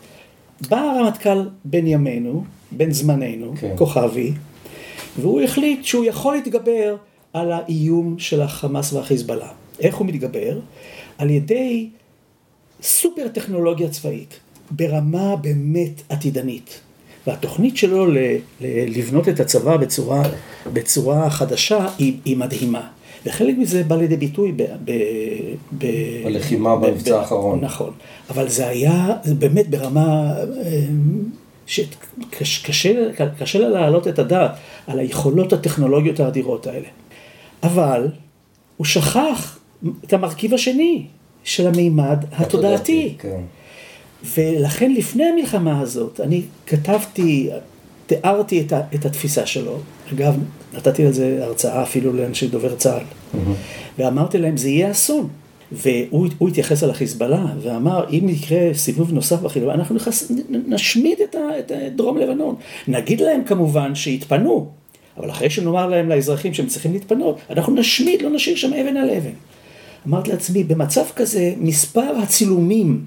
בא 0.68 0.76
הרמטכ"ל 0.78 1.48
בן 1.64 1.86
ימינו, 1.86 2.44
בן 2.72 2.90
זמננו, 2.90 3.52
כן. 3.60 3.72
כוכבי, 3.76 4.32
והוא 5.18 5.40
החליט 5.40 5.84
שהוא 5.84 6.04
יכול 6.04 6.34
להתגבר 6.34 6.96
על 7.32 7.52
האיום 7.52 8.14
של 8.18 8.42
החמאס 8.42 8.92
והחיזבאללה. 8.92 9.48
איך 9.80 9.96
הוא 9.96 10.06
מתגבר? 10.06 10.58
על 11.20 11.30
ידי 11.30 11.88
סופר 12.82 13.28
טכנולוגיה 13.28 13.88
צבאית, 13.88 14.40
ברמה 14.70 15.36
באמת 15.36 16.02
עתידנית. 16.08 16.80
והתוכנית 17.26 17.76
שלו 17.76 18.06
ל- 18.06 18.18
ל- 18.60 18.98
לבנות 18.98 19.28
את 19.28 19.40
הצבא 19.40 19.76
בצורה, 19.76 20.22
בצורה 20.72 21.30
חדשה 21.30 21.86
היא, 21.98 22.16
היא 22.24 22.36
מדהימה. 22.36 22.88
וחלק 23.26 23.54
מזה 23.58 23.82
בא 23.84 23.96
לידי 23.96 24.16
ביטוי 24.16 24.52
ב... 24.52 24.62
ב, 24.62 24.92
ב 25.78 25.86
בלחימה 26.24 26.76
ב- 26.76 26.86
במבצע 26.86 27.20
האחרון. 27.20 27.60
נכון. 27.60 27.92
אבל 28.30 28.48
זה 28.48 28.68
היה, 28.68 29.06
באמת 29.38 29.70
ברמה 29.70 30.34
אה, 30.64 30.86
שקשה 31.66 33.12
קשה 33.38 33.58
לה 33.58 33.68
להעלות 33.68 34.08
את 34.08 34.18
הדעת 34.18 34.50
על 34.86 34.98
היכולות 34.98 35.52
הטכנולוגיות 35.52 36.20
האדירות 36.20 36.66
האלה. 36.66 36.88
אבל 37.62 38.08
הוא 38.76 38.84
שכח 38.86 39.59
את 40.04 40.12
המרכיב 40.12 40.54
השני, 40.54 41.06
של 41.44 41.66
המימד 41.66 42.24
התודעתי. 42.32 43.14
כן. 43.18 43.40
ולכן 44.34 44.92
לפני 44.92 45.24
המלחמה 45.24 45.80
הזאת, 45.80 46.20
אני 46.20 46.42
כתבתי, 46.66 47.50
תיארתי 48.06 48.60
את, 48.60 48.72
ה, 48.72 48.80
את 48.94 49.04
התפיסה 49.04 49.46
שלו. 49.46 49.78
אגב, 50.14 50.38
נתתי 50.74 51.06
על 51.06 51.12
זה 51.12 51.38
הרצאה 51.42 51.82
אפילו 51.82 52.12
לאנשי 52.12 52.48
דובר 52.48 52.76
צה"ל. 52.76 53.04
ואמרתי 53.98 54.38
להם, 54.38 54.56
זה 54.56 54.68
יהיה 54.68 54.90
אסון. 54.90 55.28
והוא 55.72 56.28
הוא 56.38 56.48
התייחס 56.48 56.82
על 56.82 56.90
החיזבאללה, 56.90 57.44
ואמר, 57.62 58.04
אם 58.10 58.28
יקרה 58.28 58.74
סיבוב 58.74 59.12
נוסף 59.12 59.40
בחיזבאללה, 59.40 59.74
אנחנו 59.74 59.94
נכנס, 59.94 60.32
נשמיד 60.48 61.18
את, 61.20 61.34
ה, 61.34 61.58
את 61.58 61.96
דרום 61.96 62.18
לבנון. 62.18 62.54
נגיד 62.88 63.20
להם 63.20 63.44
כמובן 63.44 63.94
שיתפנו, 63.94 64.68
אבל 65.16 65.30
אחרי 65.30 65.50
שנאמר 65.50 65.86
להם 65.86 66.08
לאזרחים 66.08 66.54
שהם 66.54 66.66
צריכים 66.66 66.92
להתפנות, 66.92 67.38
אנחנו 67.50 67.74
נשמיד, 67.74 68.22
לא 68.22 68.30
נשאיר 68.30 68.56
שם 68.56 68.72
אבן 68.74 68.96
על 68.96 69.10
אבן. 69.10 69.30
אמרתי 70.06 70.30
לעצמי, 70.30 70.64
במצב 70.64 71.04
כזה, 71.16 71.54
מספר 71.60 72.16
הצילומים 72.22 73.04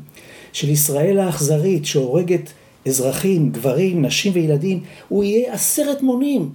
של 0.54 0.70
ישראל 0.70 1.20
האכזרית 1.20 1.86
שהורגת 1.86 2.52
אזרחים, 2.88 3.52
גברים, 3.52 4.06
נשים 4.06 4.32
וילדים, 4.36 4.80
הוא 5.10 5.24
יהיה 5.24 5.54
עשרת 5.54 6.02
מונים, 6.02 6.50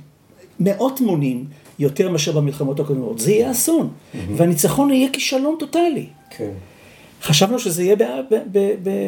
מאות 0.61 1.01
מונים, 1.01 1.44
יותר 1.79 2.11
מאשר 2.11 2.33
במלחמות 2.33 2.81
הקודמות. 2.81 3.18
זה 3.18 3.33
יהיה 3.33 3.51
אסון, 3.51 3.88
והניצחון 4.37 4.90
יהיה 4.90 5.09
כישלון 5.12 5.57
טוטאלי. 5.59 6.07
כן. 6.31 6.51
חשבנו 7.22 7.59
שזה 7.59 7.85
יהיה 7.85 7.96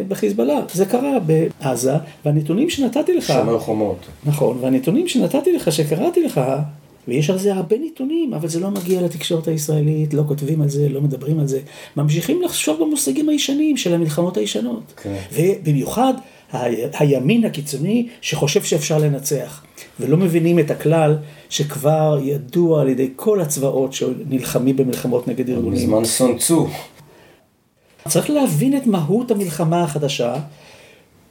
בחיזבאללה, 0.09 0.61
זה 0.73 0.87
קרה 0.87 1.19
בעזה, 1.61 1.93
והנתונים 2.25 2.71
שנתתי 2.71 3.13
לך... 3.13 3.27
שומר 3.27 3.59
חומות. 3.59 4.07
נכון, 4.25 4.59
והנתונים 4.61 5.09
שנתתי 5.09 5.53
לך, 5.53 5.73
שקראתי 5.73 6.23
לך, 6.23 6.41
ויש 7.09 7.31
על 7.31 7.39
זה 7.39 7.55
הרבה 7.55 7.77
נתונים, 7.87 8.35
אבל 8.35 8.49
זה 8.49 8.61
לא 8.61 8.71
מגיע 8.71 9.03
לתקשורת 9.03 9.49
הישראלית, 9.49 10.15
לא 10.15 10.23
כותבים 10.29 10.63
על 10.63 10.69
זה, 10.69 10.89
לא 10.89 11.01
מדברים 11.01 11.41
על 11.41 11.47
זה. 11.47 11.61
ממשיכים 11.97 12.43
לחשוב 12.43 12.81
במושגים 12.81 13.29
הישנים 13.29 13.77
של 13.77 13.95
המלחמות 13.95 14.37
הישנות. 14.37 14.93
כן. 15.03 15.17
ובמיוחד 15.33 16.15
ה- 16.53 16.59
הימין 16.99 17.45
הקיצוני 17.45 18.09
שחושב 18.21 18.63
שאפשר 18.63 18.99
לנצח. 18.99 19.63
ולא 20.01 20.17
מבינים 20.17 20.59
את 20.59 20.71
הכלל 20.71 21.17
שכבר 21.51 22.19
ידוע 22.23 22.81
על 22.81 22.89
ידי 22.89 23.09
כל 23.17 23.41
הצבאות 23.41 23.93
שנלחמים 23.93 24.77
במלחמות 24.77 25.29
נגד 25.29 25.51
ארגונים. 25.51 25.79
בזמן 25.83 26.05
סון 26.05 26.39
צו. 26.39 26.69
צריך 28.09 28.31
להבין 28.31 28.77
את 28.77 28.87
מהות 28.87 29.31
המלחמה 29.31 29.83
החדשה, 29.83 30.35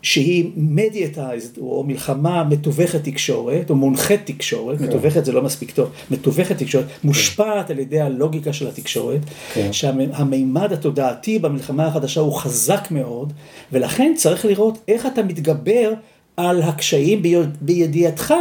שהיא 0.01 0.49
מדיאטייזד, 0.55 1.57
או 1.57 1.83
מלחמה 1.87 2.43
מתווכת 2.43 3.03
תקשורת, 3.03 3.69
או 3.69 3.75
מונחית 3.75 4.21
תקשורת, 4.25 4.81
מתווכת 4.81 5.25
זה 5.25 5.31
לא 5.31 5.41
מספיק 5.41 5.71
טוב, 5.71 5.89
מתווכת 6.11 6.57
תקשורת, 6.57 6.85
מושפעת 7.03 7.69
על 7.69 7.79
ידי 7.79 7.99
הלוגיקה 7.99 8.53
של 8.53 8.67
התקשורת, 8.67 9.19
כן. 9.53 9.73
שהמימד 9.73 10.73
התודעתי 10.73 11.39
במלחמה 11.39 11.87
החדשה 11.87 12.21
הוא 12.21 12.33
חזק 12.33 12.87
מאוד, 12.91 13.33
ולכן 13.71 14.13
צריך 14.17 14.45
לראות 14.45 14.77
איך 14.87 15.05
אתה 15.05 15.23
מתגבר 15.23 15.93
על 16.37 16.61
הקשיים 16.61 17.21
בי- 17.21 17.35
בידיעתך. 17.61 18.33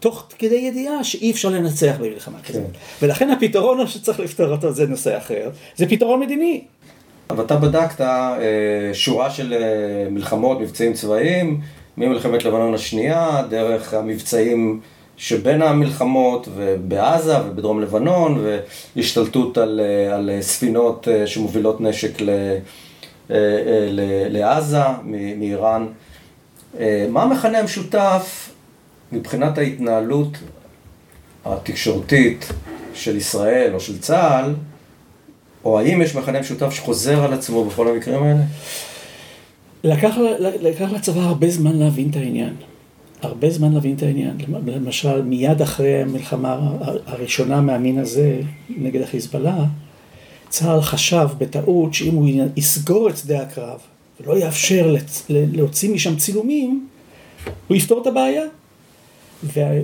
תוך 0.00 0.26
כדי 0.38 0.54
ידיעה 0.54 1.04
שאי 1.04 1.30
אפשר 1.30 1.48
לנצח 1.48 1.94
במלחמה 2.00 2.38
כזאת. 2.40 2.62
ולכן 3.02 3.30
הפתרון 3.30 3.86
שצריך 3.86 4.20
לפתור 4.20 4.46
אותו 4.46 4.72
זה 4.72 4.86
נושא 4.86 5.18
אחר, 5.18 5.50
זה 5.76 5.86
פתרון 5.88 6.20
מדיני. 6.20 6.60
אבל 7.30 7.44
אתה 7.44 7.56
בדקת 7.56 8.00
אה, 8.00 8.38
שורה 8.92 9.30
של 9.30 9.52
אה, 9.52 9.58
מלחמות, 10.10 10.60
מבצעים 10.60 10.92
צבאיים, 10.92 11.60
ממלחמת 11.96 12.44
לבנון 12.44 12.74
השנייה, 12.74 13.42
דרך 13.50 13.94
המבצעים 13.94 14.80
שבין 15.16 15.62
המלחמות, 15.62 16.48
ובעזה 16.56 17.34
ובדרום 17.40 17.80
לבנון, 17.80 18.44
והשתלטות 18.96 19.58
על, 19.58 19.80
אה, 19.84 20.14
על 20.14 20.30
ספינות 20.40 21.08
אה, 21.08 21.26
שמובילות 21.26 21.80
נשק 21.80 22.20
ל, 22.20 22.28
אה, 22.30 22.56
אה, 23.30 23.36
ל- 23.90 24.38
לעזה 24.38 24.80
מאיראן. 25.04 25.86
אה, 26.80 27.06
מה 27.10 27.22
המכנה 27.22 27.58
המשותף 27.58 28.50
מבחינת 29.12 29.58
ההתנהלות 29.58 30.28
התקשורתית 31.44 32.52
של 32.94 33.16
ישראל 33.16 33.70
או 33.74 33.80
של 33.80 33.98
צה"ל, 33.98 34.54
או 35.66 35.78
האם 35.78 36.02
יש 36.02 36.14
מכנה 36.14 36.40
משותף 36.40 36.70
שחוזר 36.70 37.24
על 37.24 37.32
עצמו 37.32 37.64
בכל 37.64 37.88
המקרים 37.88 38.22
האלה? 38.22 38.40
לקח, 39.84 40.14
לקח 40.40 40.88
לצבא 40.94 41.20
הרבה 41.20 41.50
זמן 41.50 41.76
להבין 41.76 42.10
את 42.10 42.16
העניין. 42.16 42.54
הרבה 43.22 43.50
זמן 43.50 43.72
להבין 43.72 43.94
את 43.96 44.02
העניין. 44.02 44.36
למשל, 44.66 45.22
מיד 45.22 45.62
אחרי 45.62 46.02
המלחמה 46.02 46.52
הר- 46.52 46.98
הראשונה 47.06 47.60
מהמין 47.60 47.98
הזה, 47.98 48.40
נגד 48.78 49.02
החיזבאללה, 49.02 49.64
צה"ל 50.48 50.80
חשב 50.80 51.28
בטעות 51.38 51.94
שאם 51.94 52.14
הוא 52.14 52.28
יסגור 52.56 53.08
את 53.08 53.16
שדה 53.16 53.42
הקרב 53.42 53.78
ולא 54.20 54.38
יאפשר 54.38 54.94
להוציא 55.28 55.90
משם 55.94 56.16
צילומים, 56.16 56.86
הוא 57.68 57.76
יפתור 57.76 58.02
את 58.02 58.06
הבעיה. 58.06 58.42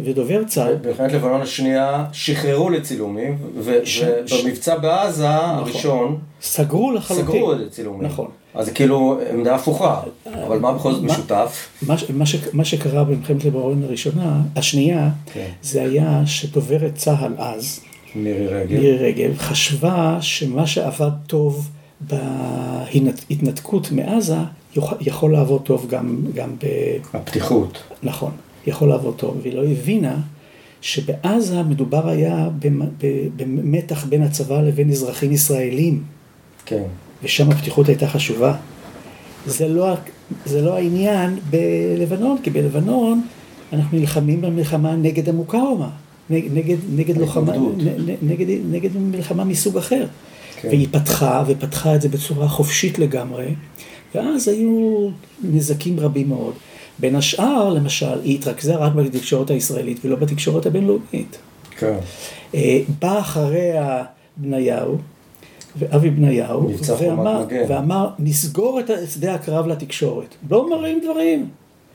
ודובר 0.04 0.44
צה"ל, 0.44 0.74
במלחמת 0.82 1.12
לבנון 1.12 1.42
השנייה 1.42 2.04
שחררו 2.12 2.70
לצילומים, 2.70 3.38
ובמבצע 3.58 4.78
בעזה 4.78 5.28
הראשון, 5.28 6.18
סגרו 6.42 6.92
לחלוטין. 6.92 7.26
סגרו 7.26 7.52
את 7.52 7.58
הצילומים. 7.66 8.02
נכון. 8.02 8.28
אז 8.54 8.66
זה 8.66 8.72
כאילו 8.72 9.20
עמדה 9.30 9.54
הפוכה, 9.54 10.00
אבל 10.46 10.58
מה 10.58 10.72
בכל 10.72 10.92
זאת 10.92 11.02
משותף? 11.02 11.68
מה, 12.52 12.64
שקרה 12.64 13.04
במלחמת 13.04 13.44
לבנון 13.44 13.82
הראשונה, 13.84 14.40
השנייה, 14.56 15.10
כן. 15.32 15.48
זה 15.62 15.82
היה 15.82 16.22
שדוברת 16.26 16.94
צה"ל 16.94 17.34
אז, 17.38 17.80
מירי 18.14 18.46
רגב. 18.46 18.72
מירי 18.72 18.96
רגב, 18.98 19.38
חשבה 19.38 20.18
שמה 20.20 20.66
שעבד 20.66 21.10
טוב 21.26 21.70
בהתנתקות 22.00 23.92
מעזה, 23.92 24.36
יכול 25.00 25.32
לעבוד 25.32 25.62
טוב 25.62 25.86
גם, 25.90 26.16
גם 26.34 26.50
ב... 26.64 26.66
הפתיחות. 27.14 27.82
נכון, 28.02 28.30
יכול 28.66 28.88
לעבוד 28.88 29.14
טוב, 29.16 29.38
והיא 29.42 29.54
לא 29.54 29.64
הבינה 29.64 30.16
שבעזה 30.80 31.62
מדובר 31.62 32.08
היה 32.08 32.48
במתח 33.36 34.04
בין 34.04 34.22
הצבא 34.22 34.60
לבין 34.60 34.90
אזרחים 34.90 35.32
ישראלים. 35.32 36.02
כן. 36.66 36.82
ושם 37.22 37.50
הפתיחות 37.50 37.88
הייתה 37.88 38.08
חשובה. 38.08 38.54
זה 39.46 39.68
לא, 39.68 39.94
זה 40.46 40.62
לא 40.62 40.76
העניין 40.76 41.38
בלבנון, 41.50 42.36
כי 42.42 42.50
בלבנון 42.50 43.22
אנחנו 43.72 43.98
נלחמים 43.98 44.40
במלחמה 44.40 44.96
נגד 44.96 45.28
המוקאומה, 45.28 45.90
נגד, 46.30 46.48
נגד, 46.54 46.76
נגד 46.96 47.16
לוחמה, 47.16 47.52
נגד, 48.22 48.46
נגד 48.70 48.90
מלחמה 48.96 49.44
מסוג 49.44 49.76
אחר. 49.76 50.06
כן. 50.60 50.68
והיא 50.68 50.88
פתחה, 50.90 51.44
ופתחה 51.46 51.94
את 51.94 52.02
זה 52.02 52.08
בצורה 52.08 52.48
חופשית 52.48 52.98
לגמרי, 52.98 53.54
ואז 54.14 54.48
היו 54.48 55.08
נזקים 55.42 56.00
רבים 56.00 56.28
מאוד. 56.28 56.54
בין 57.02 57.16
השאר, 57.16 57.68
למשל, 57.68 58.20
היא 58.24 58.38
התרכזה 58.38 58.76
רק 58.76 58.92
בתקשורת 58.92 59.50
הישראלית 59.50 60.04
ולא 60.04 60.16
בתקשורת 60.16 60.66
הבינלאומית. 60.66 61.38
כן. 61.78 61.96
אה, 62.54 62.80
בא 63.00 63.18
אחריה 63.18 64.04
בניהו, 64.36 64.98
ואבי 65.76 66.10
בניהו, 66.10 66.70
ואמר. 66.98 67.44
ואמר, 67.68 68.08
נסגור 68.18 68.80
את 68.80 68.90
שדה 69.14 69.34
הקרב 69.34 69.66
לתקשורת. 69.66 70.34
לא 70.50 70.70
מראים 70.70 71.00
דברים. 71.04 71.48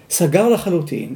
סגר 0.10 0.50
לחלוטין, 0.50 1.16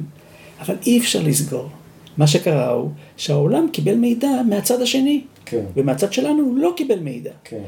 אבל 0.60 0.76
אי 0.86 0.98
אפשר 0.98 1.22
לסגור. 1.22 1.68
מה 2.16 2.26
שקרה 2.26 2.70
הוא 2.70 2.90
שהעולם 3.16 3.66
קיבל 3.72 3.94
מידע 3.94 4.28
מהצד 4.48 4.82
השני, 4.82 5.24
כן. 5.46 5.64
ומהצד 5.76 6.12
שלנו 6.12 6.42
הוא 6.42 6.58
לא 6.58 6.72
קיבל 6.76 6.98
מידע. 6.98 7.30
כן. 7.44 7.62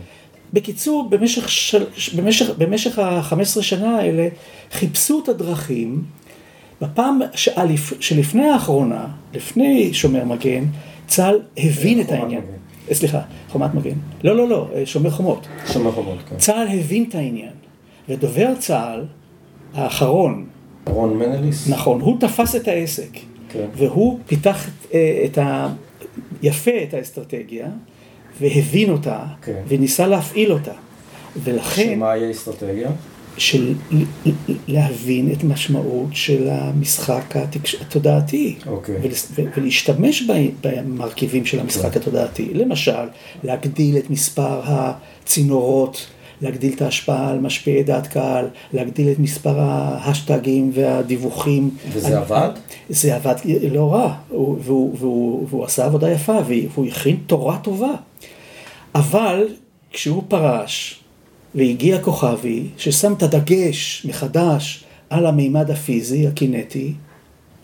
בקיצור, 0.52 1.08
במשך, 1.10 1.48
של, 1.48 1.84
במשך, 2.16 2.50
במשך 2.58 2.98
ה-15 2.98 3.62
שנה 3.62 3.96
האלה 3.96 4.28
חיפשו 4.72 5.20
את 5.24 5.28
הדרכים. 5.28 6.04
בפעם 6.80 7.20
שאלף, 7.34 7.92
שלפני 8.00 8.48
האחרונה, 8.48 9.06
לפני 9.34 9.94
שומר 9.94 10.24
מגן, 10.24 10.64
צה"ל 11.06 11.40
הבין 11.56 12.00
את 12.00 12.12
העניין. 12.12 12.40
מגן. 12.40 12.52
אה, 12.88 12.94
סליחה, 12.94 13.20
חומת 13.48 13.74
מגן. 13.74 13.94
לא, 14.24 14.36
לא, 14.36 14.48
לא, 14.48 14.68
אה, 14.74 14.86
שומר 14.86 15.10
חומות. 15.10 15.46
שומר 15.72 15.92
חומות, 15.92 16.18
כן. 16.28 16.36
צה"ל 16.36 16.68
הבין 16.68 17.04
את 17.08 17.14
העניין. 17.14 17.52
ודובר 18.08 18.54
צה"ל, 18.58 19.04
האחרון, 19.74 20.46
רון 20.86 21.18
מנליס? 21.18 21.68
נכון, 21.68 22.00
הוא 22.00 22.20
תפס 22.20 22.56
את 22.56 22.68
העסק. 22.68 23.10
כן. 23.48 23.66
והוא 23.76 24.18
פיתח 24.26 24.68
את, 24.68 24.94
אה, 24.94 25.22
את 25.24 25.38
ה... 25.38 25.68
יפה 26.42 26.70
את 26.88 26.94
האסטרטגיה, 26.94 27.68
והבין 28.40 28.90
אותה, 28.90 29.18
כן. 29.42 29.62
וניסה 29.68 30.06
להפעיל 30.06 30.52
אותה. 30.52 30.72
ולכן... 31.44 31.92
שמה 31.94 32.16
יהיה 32.16 32.30
אסטרטגיה? 32.30 32.90
של 33.38 33.74
להבין 34.68 35.32
את 35.32 35.44
משמעות 35.44 36.08
של 36.12 36.48
המשחק 36.50 37.36
התקש... 37.36 37.74
התודעתי. 37.74 38.54
אוקיי. 38.66 38.96
ולס- 39.02 39.32
ו- 39.34 39.42
ולהשתמש 39.56 40.22
ב- 40.30 40.48
במרכיבים 40.66 41.46
של 41.46 41.60
המשחק 41.60 41.96
התודעתי. 41.96 42.50
למשל, 42.54 43.04
להגדיל 43.44 43.96
את 43.98 44.10
מספר 44.10 44.60
הצינורות, 44.64 46.06
להגדיל 46.42 46.72
את 46.72 46.82
ההשפעה 46.82 47.30
על 47.30 47.38
משפיעי 47.40 47.82
דעת 47.82 48.06
קהל, 48.06 48.46
להגדיל 48.72 49.08
את 49.12 49.18
מספר 49.18 49.60
ההשטגים 49.60 50.70
והדיווחים. 50.74 51.70
וזה 51.92 52.08
על- 52.08 52.14
עבד? 52.14 52.50
זה 52.88 53.14
עבד 53.16 53.34
לא 53.72 53.92
רע, 53.94 54.14
הוא- 54.28 54.58
והוא, 54.62 54.96
והוא, 54.98 55.46
והוא 55.50 55.64
עשה 55.64 55.84
עבודה 55.84 56.10
יפה, 56.10 56.38
והוא 56.46 56.86
הכין 56.86 57.16
תורה 57.26 57.58
טובה. 57.58 57.92
אבל 58.94 59.48
כשהוא 59.92 60.22
פרש, 60.28 61.00
והגיע 61.54 62.00
כוכבי 62.02 62.62
ששם 62.78 63.12
את 63.12 63.22
הדגש 63.22 64.06
מחדש 64.08 64.84
על 65.10 65.26
המימד 65.26 65.70
הפיזי, 65.70 66.26
הקינטי, 66.26 66.92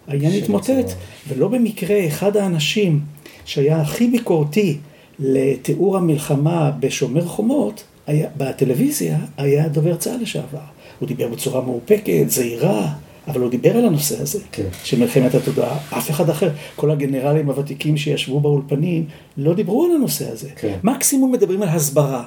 העניין 0.09 0.33
התמוטט, 0.42 0.92
ולא 1.28 1.48
במקרה 1.48 2.06
אחד 2.06 2.37
האנשים 2.37 3.00
שהיה 3.44 3.80
הכי 3.80 4.06
ביקורתי 4.06 4.76
לתיאור 5.18 5.96
המלחמה 5.96 6.70
בשומר 6.80 7.24
חומות, 7.26 7.83
היה, 8.06 8.28
בטלוויזיה, 8.36 9.18
היה 9.36 9.68
דובר 9.68 9.96
צה"ל 9.96 10.22
לשעבר. 10.22 10.58
הוא 10.98 11.08
דיבר 11.08 11.28
בצורה 11.28 11.60
מאופקת, 11.60 12.24
זהירה, 12.28 12.88
אבל 13.28 13.40
הוא 13.40 13.50
דיבר 13.50 13.76
על 13.76 13.84
הנושא 13.84 14.22
הזה, 14.22 14.38
כן. 14.52 14.66
של 14.84 14.98
מלחמת 14.98 15.34
התודעה. 15.34 15.78
אף 15.98 16.10
אחד 16.10 16.30
אחר, 16.30 16.50
כל 16.76 16.90
הגנרלים 16.90 17.46
הוותיקים 17.50 17.96
שישבו 17.96 18.40
באולפנים, 18.40 19.06
לא 19.36 19.54
דיברו 19.54 19.84
על 19.84 19.90
הנושא 19.92 20.32
הזה. 20.32 20.48
כן. 20.56 20.78
מקסימום 20.84 21.32
מדברים 21.32 21.62
על 21.62 21.68
הסברה. 21.68 22.24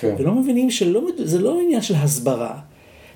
כן. 0.00 0.14
ולא 0.18 0.32
מבינים 0.34 0.70
שזה 0.70 1.38
לא 1.38 1.60
עניין 1.64 1.82
של 1.82 1.94
הסברה. 1.94 2.58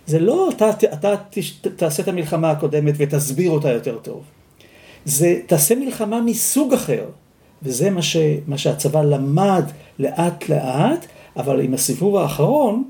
זה 0.07 0.19
לא 0.19 0.51
אתה, 0.57 0.71
אתה 0.71 1.15
תש- 1.31 1.59
תעשה 1.77 2.03
את 2.03 2.09
המלחמה 2.09 2.51
הקודמת 2.51 2.95
ותסביר 2.97 3.51
אותה 3.51 3.69
יותר 3.69 3.99
טוב. 4.03 4.23
זה 5.05 5.39
תעשה 5.47 5.75
מלחמה 5.75 6.21
מסוג 6.21 6.73
אחר. 6.73 7.05
וזה 7.63 7.91
מה, 7.91 8.03
ש, 8.03 8.17
מה 8.47 8.59
שהצבא 8.59 9.03
למד 9.03 9.65
לאט 9.99 10.49
לאט, 10.49 11.07
אבל 11.37 11.61
עם 11.61 11.75
הסיבוב 11.75 12.17
האחרון, 12.17 12.85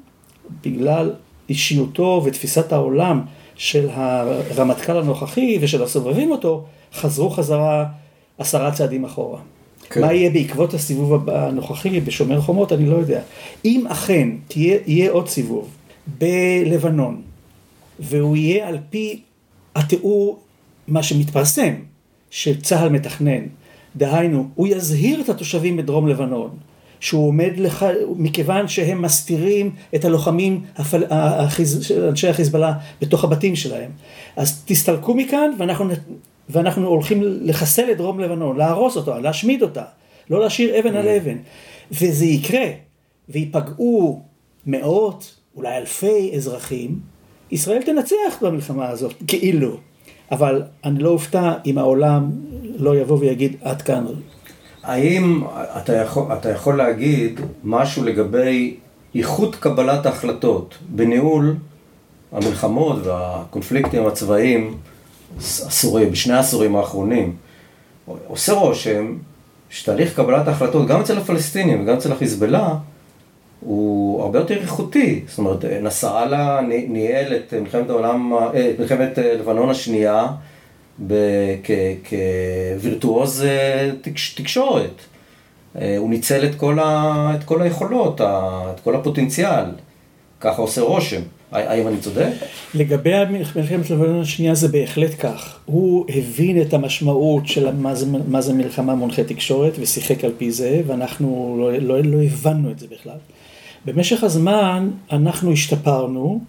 בגלל 0.65 1.13
אישיותו 1.49 2.23
ותפיסת 2.25 2.73
העולם 2.73 3.21
של 3.57 3.89
הרמטכ"ל 3.93 4.99
הנוכחי 4.99 5.59
ושל 5.61 5.83
הסובבים 5.83 6.31
אותו, 6.31 6.65
חזרו 6.95 7.31
חזרה 7.31 7.87
עשרה 8.39 8.73
צעדים 8.73 9.05
אחורה. 9.05 9.39
כן. 9.91 10.01
מה 10.01 10.13
יהיה 10.13 10.31
בעקבות 10.31 10.75
הסיבוב 10.75 11.31
הנוכחי 11.31 12.01
בשומר 12.01 12.41
חומות, 12.41 12.73
אני 12.73 12.87
לא 12.87 12.97
יודע. 12.97 13.21
אם 13.65 13.87
אכן 13.89 14.29
תהיה, 14.49 14.79
יהיה 14.87 15.11
עוד 15.11 15.29
סיבוב 15.29 15.69
בלבנון, 16.19 17.23
והוא 17.99 18.37
יהיה 18.37 18.69
על 18.69 18.79
פי 18.91 19.21
התיאור, 19.75 20.41
מה 20.89 21.03
שמתפרסם, 21.03 21.75
שצה"ל 22.31 22.89
מתכנן, 22.89 23.43
דהיינו, 23.97 24.49
הוא 24.55 24.69
יזהיר 24.69 25.21
את 25.21 25.29
התושבים 25.29 25.77
בדרום 25.77 26.09
לבנון, 26.09 26.51
שהוא 27.01 27.29
עומד 27.29 27.53
לך, 27.57 27.87
מכיוון 28.17 28.69
שהם 28.69 29.03
מסתירים 29.03 29.71
את 29.95 30.05
הלוחמים 30.05 30.63
הפל, 30.77 31.05
החיז, 31.11 31.93
אנשי 32.09 32.29
החיזבאללה 32.29 32.73
בתוך 33.01 33.25
הבתים 33.25 33.57
שלהם. 33.57 33.91
אז 34.37 34.63
תסתלקו 34.65 35.15
מכאן 35.15 35.51
ואנחנו, 35.59 35.91
ואנחנו 36.49 36.89
הולכים 36.89 37.23
לחסל 37.23 37.91
את 37.91 37.97
דרום 37.97 38.21
לבנון, 38.21 38.57
להרוס 38.57 38.97
אותה, 38.97 39.19
להשמיד 39.19 39.63
אותה, 39.63 39.85
לא 40.31 40.41
להשאיר 40.41 40.81
אבן 40.81 40.97
על 40.97 41.09
אבן. 41.09 41.37
וזה 41.93 42.25
יקרה, 42.25 42.67
וייפגעו 43.29 44.23
מאות, 44.67 45.35
אולי 45.57 45.77
אלפי 45.77 46.31
אזרחים, 46.37 46.99
ישראל 47.51 47.83
תנצח 47.83 48.43
במלחמה 48.43 48.89
הזאת, 48.89 49.15
כאילו. 49.27 49.77
אבל 50.33 50.63
אני 50.85 50.99
לא 50.99 51.09
אופתע 51.09 51.53
אם 51.67 51.79
העולם 51.79 52.31
לא 52.77 52.97
יבוא 52.97 53.19
ויגיד 53.19 53.57
עד 53.63 53.83
כאן. 53.83 54.05
האם 54.91 55.43
אתה 55.79 55.97
יכול, 55.97 56.25
אתה 56.33 56.51
יכול 56.51 56.77
להגיד 56.77 57.41
משהו 57.65 58.05
לגבי 58.05 58.77
איכות 59.15 59.57
קבלת 59.57 60.07
ההחלטות 60.07 60.75
בניהול 60.89 61.57
המלחמות 62.33 63.07
והקונפליקטים 63.07 64.07
הצבאיים 64.07 64.77
עשורים, 65.39 66.11
בשני 66.11 66.35
העשורים 66.35 66.77
האחרונים? 66.77 67.35
עושה 68.27 68.53
רושם 68.53 69.17
שתהליך 69.71 70.17
קבלת 70.17 70.49
ההחלטות, 70.49 70.87
גם 70.87 71.01
אצל 71.01 71.19
הפלסטינים 71.19 71.83
וגם 71.83 71.95
אצל 71.97 72.13
החיזבאללה, 72.13 72.75
הוא 73.61 74.23
הרבה 74.23 74.39
יותר 74.39 74.61
איכותי. 74.61 75.21
זאת 75.29 75.39
אומרת, 75.39 75.65
נסראללה 75.65 76.61
ני- 76.69 76.87
ניהל 76.89 77.35
את 77.35 77.55
מלחמת 77.55 77.91
העולם, 77.91 78.33
אה, 78.33 78.71
את 78.71 78.81
מלחמת 78.81 79.19
אה, 79.19 79.35
לבנון 79.35 79.71
השנייה 79.71 80.27
כווירטואוז 82.79 83.43
אה, 83.43 83.91
תקש- 84.03 84.35
תקשורת. 84.35 85.01
אה, 85.81 85.97
הוא 85.99 86.11
ניצל 86.11 86.45
את 86.45 86.55
כל, 86.55 86.79
ה, 86.79 87.33
את 87.39 87.45
כל 87.45 87.63
היכולות, 87.63 88.21
את 88.21 88.81
כל 88.85 88.95
הפוטנציאל. 88.97 89.65
ככה 90.41 90.63
עושה 90.63 90.81
רושם. 90.81 91.21
האם 91.53 91.89
אני 91.89 91.97
צודק? 91.97 92.29
לגבי 92.75 93.11
מלחמת 93.31 93.91
לבנון 93.91 94.21
השנייה 94.21 94.55
זה 94.55 94.69
בהחלט 94.69 95.11
כך. 95.19 95.59
הוא 95.67 96.07
הבין 96.09 96.61
את 96.63 96.75
המשמעות 96.75 97.47
של 97.47 97.75
מה 97.75 97.95
זה, 97.95 98.07
מה 98.29 98.41
זה 98.41 98.53
מלחמה 98.55 98.95
מונחה 98.95 99.25
תקשורת 99.25 99.73
ושיחק 99.81 100.25
על 100.25 100.33
פי 100.39 100.51
זה, 100.51 100.83
ואנחנו 100.87 101.57
לא, 101.61 101.73
לא, 101.79 102.01
לא 102.01 102.23
הבנו 102.23 102.71
את 102.71 102.79
זה 102.79 102.87
בכלל. 102.91 103.17
במשך 103.85 104.25
הזמן 104.25 104.91
אנחנו 105.13 105.53
השתפרנו. 105.53 106.41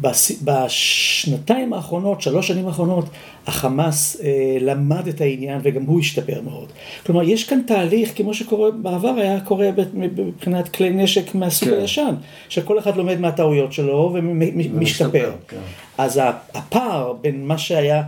בשנתיים 0.00 1.72
האחרונות, 1.72 2.20
שלוש 2.22 2.48
שנים 2.48 2.66
האחרונות, 2.66 3.04
החמאס 3.46 4.20
אה, 4.24 4.28
למד 4.60 5.08
את 5.08 5.20
העניין 5.20 5.60
וגם 5.62 5.82
הוא 5.82 6.00
השתפר 6.00 6.40
מאוד. 6.44 6.68
כלומר, 7.06 7.22
יש 7.22 7.44
כאן 7.44 7.60
תהליך, 7.66 8.12
כמו 8.16 8.34
שקורה 8.34 8.70
בעבר 8.70 9.08
היה 9.08 9.40
קורה 9.40 9.68
מבחינת 9.94 10.68
כלי 10.68 10.90
נשק 10.90 11.34
מהסוג 11.34 11.68
כן. 11.68 11.80
הישן, 11.80 12.14
שכל 12.48 12.78
אחד 12.78 12.96
לומד 12.96 13.20
מהטעויות 13.20 13.72
שלו 13.72 14.10
ומשתפר. 14.14 14.76
ומשתפר, 14.76 15.32
כן. 15.48 15.56
אז 15.98 16.16
ה- 16.18 16.32
הפער 16.54 17.12
בין 17.20 17.46
מה 17.46 17.58
שהיה 17.58 18.02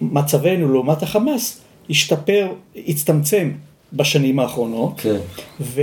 מצבנו 0.00 0.72
לעומת 0.72 1.02
החמאס, 1.02 1.60
השתפר, 1.90 2.48
הצטמצם 2.88 3.50
בשנים 3.92 4.38
האחרונות. 4.38 5.00
כן. 5.00 5.16
ו, 5.60 5.80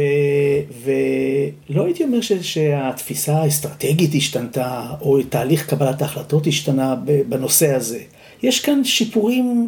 ולא 0.84 1.86
הייתי 1.86 2.04
אומר 2.04 2.22
ש, 2.22 2.32
שהתפיסה 2.32 3.42
האסטרטגית 3.42 4.16
השתנתה, 4.16 4.94
או 5.02 5.24
תהליך 5.24 5.70
קבלת 5.70 6.02
ההחלטות 6.02 6.48
השתנה 6.48 6.96
בנושא 7.30 7.76
הזה. 7.76 8.00
יש 8.44 8.60
כאן 8.60 8.84
שיפורים 8.84 9.68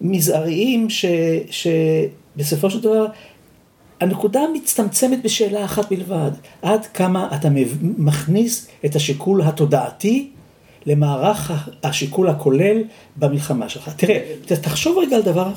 מזעריים 0.00 0.90
ש, 0.90 1.04
שבסופו 1.50 2.70
של 2.70 2.80
דבר, 2.80 3.06
הנקודה 4.00 4.40
מצטמצמת 4.54 5.22
בשאלה 5.22 5.64
אחת 5.64 5.92
בלבד, 5.92 6.30
עד 6.62 6.86
כמה 6.86 7.28
אתה 7.34 7.48
מכניס 7.98 8.68
את 8.84 8.96
השיקול 8.96 9.42
התודעתי 9.42 10.30
למערך 10.86 11.50
השיקול 11.82 12.28
הכולל 12.28 12.82
במלחמה 13.16 13.68
שלך. 13.68 13.88
תראה, 13.96 14.20
תחשוב 14.46 14.98
רגע 14.98 15.16
על 15.16 15.22
דבר 15.22 15.48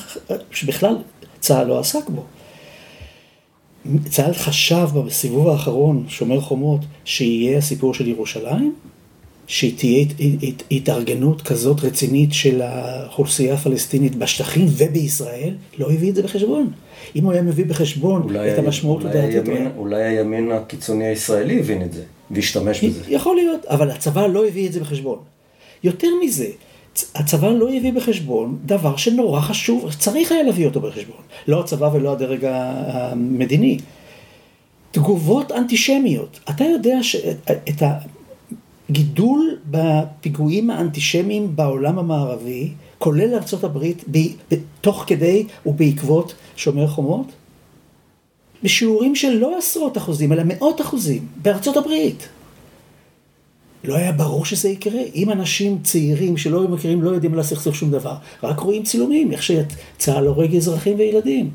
שבכלל 0.51 0.95
צה"ל 1.39 1.67
לא 1.67 1.79
עסק 1.79 2.09
בו. 2.09 2.23
צה"ל 4.09 4.33
חשב 4.33 4.87
בסיבוב 5.05 5.47
האחרון, 5.47 6.05
שומר 6.07 6.41
חומות, 6.41 6.79
שיהיה 7.05 7.57
הסיפור 7.57 7.93
של 7.93 8.07
ירושלים? 8.07 8.73
שתהיה 9.47 10.01
הת- 10.01 10.11
הת- 10.43 10.63
התארגנות 10.71 11.41
כזאת 11.41 11.83
רצינית 11.83 12.33
של 12.33 12.61
האוכלוסייה 12.61 13.53
הפלסטינית 13.53 14.15
בשטחים 14.15 14.65
ובישראל? 14.69 15.53
לא 15.79 15.91
הביא 15.91 16.09
את 16.09 16.15
זה 16.15 16.23
בחשבון. 16.23 16.71
אם 17.15 17.23
הוא 17.23 17.31
היה 17.33 17.41
מביא 17.41 17.65
בחשבון 17.65 18.21
את 18.53 18.59
המשמעות 18.59 19.05
הדעתית, 19.05 19.35
אולי 19.77 20.03
הימין 20.03 20.51
הקיצוני 20.51 21.05
הישראלי 21.05 21.59
הבין 21.59 21.81
את 21.81 21.93
זה, 21.93 22.01
והשתמש 22.35 22.83
בזה. 22.83 23.01
יכול 23.07 23.35
להיות, 23.35 23.65
אבל 23.65 23.91
הצבא 23.91 24.27
לא 24.27 24.47
הביא 24.47 24.67
את 24.67 24.73
זה 24.73 24.79
בחשבון. 24.79 25.19
יותר 25.83 26.07
מזה, 26.23 26.47
הצבא 27.15 27.49
לא 27.49 27.69
הביא 27.73 27.93
בחשבון 27.93 28.57
דבר 28.65 28.95
שנורא 28.95 29.41
חשוב, 29.41 29.93
צריך 29.99 30.31
היה 30.31 30.43
להביא 30.43 30.65
אותו 30.65 30.81
בחשבון. 30.81 31.21
לא 31.47 31.59
הצבא 31.59 31.89
ולא 31.93 32.11
הדרג 32.11 32.45
המדיני. 32.45 33.77
תגובות 34.91 35.51
אנטישמיות. 35.51 36.39
אתה 36.49 36.63
יודע 36.63 37.03
שאת 37.03 37.83
הגידול 38.89 39.57
בפיגועים 39.71 40.69
האנטישמיים 40.69 41.55
בעולם 41.55 41.99
המערבי, 41.99 42.69
כולל 42.99 43.33
ארצות 43.33 43.63
הברית, 43.63 44.03
ב- 44.11 44.17
ב- 44.51 44.57
תוך 44.81 45.03
כדי 45.07 45.45
ובעקבות 45.65 46.33
שומר 46.55 46.87
חומות? 46.87 47.27
בשיעורים 48.63 49.15
של 49.15 49.31
לא 49.31 49.57
עשרות 49.57 49.97
אחוזים, 49.97 50.31
אלא 50.33 50.43
מאות 50.45 50.81
אחוזים, 50.81 51.25
בארצות 51.41 51.77
הברית. 51.77 52.27
לא 53.83 53.95
היה 53.95 54.11
ברור 54.11 54.45
שזה 54.45 54.69
יקרה. 54.69 55.01
אם 55.15 55.29
אנשים 55.29 55.77
צעירים 55.83 56.37
שלא 56.37 56.67
מכירים, 56.67 57.01
לא 57.01 57.09
יודעים 57.09 57.33
על 57.33 57.39
הסכסוך 57.39 57.75
שום 57.75 57.91
דבר, 57.91 58.15
רק 58.43 58.59
רואים 58.59 58.83
צילומים, 58.83 59.31
איך 59.31 59.43
שצה"ל 59.43 60.27
הורג 60.27 60.55
אזרחים 60.55 60.97
וילדים. 60.97 61.49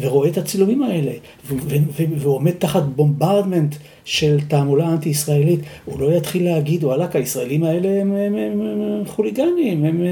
ורואה 0.00 0.28
את 0.28 0.38
הצילומים 0.38 0.82
האלה, 0.82 1.12
ו- 1.46 1.54
ו- 1.54 1.76
ו- 1.96 2.18
והוא 2.18 2.34
עומד 2.34 2.50
תחת 2.50 2.82
bombardment 2.82 3.74
של 4.04 4.38
תעמולה 4.48 4.88
אנטי-ישראלית, 4.88 5.60
הוא 5.84 6.00
לא 6.00 6.12
יתחיל 6.16 6.44
להגיד, 6.44 6.84
וואלה, 6.84 7.16
הישראלים 7.16 7.64
האלה 7.64 7.88
הם 8.00 9.04
חוליגנים, 9.06 9.84
הם, 9.84 10.02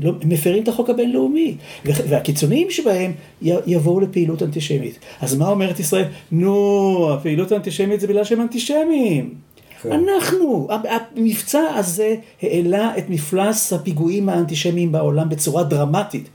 לא, 0.00 0.12
הם 0.22 0.28
מפרים 0.28 0.62
את 0.62 0.68
החוק 0.68 0.90
הבינלאומי, 0.90 1.54
והקיצוניים 1.84 2.70
שבהם 2.70 3.12
יבואו 3.42 4.00
לפעילות 4.00 4.42
אנטישמית. 4.42 4.98
אז 5.20 5.36
מה 5.36 5.48
אומרת 5.48 5.80
ישראל? 5.80 6.04
נו, 6.32 7.12
הפעילות 7.12 7.52
האנטישמית 7.52 8.00
זה 8.00 8.06
בגלל 8.06 8.24
שהם 8.24 8.40
אנטישמים. 8.40 9.34
כן. 9.82 9.92
אנחנו, 9.92 10.68
המבצע 10.70 11.60
הזה 11.74 12.14
העלה 12.42 12.98
את 12.98 13.10
מפלס 13.10 13.72
הפיגועים 13.72 14.28
האנטישמיים 14.28 14.92
בעולם 14.92 15.28
בצורה 15.28 15.64
דרמטית. 15.64 16.28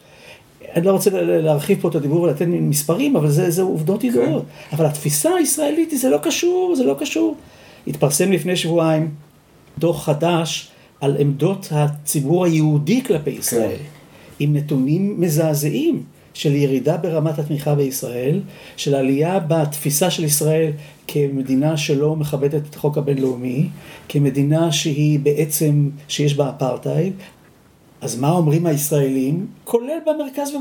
אני 0.76 0.86
לא 0.86 0.92
רוצה 0.92 1.10
להרחיב 1.24 1.82
פה 1.82 1.90
את 1.90 1.96
הדיבור 1.96 2.22
ולתת 2.22 2.46
מספרים, 2.48 3.16
אבל 3.16 3.30
זה, 3.30 3.52
זה 3.52 3.62
עובדות 3.62 4.04
ידועות. 4.04 4.44
אבל 4.72 4.86
התפיסה 4.86 5.36
הישראלית, 5.36 5.90
זה 5.90 6.10
לא 6.10 6.18
קשור, 6.18 6.74
זה 6.78 6.84
לא 6.84 6.96
קשור. 7.00 7.36
התפרסם 7.88 8.32
לפני 8.32 8.56
שבועיים 8.56 9.12
דוח 9.80 10.06
חדש 10.06 10.72
על 11.02 11.16
עמדות 11.20 11.68
הציבור 11.72 12.46
היהודי 12.46 13.04
כלפי 13.04 13.30
ישראל, 13.30 13.78
עם 14.40 14.56
נתונים 14.56 15.22
מזעזעים 15.22 16.04
של 16.34 16.56
ירידה 16.56 16.98
ברמת 16.98 17.40
התמיכה 17.40 17.76
בישראל, 17.76 18.42
של 18.78 18.96
עלייה 18.96 19.40
בתפיסה 19.40 20.10
של 20.12 20.24
ישראל 20.24 20.72
כמדינה 21.08 21.78
שלא 21.78 22.16
מכבדת 22.16 22.62
את 22.70 22.76
החוק 22.76 22.98
הבינלאומי, 22.98 23.68
כמדינה 24.10 24.72
שהיא 24.72 25.20
בעצם, 25.20 25.90
שיש 26.08 26.34
בה 26.34 26.50
אפרטהייד, 26.50 27.14
אז 28.02 28.20
מה 28.20 28.32
אומרים 28.32 28.66
הישראלים? 28.66 29.48
כולל 29.64 29.98
במרכז 30.06 30.52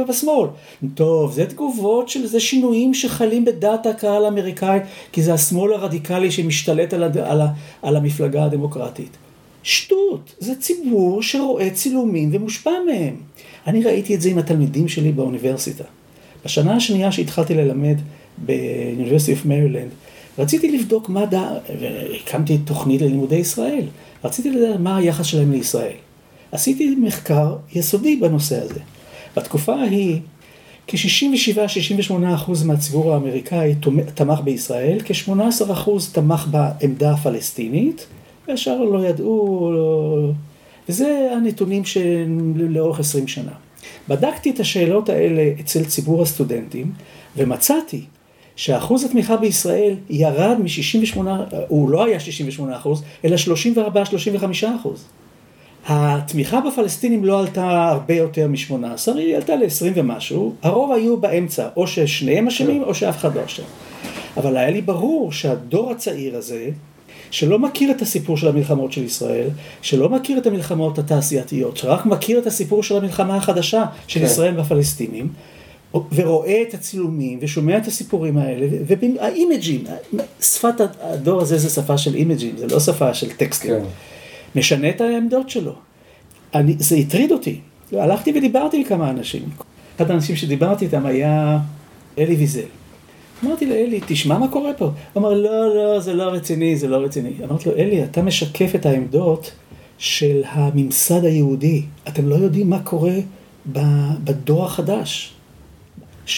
ובשמאל. 0.00 0.48
טוב, 0.94 1.32
זה 1.32 1.46
תגובות 1.46 2.08
של 2.08 2.26
זה 2.26 2.40
שינויים 2.40 2.94
שחלים 2.94 3.44
בדעת 3.44 3.86
הקהל 3.86 4.24
האמריקאית, 4.24 4.82
כי 5.12 5.22
זה 5.22 5.34
השמאל 5.34 5.72
הרדיקלי 5.72 6.30
שמשתלט 6.30 6.94
על, 6.94 7.02
הד... 7.02 7.18
על, 7.18 7.40
ה... 7.40 7.46
על 7.82 7.96
המפלגה 7.96 8.44
הדמוקרטית. 8.44 9.16
שטות, 9.64 10.34
זה 10.38 10.54
ציבור 10.54 11.22
שרואה 11.22 11.70
צילומים 11.70 12.30
ומושפע 12.32 12.70
מהם. 12.86 13.16
אני 13.66 13.84
ראיתי 13.84 14.14
את 14.14 14.20
זה 14.20 14.28
עם 14.30 14.38
התלמידים 14.38 14.88
שלי 14.88 15.12
באוניברסיטה. 15.12 15.84
בשנה 16.44 16.76
השנייה 16.76 17.12
שהתחלתי 17.12 17.54
ללמד 17.54 17.96
באוניברסיטי 18.38 19.32
אוף 19.32 19.46
מרילנד, 19.46 19.90
רציתי 20.38 20.78
לבדוק 20.78 21.08
מה 21.08 21.26
דע... 21.26 21.50
והקמתי 21.80 22.58
תוכנית 22.58 23.00
ללימודי 23.00 23.36
ישראל. 23.36 23.84
רציתי 24.24 24.50
לדעת 24.50 24.80
מה 24.80 24.96
היחס 24.96 25.26
שלהם 25.26 25.52
לישראל. 25.52 25.96
עשיתי 26.52 26.96
מחקר 27.00 27.56
יסודי 27.74 28.16
בנושא 28.16 28.62
הזה. 28.62 28.80
בתקופה 29.36 29.74
ההיא, 29.74 30.20
כ-67-68% 30.86 32.12
מהציבור 32.64 33.12
האמריקאי 33.12 33.74
תמך 34.14 34.40
בישראל, 34.40 34.98
כ-18% 35.04 35.90
תמך 36.12 36.46
בעמדה 36.50 37.10
הפלסטינית, 37.12 38.06
והשאר 38.48 38.82
לא 38.82 39.06
ידעו, 39.06 39.70
לא... 39.74 40.30
וזה 40.88 41.30
הנתונים 41.36 41.84
של 41.84 42.24
לאורך 42.56 43.00
20 43.00 43.28
שנה. 43.28 43.52
בדקתי 44.08 44.50
את 44.50 44.60
השאלות 44.60 45.08
האלה 45.08 45.50
אצל 45.60 45.84
ציבור 45.84 46.22
הסטודנטים, 46.22 46.92
ומצאתי 47.36 48.04
שאחוז 48.56 49.04
התמיכה 49.04 49.36
בישראל 49.36 49.94
ירד 50.10 50.56
מ-68, 50.60 51.18
הוא 51.68 51.90
לא 51.90 52.04
היה 52.04 52.20
68 52.20 52.76
אחוז, 52.76 53.02
אלא 53.24 53.36
34-35 53.36 54.44
אחוז. 54.80 55.04
התמיכה 55.86 56.60
בפלסטינים 56.60 57.24
לא 57.24 57.40
עלתה 57.40 57.88
הרבה 57.88 58.14
יותר 58.14 58.48
מ-18, 58.48 59.14
היא 59.14 59.36
עלתה 59.36 59.56
ל-20 59.56 59.92
ומשהו, 59.94 60.54
הרוב 60.62 60.92
היו 60.92 61.16
באמצע, 61.16 61.68
או 61.76 61.86
ששניהם 61.86 62.46
אשמים 62.46 62.82
או 62.82 62.94
שאף 62.94 63.16
אחד 63.16 63.34
לא 63.36 63.44
אשם. 63.44 63.62
אבל 64.36 64.56
היה 64.56 64.70
לי 64.70 64.82
ברור 64.82 65.32
שהדור 65.32 65.90
הצעיר 65.90 66.36
הזה, 66.36 66.68
שלא 67.34 67.58
מכיר 67.58 67.90
את 67.90 68.02
הסיפור 68.02 68.36
של 68.36 68.48
המלחמות 68.48 68.92
של 68.92 69.04
ישראל, 69.04 69.48
שלא 69.82 70.08
מכיר 70.08 70.38
את 70.38 70.46
המלחמות 70.46 70.98
התעשייתיות, 70.98 71.76
שרק 71.76 72.06
מכיר 72.06 72.38
את 72.38 72.46
הסיפור 72.46 72.82
של 72.82 72.96
המלחמה 72.96 73.36
החדשה 73.36 73.84
של 74.06 74.20
כן. 74.20 74.26
ישראל 74.26 74.56
והפלסטינים, 74.58 75.28
ורואה 76.12 76.62
את 76.68 76.74
הצילומים 76.74 77.38
ושומע 77.42 77.78
את 77.78 77.86
הסיפורים 77.86 78.38
האלה, 78.38 78.66
והאימג'ים, 78.86 79.84
שפת 80.40 80.74
הדור 81.00 81.40
הזה 81.40 81.58
זה 81.58 81.68
שפה 81.70 81.98
של 81.98 82.14
אימג'ים, 82.14 82.56
זה 82.56 82.66
לא 82.66 82.80
שפה 82.80 83.14
של 83.14 83.32
טקסטים. 83.32 83.70
כן. 83.70 83.84
משנה 84.56 84.90
את 84.90 85.00
העמדות 85.00 85.50
שלו. 85.50 85.74
אני, 86.54 86.74
זה 86.78 86.96
הטריד 86.96 87.32
אותי. 87.32 87.60
הלכתי 87.92 88.32
ודיברתי 88.36 88.76
עם 88.76 88.84
כמה 88.84 89.10
אנשים. 89.10 89.42
אחד 89.96 90.10
האנשים 90.10 90.36
שדיברתי 90.36 90.84
איתם 90.84 91.06
היה 91.06 91.58
אלי 92.18 92.34
ויזל. 92.34 92.60
אמרתי 93.44 93.66
לו, 93.66 93.74
אלי, 93.74 94.00
תשמע 94.06 94.38
מה 94.38 94.48
קורה 94.48 94.74
פה. 94.74 94.84
הוא 94.84 95.20
אמר, 95.20 95.34
לא, 95.34 95.74
לא, 95.76 96.00
זה 96.00 96.14
לא 96.14 96.22
רציני, 96.22 96.76
זה 96.76 96.88
לא 96.88 96.96
רציני. 96.96 97.30
אמרתי 97.44 97.68
לו, 97.68 97.76
אלי, 97.76 98.04
אתה 98.04 98.22
משקף 98.22 98.74
את 98.74 98.86
העמדות 98.86 99.52
של 99.98 100.42
הממסד 100.46 101.24
היהודי. 101.24 101.82
אתם 102.08 102.28
לא 102.28 102.34
יודעים 102.34 102.70
מה 102.70 102.78
קורה 102.78 103.14
בדור 104.24 104.64
החדש. 104.64 105.34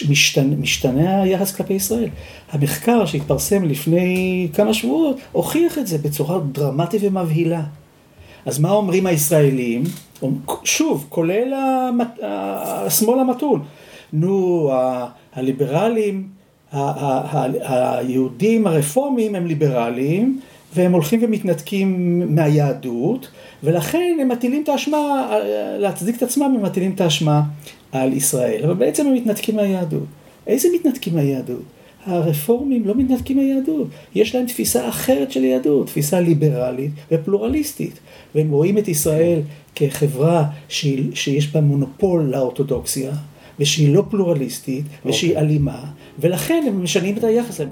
משתנה, 0.09 0.55
משתנה 0.55 1.21
היחס 1.21 1.55
כלפי 1.55 1.73
ישראל. 1.73 2.09
המחקר 2.51 3.05
שהתפרסם 3.05 3.63
לפני 3.63 4.47
כמה 4.53 4.73
שבועות 4.73 5.17
הוכיח 5.31 5.77
את 5.77 5.87
זה 5.87 5.97
בצורה 5.97 6.39
דרמטית 6.51 7.01
ומבהילה. 7.03 7.63
אז 8.45 8.59
מה 8.59 8.71
אומרים 8.71 9.05
הישראלים? 9.05 9.83
שוב, 10.63 11.05
כולל 11.09 11.53
השמאל 12.21 13.19
המתון. 13.19 13.63
נו, 14.13 14.69
הליברלים, 15.33 16.27
היהודים 16.71 18.67
הרפורמים 18.67 19.35
הם 19.35 19.47
ליברלים, 19.47 20.39
והם 20.75 20.91
הולכים 20.91 21.19
ומתנתקים 21.23 22.21
מהיהדות, 22.35 23.27
ולכן 23.63 24.17
הם 24.21 24.29
מטילים 24.29 24.63
את 24.63 24.69
האשמה, 24.69 25.29
להצדיק 25.79 26.17
את 26.17 26.23
עצמם, 26.23 26.53
הם 26.57 26.63
מטילים 26.63 26.91
את 26.91 27.01
האשמה 27.01 27.41
על 27.91 28.13
ישראל. 28.13 28.63
אבל 28.63 28.73
בעצם 28.73 29.07
הם 29.07 29.13
מתנתקים 29.13 29.55
מהיהדות. 29.55 30.03
איזה 30.47 30.67
מתנתקים 30.75 31.15
מהיהדות? 31.15 31.61
הרפורמים 32.05 32.87
לא 32.87 32.95
מתנתקים 32.95 33.37
מהיהדות, 33.37 33.87
יש 34.15 34.35
להם 34.35 34.45
תפיסה 34.45 34.89
אחרת 34.89 35.31
של 35.31 35.43
יהדות, 35.43 35.87
תפיסה 35.87 36.19
ליברלית 36.19 36.91
ופלורליסטית. 37.11 37.99
והם 38.35 38.51
רואים 38.51 38.77
את 38.77 38.87
ישראל 38.87 39.39
כחברה 39.75 40.45
שהיא, 40.67 41.15
שיש 41.15 41.47
בה 41.47 41.61
מונופול 41.61 42.23
לאורתודוקסיה, 42.23 43.11
ושהיא 43.59 43.93
לא 43.93 44.03
פלורליסטית, 44.09 44.85
okay. 44.85 45.09
ושהיא 45.09 45.31
אוקיי. 45.31 45.45
אלימה, 45.45 45.85
ולכן 46.19 46.63
הם 46.67 46.83
משנים 46.83 47.17
את 47.17 47.23
היחס 47.23 47.59
להם. 47.59 47.69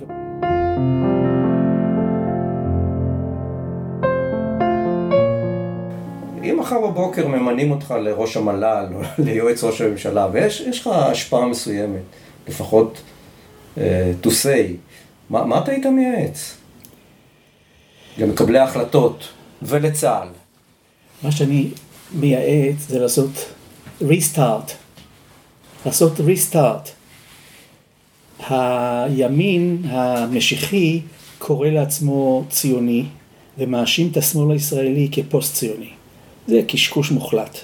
אם 6.43 6.57
מחר 6.59 6.87
בבוקר 6.87 7.27
ממנים 7.27 7.71
אותך 7.71 7.91
לראש 7.91 8.37
המל"ל 8.37 8.85
או 8.95 9.01
ליועץ 9.25 9.63
ראש 9.63 9.81
הממשלה, 9.81 10.27
ויש 10.31 10.81
לך 10.81 10.87
השפעה 10.87 11.45
מסוימת, 11.45 12.01
לפחות 12.47 13.01
uh, 13.75 13.79
to 14.23 14.27
say, 14.27 14.73
מה, 15.29 15.45
מה 15.45 15.59
אתה 15.59 15.71
היית 15.71 15.85
מייעץ? 15.85 16.57
למקבלי 18.17 18.59
ההחלטות 18.59 19.27
ולצה"ל. 19.61 20.27
מה 21.23 21.31
שאני 21.31 21.69
מייעץ 22.13 22.77
זה 22.87 22.99
לעשות 22.99 23.29
ריסטארט, 24.01 24.71
לעשות 25.85 26.19
ריסטארט. 26.19 26.94
הימין 28.49 29.81
המשיחי 29.85 31.01
קורא 31.37 31.67
לעצמו 31.67 32.43
ציוני 32.49 33.03
ומאשים 33.57 34.09
את 34.11 34.17
השמאל 34.17 34.51
הישראלי 34.51 35.09
כפוסט 35.11 35.55
ציוני. 35.55 35.89
זה 36.47 36.61
קשקוש 36.67 37.11
מוחלט. 37.11 37.57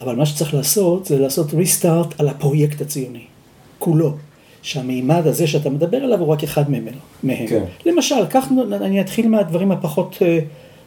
אבל 0.00 0.16
מה 0.16 0.26
שצריך 0.26 0.54
לעשות 0.54 1.06
זה 1.06 1.18
לעשות 1.18 1.54
ריסטארט 1.54 2.20
על 2.20 2.28
הפרויקט 2.28 2.80
הציוני, 2.80 3.24
כולו. 3.78 4.14
שהמימד 4.62 5.26
הזה 5.26 5.46
שאתה 5.46 5.70
מדבר 5.70 5.96
עליו 5.96 6.20
הוא 6.20 6.28
רק 6.28 6.42
אחד 6.42 6.70
מהם. 6.70 7.46
כן. 7.48 7.64
למשל, 7.86 8.26
כך 8.30 8.48
אני 8.72 9.00
אתחיל 9.00 9.28
מהדברים 9.28 9.72
הפחות 9.72 10.16
אה, 10.22 10.38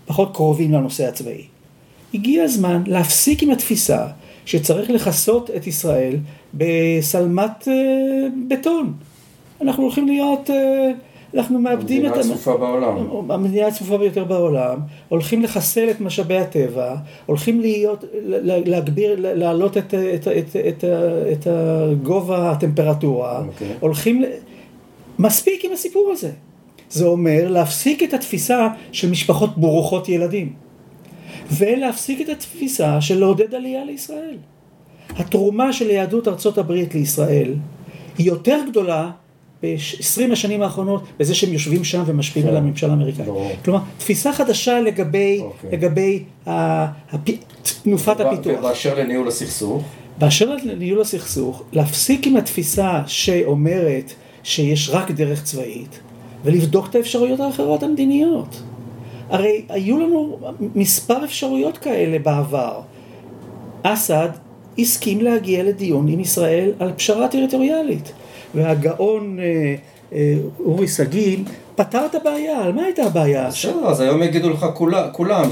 פחות 0.05 0.35
קרובים 0.35 0.71
לנושא 0.71 1.07
הצבאי. 1.07 1.43
הגיע 2.13 2.43
הזמן 2.43 2.83
להפסיק 2.87 3.43
עם 3.43 3.51
התפיסה 3.51 4.07
שצריך 4.45 4.89
לכסות 4.89 5.49
את 5.55 5.67
ישראל 5.67 6.15
בשלמת 6.53 7.67
אה, 7.67 7.73
בטון. 8.47 8.93
אנחנו 9.61 9.83
הולכים 9.83 10.07
להיות, 10.07 10.49
אה, 10.49 10.91
אנחנו 11.33 11.59
מאבדים 11.59 12.05
את... 12.05 12.11
המדינה 12.11 12.33
הצפופה 12.33 12.57
בעולם. 12.57 12.97
המדינה 13.29 13.67
הצפופה 13.67 13.97
ביותר 13.97 14.23
בעולם, 14.23 14.79
הולכים 15.09 15.43
לחסל 15.43 15.89
את 15.89 16.01
משאבי 16.01 16.37
הטבע, 16.37 16.95
הולכים 17.25 17.61
להיות, 17.61 18.05
להגביר, 18.45 19.15
להעלות 19.19 19.77
את, 19.77 19.93
את, 19.93 20.27
את, 20.27 20.55
את, 20.55 20.83
את 21.31 21.47
גובה 22.03 22.51
הטמפרטורה, 22.51 23.39
okay. 23.39 23.47
אוקיי. 23.47 23.67
הולכים, 23.79 24.23
מספיק 25.19 25.65
עם 25.65 25.71
הסיפור 25.71 26.09
הזה. 26.11 26.31
זה 26.89 27.05
אומר 27.05 27.47
להפסיק 27.49 28.03
את 28.03 28.13
התפיסה 28.13 28.67
של 28.91 29.09
משפחות 29.09 29.57
ברוכות 29.57 30.09
ילדים. 30.09 30.53
ולהפסיק 31.51 32.21
את 32.21 32.29
התפיסה 32.29 33.01
של 33.01 33.19
לעודד 33.19 33.55
עלייה 33.55 33.85
לישראל. 33.85 34.37
התרומה 35.09 35.73
של 35.73 35.89
יהדות 35.89 36.27
ארצות 36.27 36.57
הברית 36.57 36.95
לישראל 36.95 37.53
היא 38.17 38.27
יותר 38.27 38.59
גדולה 38.69 39.11
ב-20 39.63 40.31
השנים 40.31 40.61
האחרונות 40.61 41.03
בזה 41.19 41.35
שהם 41.35 41.53
יושבים 41.53 41.83
שם 41.83 42.03
ומשפיעים 42.05 42.47
על 42.47 42.53
כן. 42.53 42.57
הממשל 42.57 42.89
האמריקאי. 42.89 43.25
כלומר, 43.65 43.79
תפיסה 43.97 44.33
חדשה 44.33 44.81
לגבי, 44.81 45.39
אוקיי. 45.41 45.71
לגבי 45.71 46.23
תנופת 47.83 48.19
הפיתוח. 48.19 48.59
ובאשר 48.59 48.95
לניהול 48.99 49.27
הסכסוך? 49.27 49.83
באשר 50.17 50.55
לניהול 50.63 51.01
הסכסוך, 51.01 51.63
להפסיק 51.71 52.27
עם 52.27 52.37
התפיסה 52.37 53.01
שאומרת 53.07 54.13
שיש 54.43 54.89
רק 54.89 55.11
דרך 55.11 55.43
צבאית, 55.43 55.99
ולבדוק 56.43 56.89
את 56.89 56.95
האפשרויות 56.95 57.39
האחרות 57.39 57.83
המדיניות. 57.83 58.61
הרי 59.29 59.61
היו 59.69 59.99
לנו 59.99 60.37
מספר 60.75 61.25
אפשרויות 61.25 61.77
כאלה 61.77 62.19
בעבר. 62.19 62.81
אסד 63.83 64.29
הסכים 64.79 65.21
להגיע 65.21 65.63
לדיון 65.63 66.07
עם 66.07 66.19
ישראל 66.19 66.71
על 66.79 66.93
פשרה 66.93 67.27
טריטוריאלית. 67.27 68.11
והגאון 68.55 69.39
אה, 69.39 69.75
אה, 70.13 70.33
אורי 70.59 70.87
שגיא 70.87 71.37
פתר 71.75 72.05
את 72.05 72.15
הבעיה, 72.15 72.59
על 72.63 72.71
מה 72.73 72.83
הייתה 72.83 73.03
הבעיה? 73.03 73.47
בסדר, 73.47 73.87
אז 73.87 74.01
היום 74.01 74.23
יגידו 74.23 74.49
לך 74.49 74.65
כולם 75.11 75.49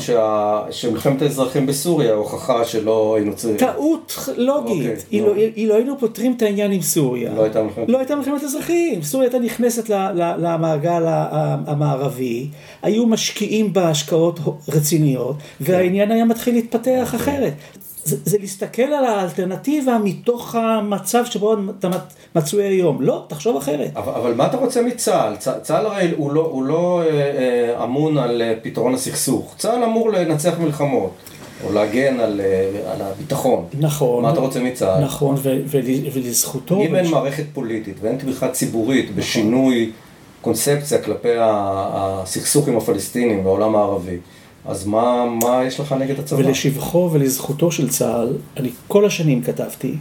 שמלחמת 0.72 1.22
האזרחים 1.22 1.66
בסוריה 1.66 2.14
הוכחה 2.14 2.66
שלא 2.66 3.16
היינו 3.16 3.36
צריכים... 3.36 3.58
טעות 3.58 4.30
לוגית, 4.38 4.78
אוקיי, 4.90 4.96
אילו 5.12 5.34
נו. 5.34 5.40
אילו 5.56 5.76
היינו 5.76 6.00
פותרים 6.00 6.34
את 6.38 6.42
העניין 6.42 6.72
עם 6.72 6.82
סוריה, 6.82 7.34
לא 7.34 7.44
הייתה 7.44 7.64
מלחמת- 7.64 7.90
לא 7.90 8.00
אזרחים, 8.44 9.04
סוריה 9.04 9.28
הייתה 9.28 9.40
נכנסת 9.40 9.90
למעגל 10.38 11.04
המערבי, 11.68 12.48
היו 12.82 13.06
משקיעים 13.06 13.74
בה 13.74 13.90
השקעות 13.90 14.40
רציניות, 14.70 15.36
והעניין 15.62 16.12
היה 16.12 16.26
מתחיל 16.26 16.54
להתפתח 16.54 17.16
אחרת. 17.16 17.54
זה, 18.04 18.16
זה 18.26 18.38
להסתכל 18.38 18.82
על 18.82 19.06
האלטרנטיבה 19.06 19.98
מתוך 20.04 20.56
המצב 20.56 21.26
שבו 21.26 21.56
אתה 21.80 21.90
מצ- 21.90 21.98
מצוי 22.36 22.64
היום. 22.64 23.02
לא, 23.02 23.26
תחשוב 23.28 23.58
אחרת. 23.58 23.92
אבל, 23.96 24.12
אבל 24.14 24.34
מה 24.34 24.46
אתה 24.46 24.58
רוצה 24.58 24.82
מצה"ל? 24.82 25.36
צה- 25.36 25.60
צה"ל 25.60 25.86
הרי 25.86 26.12
הוא 26.18 26.32
לא, 26.32 26.42
הוא 26.42 26.64
לא 26.64 27.02
אה, 27.02 27.08
אה, 27.10 27.84
אמון 27.84 28.18
על 28.18 28.42
אה, 28.42 28.54
פתרון 28.62 28.94
הסכסוך. 28.94 29.54
צה"ל 29.58 29.84
אמור 29.84 30.10
לנצח 30.10 30.54
מלחמות, 30.60 31.12
או 31.66 31.74
להגן 31.74 32.20
על, 32.20 32.42
אה, 32.44 32.92
על 32.94 33.02
הביטחון. 33.02 33.66
נכון. 33.80 34.24
מה 34.24 34.32
אתה 34.32 34.40
רוצה 34.40 34.60
מצה"ל? 34.60 35.04
נכון, 35.04 35.36
ו- 35.38 35.62
ול- 35.68 35.82
ולזכותו... 36.14 36.82
אם 36.82 36.96
אין 36.96 37.08
מערכת 37.12 37.44
פוליטית 37.54 37.96
ואין 38.02 38.18
תמיכה 38.18 38.48
ציבורית 38.48 39.16
בשינוי 39.16 39.92
קונספציה 40.42 40.98
כלפי 41.02 41.30
הסכסוך 41.40 42.68
עם 42.68 42.78
הפלסטינים 42.78 43.46
והעולם 43.46 43.76
הערבי, 43.76 44.18
אז 44.66 44.88
מה, 44.88 45.26
מה 45.44 45.64
יש 45.66 45.80
לך 45.80 45.92
נגד 45.92 46.20
הצבא? 46.20 46.40
ולשבחו 46.40 47.10
ולזכותו 47.14 47.72
של 47.72 47.90
צה"ל, 47.90 48.38
אני 48.58 48.70
כל 48.88 49.06
השנים 49.06 49.42
כתבתי, 49.42 49.96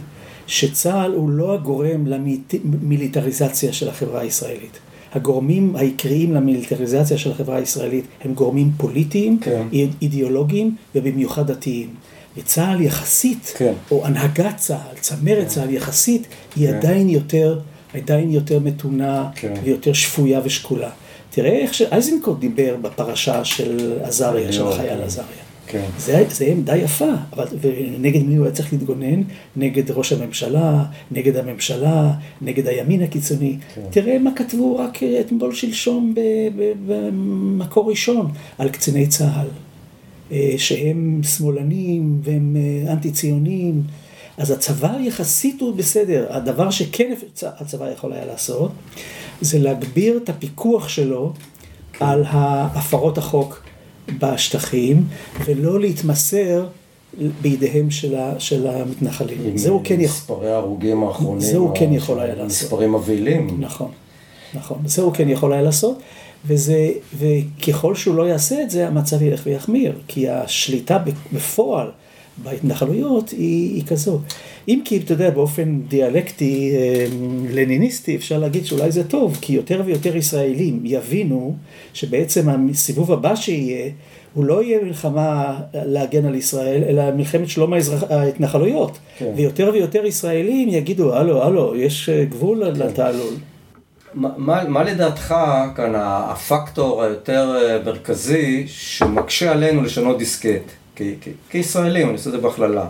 שצה"ל 0.47 1.13
הוא 1.13 1.29
לא 1.29 1.53
הגורם 1.53 2.07
למיליטריזציה 2.07 3.73
של 3.73 3.89
החברה 3.89 4.21
הישראלית. 4.21 4.79
הגורמים 5.13 5.75
העיקריים 5.75 6.33
למיליטריזציה 6.33 7.17
של 7.17 7.31
החברה 7.31 7.57
הישראלית 7.57 8.05
הם 8.21 8.33
גורמים 8.33 8.71
פוליטיים, 8.77 9.39
כן. 9.39 9.67
אידיאולוגיים 10.01 10.75
ובמיוחד 10.95 11.51
דתיים. 11.51 11.89
וצה"ל 12.37 12.81
יחסית, 12.81 13.53
כן. 13.57 13.73
או 13.91 14.05
הנהגת 14.05 14.57
צה"ל, 14.57 14.97
צמרת 14.99 15.47
צה"ל 15.47 15.69
יחסית, 15.69 16.27
היא 16.55 16.69
עדיין 16.69 17.09
יותר, 17.09 17.59
עדיין 17.93 18.31
יותר 18.31 18.59
מתונה 18.59 19.29
כן. 19.35 19.53
ויותר 19.63 19.93
שפויה 19.93 20.41
ושקולה. 20.43 20.89
תראה 21.41 21.57
איך 21.57 21.73
שאייזנקוט 21.73 22.39
דיבר 22.39 22.75
בפרשה 22.81 23.45
של 23.45 23.97
עזריה, 24.03 24.51
של 24.51 24.59
יואו, 24.59 24.73
החייל 24.73 24.97
כן. 24.97 25.03
עזריה. 25.03 25.27
כן. 25.67 25.85
זה, 25.97 26.25
זה 26.29 26.45
עמדה 26.45 26.77
יפה, 26.77 27.11
אבל 27.33 27.45
ונגד 27.61 28.23
מי 28.23 28.35
הוא 28.35 28.45
היה 28.45 28.55
צריך 28.55 28.73
להתגונן? 28.73 29.21
נגד 29.55 29.91
ראש 29.91 30.13
הממשלה, 30.13 30.83
נגד 31.11 31.35
הממשלה, 31.35 32.11
נגד 32.41 32.67
הימין 32.67 33.03
הקיצוני. 33.03 33.57
כן. 33.75 33.81
תראה 33.89 34.19
מה 34.19 34.29
כתבו 34.35 34.77
רק 34.77 35.03
אתמול 35.03 35.53
שלשום 35.53 36.13
במקור 36.87 37.89
ראשון 37.89 38.31
על 38.57 38.69
קציני 38.69 39.07
צה"ל, 39.07 39.47
אה, 40.31 40.53
שהם 40.57 41.21
שמאלנים 41.23 42.21
והם 42.23 42.55
אה, 42.59 42.91
אנטי 42.93 43.11
ציונים. 43.11 43.81
אז 44.37 44.51
הצבא 44.51 44.97
יחסית 44.99 45.61
הוא 45.61 45.75
בסדר. 45.75 46.27
הדבר 46.29 46.69
שכן 46.69 47.13
הצבא 47.43 47.91
יכול 47.91 48.13
היה 48.13 48.25
לעשות, 48.25 48.71
זה 49.41 49.59
להגביר 49.59 50.19
את 50.23 50.29
הפיקוח 50.29 50.89
שלו 50.89 51.33
על 51.99 52.23
הפרות 52.27 53.17
החוק 53.17 53.63
בשטחים, 54.19 55.03
ולא 55.45 55.79
להתמסר 55.79 56.65
בידיהם 57.41 57.91
של, 57.91 58.15
ה, 58.15 58.39
של 58.39 58.67
המתנחלים. 58.67 59.57
זה 59.57 59.69
הוא 59.69 59.81
כן 59.83 60.01
יכול, 60.01 60.05
מספרי 60.05 60.51
ההרוגים 60.51 61.03
האחרונים. 61.03 61.41
זה 61.41 61.57
הוא 61.57 61.71
כן 61.75 61.93
יכול 61.93 62.19
היה 62.19 62.35
לעשות. 62.35 62.45
מספרים 62.45 62.93
מבהילים. 62.93 63.57
נכון, 63.59 63.91
נכון, 64.53 64.77
זה 64.85 65.01
הוא 65.01 65.13
כן 65.13 65.29
יכול 65.29 65.53
היה 65.53 65.61
לעשות, 65.61 65.99
וזה, 66.45 66.91
וככל 67.17 67.95
שהוא 67.95 68.15
לא 68.15 68.27
יעשה 68.27 68.61
את 68.61 68.69
זה, 68.69 68.87
המצב 68.87 69.21
ילך 69.21 69.41
ויחמיר, 69.45 69.97
כי 70.07 70.29
השליטה 70.29 70.97
בפועל 71.33 71.91
בהתנחלויות 72.43 73.29
היא, 73.29 73.75
היא 73.75 73.85
כזו. 73.85 74.19
אם 74.69 74.81
כי, 74.85 74.97
אתה 74.97 75.13
יודע, 75.13 75.29
באופן 75.29 75.79
דיאלקטי, 75.87 76.71
אה, 76.75 77.05
לניניסטי, 77.49 78.15
אפשר 78.15 78.39
להגיד 78.39 78.65
שאולי 78.65 78.91
זה 78.91 79.03
טוב, 79.07 79.37
כי 79.41 79.53
יותר 79.53 79.81
ויותר 79.85 80.15
ישראלים 80.15 80.81
יבינו 80.83 81.55
שבעצם 81.93 82.49
הסיבוב 82.71 83.11
הבא 83.11 83.35
שיהיה, 83.35 83.91
הוא 84.33 84.45
לא 84.45 84.63
יהיה 84.63 84.79
מלחמה 84.83 85.59
להגן 85.73 86.25
על 86.25 86.35
ישראל, 86.35 86.83
אלא 86.89 87.11
מלחמת 87.11 87.49
שלום 87.49 87.73
האזרח... 87.73 88.03
ההתנחלויות. 88.11 88.97
כן. 89.17 89.31
ויותר 89.35 89.69
ויותר 89.73 90.05
ישראלים 90.05 90.69
יגידו, 90.69 91.15
הלו, 91.15 91.43
הלו, 91.43 91.75
יש 91.75 92.09
אה, 92.09 92.25
גבול 92.25 92.63
כן. 92.73 92.79
לתעלול. 92.79 93.33
מה, 94.13 94.29
מה, 94.37 94.63
מה 94.67 94.83
לדעתך 94.83 95.35
כאן 95.75 95.93
הפקטור 95.95 97.03
היותר 97.03 97.55
אה, 97.55 97.77
מרכזי 97.85 98.63
שמקשה 98.67 99.51
עלינו 99.51 99.81
לשנות 99.81 100.17
דיסקט 100.17 100.71
כ- 100.95 101.01
כ- 101.21 101.51
כישראלים, 101.51 102.07
אני 102.07 102.13
עושה 102.13 102.29
את 102.29 102.35
זה 102.35 102.41
בהכללה. 102.41 102.85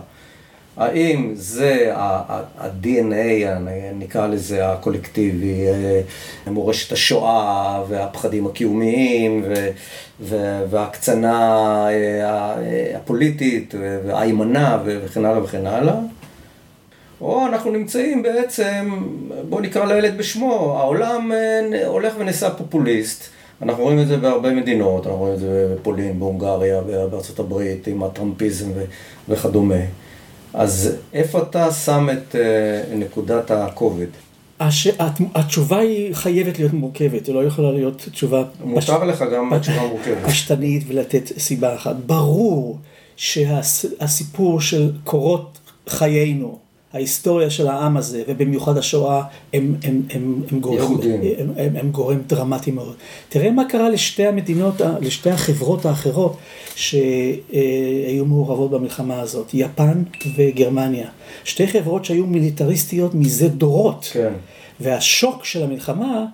האם 0.80 1.32
זה 1.34 1.92
ה-DNA, 1.94 3.46
נקרא 3.94 4.26
לזה 4.26 4.68
הקולקטיבי, 4.68 5.66
אה, 5.66 6.00
מורשת 6.46 6.92
השואה 6.92 7.84
והפחדים 7.88 8.46
הקיומיים 8.46 9.44
וההקצנה 10.70 11.86
אה, 11.88 12.96
הפוליטית 12.96 13.74
וההימנע 14.06 14.78
וכן 14.84 15.24
הלאה 15.24 15.44
וכן 15.44 15.66
הלאה? 15.66 15.94
או 17.20 17.46
אנחנו 17.46 17.70
נמצאים 17.70 18.22
בעצם, 18.22 19.04
בואו 19.48 19.60
נקרא 19.60 19.84
לילד 19.84 20.18
בשמו, 20.18 20.76
העולם 20.78 21.32
אה, 21.32 21.86
הולך 21.86 22.14
ונעשה 22.18 22.50
פופוליסט. 22.50 23.24
אנחנו 23.62 23.82
רואים 23.82 24.00
את 24.00 24.08
זה 24.08 24.16
בהרבה 24.16 24.50
מדינות, 24.50 25.06
אנחנו 25.06 25.20
רואים 25.20 25.34
את 25.34 25.40
זה 25.40 25.74
בפולין, 25.74 26.20
בהונגריה, 26.20 26.80
בארצות 27.10 27.38
הברית, 27.38 27.86
עם 27.86 28.02
הטראמפיזם 28.02 28.70
וכדומה. 29.28 29.74
אז 30.54 30.90
איפה 31.12 31.42
אתה 31.42 31.72
שם 31.72 32.08
את 32.12 32.36
אה, 32.36 32.40
נקודת 32.96 33.50
הכובד? 33.50 34.06
הש... 34.60 34.86
הת- 34.86 35.20
התשובה 35.34 35.78
היא 35.78 36.14
חייבת 36.14 36.58
להיות 36.58 36.72
מורכבת, 36.72 37.26
היא 37.26 37.34
לא 37.34 37.44
יכולה 37.44 37.72
להיות 37.72 38.08
תשובה 38.12 38.42
מותר 38.64 39.04
לך 39.04 39.24
גם 39.34 39.58
תשובה 39.60 39.86
מורכבת. 39.86 40.26
פשטנית 40.26 40.84
ולתת 40.88 41.32
סיבה 41.38 41.74
אחת. 41.74 41.96
ברור 42.06 42.78
שהסיפור 43.16 44.60
של 44.60 44.92
קורות 45.04 45.58
חיינו, 45.88 46.58
ההיסטוריה 46.92 47.50
של 47.50 47.68
העם 47.68 47.96
הזה, 47.96 48.22
ובמיוחד 48.28 48.78
השואה, 48.78 49.22
הם, 49.52 49.74
הם, 49.82 50.02
הם, 50.10 50.42
הם, 50.50 50.60
גורם. 50.60 51.00
הם, 51.38 51.50
הם, 51.56 51.76
הם 51.76 51.90
גורם 51.90 52.18
דרמטי 52.26 52.70
מאוד. 52.70 52.94
תראה 53.28 53.50
מה 53.50 53.64
קרה 53.68 53.88
לשתי 53.88 54.26
המדינות, 54.26 54.74
לשתי 55.00 55.30
החברות 55.30 55.84
האחרות 55.84 56.36
שהיו 56.74 58.24
מעורבות 58.26 58.70
במלחמה 58.70 59.20
הזאת, 59.20 59.54
יפן 59.54 60.02
וגרמניה. 60.36 61.08
שתי 61.44 61.66
חברות 61.66 62.04
שהיו 62.04 62.26
מיליטריסטיות 62.26 63.14
מזה 63.14 63.48
דורות. 63.48 64.08
כן, 64.12 64.32
והשוק 64.80 65.44
של 65.44 65.62
המלחמה 65.62 66.24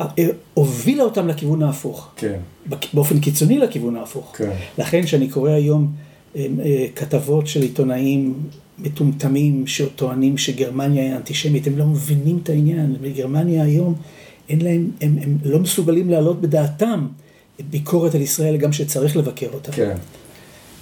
אה, 0.00 0.06
הובילה 0.54 1.02
אותם 1.02 1.28
לכיוון 1.28 1.62
ההפוך. 1.62 2.08
כן. 2.16 2.38
באופן 2.94 3.20
קיצוני 3.20 3.58
לכיוון 3.58 3.96
ההפוך. 3.96 4.32
כן. 4.36 4.50
לכן 4.78 5.02
כשאני 5.02 5.28
קורא 5.28 5.50
היום 5.50 5.92
אה, 6.36 6.46
אה, 6.64 6.86
כתבות 6.96 7.46
של 7.46 7.62
עיתונאים 7.62 8.34
מטומטמים 8.78 9.66
שטוענים 9.66 10.38
שגרמניה 10.38 11.02
היא 11.02 11.12
אנטישמית, 11.12 11.66
הם 11.66 11.78
לא 11.78 11.86
מבינים 11.86 12.40
את 12.42 12.48
העניין. 12.48 12.96
בגרמניה 13.00 13.62
היום 13.62 13.94
אין 14.48 14.60
להם, 14.60 14.90
הם, 15.00 15.18
הם 15.22 15.38
לא 15.44 15.58
מסוגלים 15.58 16.10
להעלות 16.10 16.40
בדעתם 16.40 17.06
ביקורת 17.70 18.14
על 18.14 18.20
ישראל 18.20 18.56
גם 18.56 18.72
שצריך 18.72 19.16
לבקר 19.16 19.48
אותה. 19.54 19.72
כן. 19.72 19.96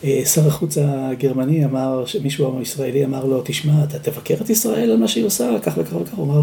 אה, 0.04 0.22
שר 0.24 0.46
החוץ 0.46 0.78
הגרמני 0.78 1.64
אמר, 1.64 2.04
מישהו 2.22 2.60
ישראלי 2.62 3.04
אמר 3.04 3.24
לו, 3.24 3.42
תשמע, 3.44 3.84
אתה 3.84 3.98
תבקר 3.98 4.34
את 4.34 4.50
ישראל 4.50 4.90
על 4.90 4.96
מה 4.96 5.08
שהיא 5.08 5.24
עושה, 5.24 5.56
כך 5.62 5.74
וכך 5.78 5.92
וכך, 5.92 6.14
הוא 6.14 6.24
אמר, 6.26 6.40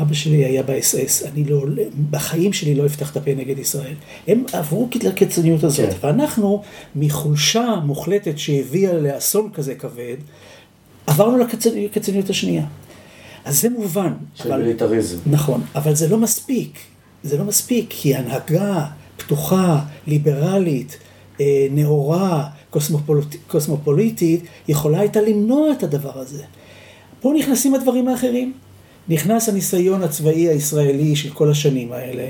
אבא 0.00 0.14
שלי 0.14 0.44
היה 0.44 0.62
באס-אס, 0.62 1.22
אני 1.22 1.44
לא, 1.44 1.64
בחיים 2.10 2.52
שלי 2.52 2.74
לא 2.74 2.86
אפתח 2.86 3.10
את 3.12 3.16
הפה 3.16 3.30
נגד 3.34 3.58
ישראל. 3.58 3.94
הם 4.28 4.44
עברו 4.52 4.88
לקיצוניות 5.02 5.64
הזאת, 5.64 5.90
כן. 5.90 5.96
ואנחנו, 6.06 6.62
מחולשה 6.96 7.74
מוחלטת 7.84 8.38
שהביאה 8.38 8.92
לאסון 8.92 9.50
כזה 9.54 9.74
כבד, 9.74 10.16
עברנו 11.10 11.36
לקיצוניות 11.74 12.30
השנייה. 12.30 12.64
אז 13.44 13.60
זה 13.60 13.68
מובן. 13.70 14.12
של 14.34 14.56
מיליטריזם. 14.56 15.18
נכון, 15.26 15.62
אבל 15.74 15.94
זה 15.94 16.08
לא 16.08 16.18
מספיק. 16.18 16.78
זה 17.22 17.38
לא 17.38 17.44
מספיק, 17.44 17.86
כי 17.88 18.14
הנהגה 18.14 18.86
פתוחה, 19.16 19.80
ליברלית, 20.06 20.98
אה, 21.40 21.66
נאורה, 21.70 22.48
קוסמופוליט, 22.70 23.36
קוסמופוליטית, 23.46 24.44
יכולה 24.68 25.00
הייתה 25.00 25.20
למנוע 25.20 25.72
את 25.72 25.82
הדבר 25.82 26.18
הזה. 26.18 26.42
פה 27.20 27.32
נכנסים 27.38 27.74
הדברים 27.74 28.08
האחרים. 28.08 28.52
נכנס 29.08 29.48
הניסיון 29.48 30.02
הצבאי 30.02 30.48
הישראלי 30.48 31.16
של 31.16 31.30
כל 31.30 31.50
השנים 31.50 31.92
האלה, 31.92 32.28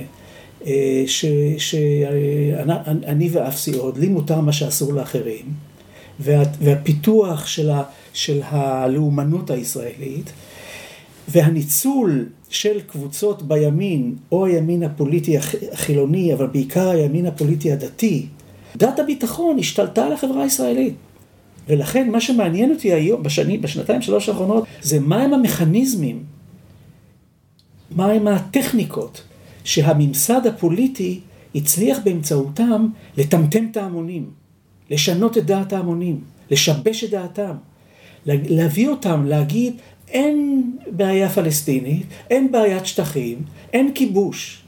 שאני 1.56 3.28
ואפסי 3.32 3.76
עוד, 3.76 3.98
לי 3.98 4.08
מותר 4.08 4.40
מה 4.40 4.52
שאסור 4.52 4.92
לאחרים. 4.92 5.69
וה, 6.20 6.42
והפיתוח 6.60 7.46
של, 7.46 7.70
ה, 7.70 7.82
של 8.12 8.40
הלאומנות 8.44 9.50
הישראלית, 9.50 10.32
והניצול 11.28 12.26
של 12.48 12.80
קבוצות 12.80 13.42
בימין, 13.42 14.14
או 14.32 14.46
הימין 14.46 14.82
הפוליטי 14.82 15.36
החילוני, 15.72 16.34
אבל 16.34 16.46
בעיקר 16.46 16.88
הימין 16.88 17.26
הפוליטי 17.26 17.72
הדתי, 17.72 18.26
דת 18.76 18.98
הביטחון 18.98 19.58
השתלטה 19.58 20.06
על 20.06 20.12
החברה 20.12 20.42
הישראלית. 20.42 20.94
ולכן 21.68 22.10
מה 22.10 22.20
שמעניין 22.20 22.70
אותי 22.70 22.92
היום, 22.92 23.22
בשני, 23.22 23.58
בשנתיים 23.58 24.02
שלוש 24.02 24.28
האחרונות, 24.28 24.64
זה 24.82 25.00
מהם 25.00 25.34
המכניזמים, 25.34 26.24
מהם 27.96 28.28
הטכניקות 28.28 29.22
שהממסד 29.64 30.46
הפוליטי 30.46 31.20
הצליח 31.54 31.98
באמצעותם 32.04 32.88
לטמטם 33.16 33.66
את 33.70 33.76
ההמונים, 33.76 34.39
לשנות 34.90 35.38
את 35.38 35.46
דעת 35.46 35.72
ההמונים, 35.72 36.20
לשבש 36.50 37.04
את 37.04 37.10
דעתם, 37.10 37.52
להביא 38.26 38.88
אותם 38.88 39.24
להגיד 39.26 39.74
אין 40.08 40.62
בעיה 40.90 41.28
פלסטינית, 41.28 42.06
אין 42.30 42.52
בעיית 42.52 42.86
שטחים, 42.86 43.38
אין 43.72 43.92
כיבוש. 43.94 44.62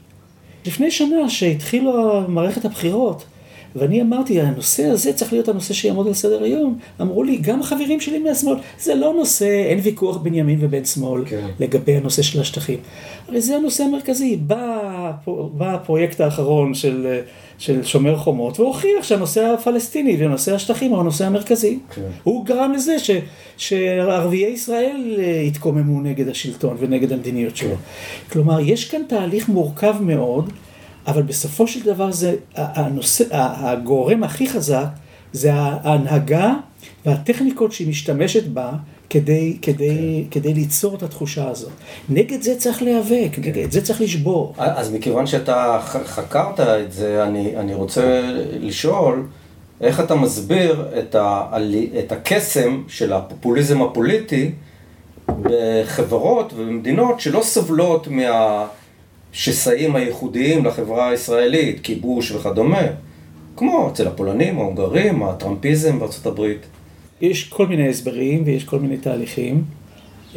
לפני 0.65 0.91
שנה 0.91 1.29
שהתחילו 1.29 2.21
מערכת 2.27 2.65
הבחירות, 2.65 3.25
ואני 3.75 4.01
אמרתי, 4.01 4.41
הנושא 4.41 4.85
הזה 4.85 5.13
צריך 5.13 5.33
להיות 5.33 5.47
הנושא 5.47 5.73
שיעמוד 5.73 6.07
על 6.07 6.13
סדר 6.13 6.43
היום. 6.43 6.79
אמרו 7.01 7.23
לי, 7.23 7.37
גם 7.37 7.61
החברים 7.61 7.99
שלי 7.99 8.19
מהשמאל, 8.19 8.55
זה 8.79 8.95
לא 8.95 9.13
נושא, 9.13 9.63
אין 9.65 9.79
ויכוח 9.83 10.17
בין 10.17 10.33
ימין 10.33 10.59
ובין 10.61 10.85
שמאל 10.85 11.25
כן. 11.25 11.47
לגבי 11.59 11.95
הנושא 11.95 12.21
של 12.21 12.41
השטחים. 12.41 12.79
הרי 13.27 13.41
זה 13.41 13.55
הנושא 13.55 13.83
המרכזי. 13.83 14.37
בא, 14.37 15.11
בא 15.53 15.73
הפרויקט 15.73 16.21
האחרון 16.21 16.73
של, 16.73 17.19
של 17.57 17.83
שומר 17.83 18.17
חומות 18.17 18.59
והוכיח 18.59 19.03
שהנושא 19.03 19.45
הפלסטיני 19.45 20.17
ונושא 20.19 20.55
השטחים 20.55 20.91
הוא 20.91 20.99
הנושא 20.99 21.25
המרכזי. 21.25 21.79
כן. 21.95 22.01
הוא 22.23 22.45
גרם 22.45 22.71
לזה 22.71 22.99
ש, 22.99 23.11
שערביי 23.57 24.51
ישראל 24.51 25.15
אה, 25.19 25.41
התקוממו 25.41 26.01
נגד 26.01 26.27
השלטון 26.27 26.77
ונגד 26.79 27.11
המדיניות 27.11 27.57
שלו. 27.57 27.69
כן. 27.69 27.75
כלומר, 28.31 28.59
יש 28.59 28.89
כאן 28.89 29.01
תהליך 29.07 29.49
מורכב 29.49 29.95
מאוד. 30.01 30.51
אבל 31.07 31.21
בסופו 31.21 31.67
של 31.67 31.85
דבר 31.85 32.11
זה 32.11 32.35
הנושא, 32.55 33.23
הגורם 33.31 34.23
הכי 34.23 34.49
חזק 34.49 34.87
זה 35.33 35.53
ההנהגה 35.53 36.53
והטכניקות 37.05 37.71
שהיא 37.71 37.87
משתמשת 37.87 38.47
בה 38.47 38.71
כדי, 39.09 39.57
כדי, 39.61 40.25
כן. 40.31 40.39
כדי 40.39 40.53
ליצור 40.53 40.95
את 40.95 41.03
התחושה 41.03 41.49
הזאת. 41.49 41.71
נגד 42.09 42.41
זה 42.41 42.55
צריך 42.57 42.81
להיאבק, 42.81 43.29
כן. 43.31 43.41
נגד 43.41 43.71
זה 43.71 43.81
צריך 43.81 44.01
לשבור. 44.01 44.53
אז 44.57 44.91
מכיוון 44.91 45.27
שאתה 45.27 45.79
חקרת 46.05 46.59
את 46.59 46.91
זה, 46.91 47.23
אני, 47.23 47.57
אני 47.57 47.73
רוצה 47.73 48.21
לשאול, 48.59 49.23
איך 49.81 49.99
אתה 49.99 50.15
מסביר 50.15 50.87
את, 50.99 51.15
ה, 51.15 51.45
את 51.99 52.11
הקסם 52.11 52.83
של 52.87 53.13
הפופוליזם 53.13 53.81
הפוליטי 53.81 54.51
בחברות 55.41 56.53
ובמדינות 56.53 57.19
שלא 57.19 57.41
סובלות 57.41 58.07
מה... 58.07 58.65
שסעים 59.33 59.95
הייחודיים 59.95 60.65
לחברה 60.65 61.09
הישראלית, 61.09 61.79
כיבוש 61.83 62.31
וכדומה, 62.31 62.81
כמו 63.57 63.89
אצל 63.89 64.07
הפולנים, 64.07 64.59
ההונגרים, 64.59 65.23
הטראמפיזם 65.23 65.99
בארצות 65.99 66.25
הברית. 66.25 66.65
יש 67.23 67.43
כל 67.43 67.67
מיני 67.67 67.89
הסברים 67.89 68.43
ויש 68.45 68.63
כל 68.63 68.79
מיני 68.79 68.97
תהליכים. 68.97 69.63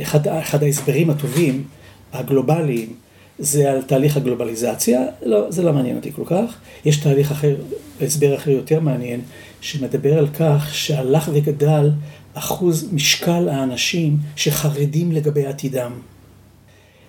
אחד, 0.02 0.28
אחד 0.28 0.62
ההסברים 0.62 1.10
הטובים, 1.10 1.64
הגלובליים, 2.12 2.88
זה 3.38 3.70
על 3.70 3.82
תהליך 3.82 4.16
הגלובליזציה, 4.16 5.04
לא, 5.22 5.50
זה 5.50 5.62
לא 5.62 5.72
מעניין 5.72 5.96
אותי 5.96 6.12
כל 6.12 6.22
כך. 6.26 6.56
יש 6.84 6.96
תהליך 6.96 7.30
אחר, 7.30 7.56
הסבר 8.00 8.34
אחר 8.34 8.50
יותר 8.50 8.80
מעניין, 8.80 9.20
שמדבר 9.60 10.18
על 10.18 10.28
כך 10.28 10.68
שהלך 10.72 11.30
וגדל 11.32 11.90
אחוז 12.34 12.88
משקל 12.92 13.48
האנשים 13.48 14.16
שחרדים 14.36 15.12
לגבי 15.12 15.46
עתידם. 15.46 15.92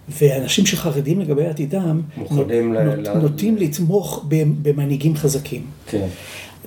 ואנשים 0.09 0.65
שחרדים 0.65 1.19
לגבי 1.19 1.45
עתידם, 1.45 2.01
מוכנים 2.17 2.73
נות, 2.73 2.97
ל... 2.97 3.19
נוטים. 3.19 3.57
לתמוך 3.57 4.25
במנהיגים 4.61 5.15
חזקים. 5.15 5.65
כן. 5.88 6.07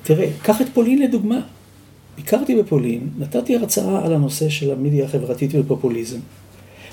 תראה, 0.03 0.29
קח 0.43 0.61
את 0.61 0.67
פולין 0.73 1.01
לדוגמה. 1.01 1.39
ביקרתי 2.21 2.55
בפולין, 2.55 3.09
נתתי 3.17 3.55
הרצאה 3.55 4.05
על 4.05 4.13
הנושא 4.13 4.49
של 4.49 4.71
המדיה 4.71 5.05
החברתית 5.05 5.51
ופופוליזם. 5.53 6.19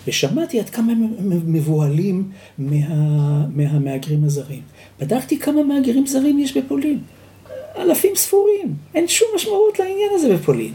ושמעתי 0.06 0.60
עד 0.60 0.70
כמה 0.70 0.92
הם 0.92 1.12
מבוהלים 1.46 2.30
מה, 2.58 3.46
מהמהגרים 3.54 4.24
הזרים. 4.24 4.60
בדקתי 5.00 5.38
כמה 5.38 5.62
מהגרים 5.62 6.06
זרים 6.06 6.38
יש 6.38 6.56
בפולין. 6.56 6.98
אלפים 7.78 8.14
ספורים. 8.14 8.74
אין 8.94 9.08
שום 9.08 9.28
משמעות 9.34 9.78
לעניין 9.78 10.10
הזה 10.14 10.34
בפולין. 10.34 10.72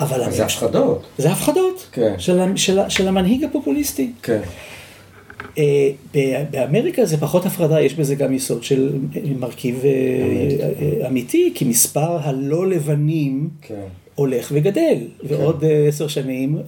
אבל... 0.00 0.30
זה 0.32 0.44
הפחדות. 0.44 1.02
זה 1.18 1.30
הפחדות. 1.30 1.88
כן. 1.92 2.14
של, 2.18 2.56
של, 2.56 2.78
של 2.88 3.08
המנהיג 3.08 3.44
הפופוליסטי. 3.44 4.10
כן. 4.22 4.40
אה, 5.58 5.90
באמריקה 6.50 7.04
זה 7.04 7.16
פחות 7.16 7.46
הפרדה, 7.46 7.80
יש 7.80 7.94
בזה 7.94 8.14
גם 8.14 8.34
יסוד 8.34 8.64
של 8.64 8.92
מרכיב 9.38 9.80
אה, 9.84 9.90
אה, 9.90 11.08
אמיתי, 11.08 11.52
כי 11.54 11.64
מספר 11.64 12.18
הלא 12.22 12.66
לבנים 12.70 13.48
כן. 13.62 13.74
הולך 14.14 14.48
וגדל, 14.54 14.98
כן. 15.28 15.34
ועוד 15.34 15.64
עשר 15.88 16.08
שנים 16.08 16.58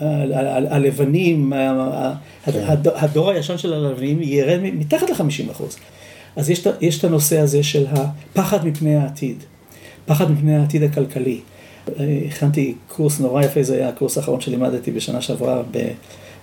הלבנים, 0.70 1.52
כן. 2.44 2.64
הדור 2.84 3.30
הישן 3.30 3.58
של 3.58 3.72
הלבנים 3.72 4.22
ירד 4.22 4.60
מתחת 4.62 5.10
ל-50 5.10 5.50
אחוז. 5.50 5.76
אז 6.36 6.50
יש 6.80 6.98
את 6.98 7.04
הנושא 7.04 7.38
הזה 7.38 7.62
של 7.62 7.86
הפחד 7.90 8.66
מפני 8.66 8.96
העתיד, 8.96 9.36
פחד 10.06 10.30
מפני 10.30 10.56
העתיד 10.56 10.82
הכלכלי. 10.82 11.40
הכנתי 12.28 12.74
קורס 12.88 13.20
נורא 13.20 13.42
יפה, 13.42 13.62
זה 13.62 13.74
היה 13.74 13.88
הקורס 13.88 14.18
האחרון 14.18 14.40
שלימדתי 14.40 14.90
בשנה 14.90 15.20
שעברה 15.20 15.62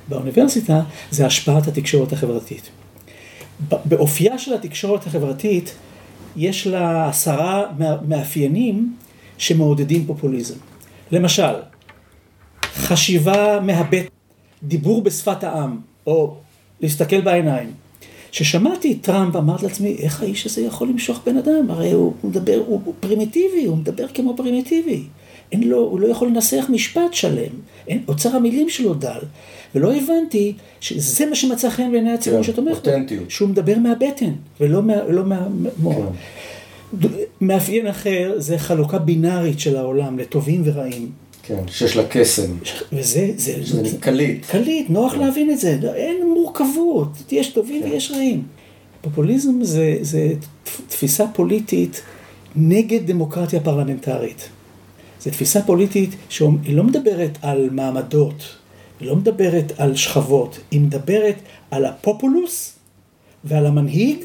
באוניברסיטה, 0.07 0.81
זה 1.11 1.25
השפעת 1.25 1.67
התקשורת 1.67 2.13
החברתית. 2.13 2.69
באופייה 3.85 4.37
של 4.37 4.53
התקשורת 4.53 5.07
החברתית, 5.07 5.75
יש 6.35 6.67
לה 6.67 7.09
עשרה 7.09 7.63
מאפיינים 8.07 8.95
שמעודדים 9.37 10.05
פופוליזם. 10.05 10.55
למשל, 11.11 11.53
חשיבה 12.73 13.59
מהבטן, 13.59 14.05
דיבור 14.63 15.01
בשפת 15.01 15.43
העם, 15.43 15.79
או 16.07 16.35
להסתכל 16.81 17.21
בעיניים. 17.21 17.71
כששמעתי 18.31 18.91
את 18.91 18.97
טראמפ, 19.01 19.35
אמרתי 19.35 19.65
לעצמי, 19.65 19.95
איך 19.99 20.21
האיש 20.21 20.45
הזה 20.45 20.61
יכול 20.61 20.87
למשוך 20.89 21.19
בן 21.25 21.37
אדם? 21.37 21.71
הרי 21.71 21.91
הוא 21.91 22.13
מדבר, 22.23 22.63
הוא, 22.67 22.81
הוא 22.85 22.93
פרימיטיבי, 22.99 23.65
הוא 23.65 23.77
מדבר 23.77 24.07
כמו 24.07 24.37
פרימיטיבי. 24.37 25.03
אין 25.51 25.63
לו, 25.63 25.77
הוא 25.77 25.99
לא 25.99 26.07
יכול 26.07 26.27
לנסח 26.27 26.65
משפט 26.69 27.13
שלם, 27.13 27.51
אין, 27.87 28.03
אוצר 28.07 28.35
המילים 28.35 28.69
שלו 28.69 28.93
דל. 28.93 29.19
ולא 29.75 29.93
הבנתי 29.95 30.53
שזה 30.79 31.25
מה 31.25 31.35
שמצא 31.35 31.69
חן 31.69 31.91
בעיני 31.91 32.11
הציבור 32.11 32.39
כן, 32.39 32.43
שתומך 32.43 32.71
בו. 32.71 32.75
אותנטיות. 32.75 33.31
שהוא 33.31 33.49
מדבר 33.49 33.77
מהבטן, 33.79 34.31
ולא 34.59 34.83
מה, 34.83 34.93
לא 35.09 35.23
מהמוח. 35.25 35.95
כן. 37.01 37.07
מאפיין 37.41 37.87
אחר 37.87 38.33
זה 38.37 38.57
חלוקה 38.57 38.99
בינארית 38.99 39.59
של 39.59 39.77
העולם 39.77 40.19
לטובים 40.19 40.61
ורעים. 40.65 41.11
כן, 41.43 41.63
שיש 41.67 41.95
לה 41.95 42.03
קסם. 42.09 42.51
וזה, 42.93 43.31
זה, 43.35 43.53
זה, 43.63 43.89
זה 43.89 43.97
קליט. 43.99 44.45
קליט, 44.45 44.89
נוח 44.89 45.13
כן. 45.13 45.19
להבין 45.19 45.51
את 45.51 45.59
זה, 45.59 45.77
אין 45.95 46.17
מורכבות, 46.33 47.09
יש 47.31 47.47
טובים 47.47 47.83
כן. 47.83 47.89
ויש 47.89 48.11
רעים. 48.11 48.43
פופוליזם 49.01 49.63
זה, 49.63 49.97
זה 50.01 50.33
תפיסה 50.87 51.27
פוליטית 51.33 52.01
נגד 52.55 53.11
דמוקרטיה 53.11 53.59
פרלמנטרית. 53.59 54.49
זו 55.21 55.29
תפיסה 55.29 55.61
פוליטית 55.61 56.09
שהיא 56.29 56.49
לא 56.67 56.83
מדברת 56.83 57.37
על 57.41 57.69
מעמדות, 57.71 58.43
היא 59.01 59.07
לא 59.07 59.15
מדברת 59.15 59.71
על 59.77 59.95
שכבות, 59.95 60.59
היא 60.71 60.81
מדברת 60.81 61.35
על 61.71 61.85
הפופולוס 61.85 62.75
ועל 63.43 63.65
המנהיג 63.65 64.17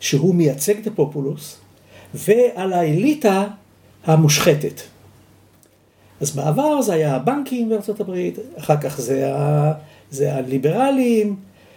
שהוא 0.00 0.34
מייצג 0.34 0.76
את 0.78 0.86
הפופולוס 0.86 1.56
ועל 2.14 2.72
האליטה 2.72 3.46
המושחתת. 4.04 4.80
אז 6.20 6.30
בעבר 6.30 6.82
זה 6.82 6.94
היה 6.94 7.16
הבנקים 7.16 7.68
בארצות 7.68 8.00
הברית, 8.00 8.38
אחר 8.58 8.76
כך 8.80 9.00
זה, 9.00 9.34
ה, 9.34 9.72
זה 10.10 10.34
הליברלים, 10.34 11.36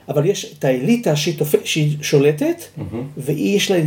אבל 0.09 0.25
יש 0.25 0.55
את 0.59 0.65
האליטה 0.65 1.15
שהיא, 1.15 1.37
תופ... 1.37 1.55
שהיא 1.63 1.97
שולטת, 2.01 2.57
mm-hmm. 2.57 2.81
ויש 3.17 3.71
לה 3.71 3.77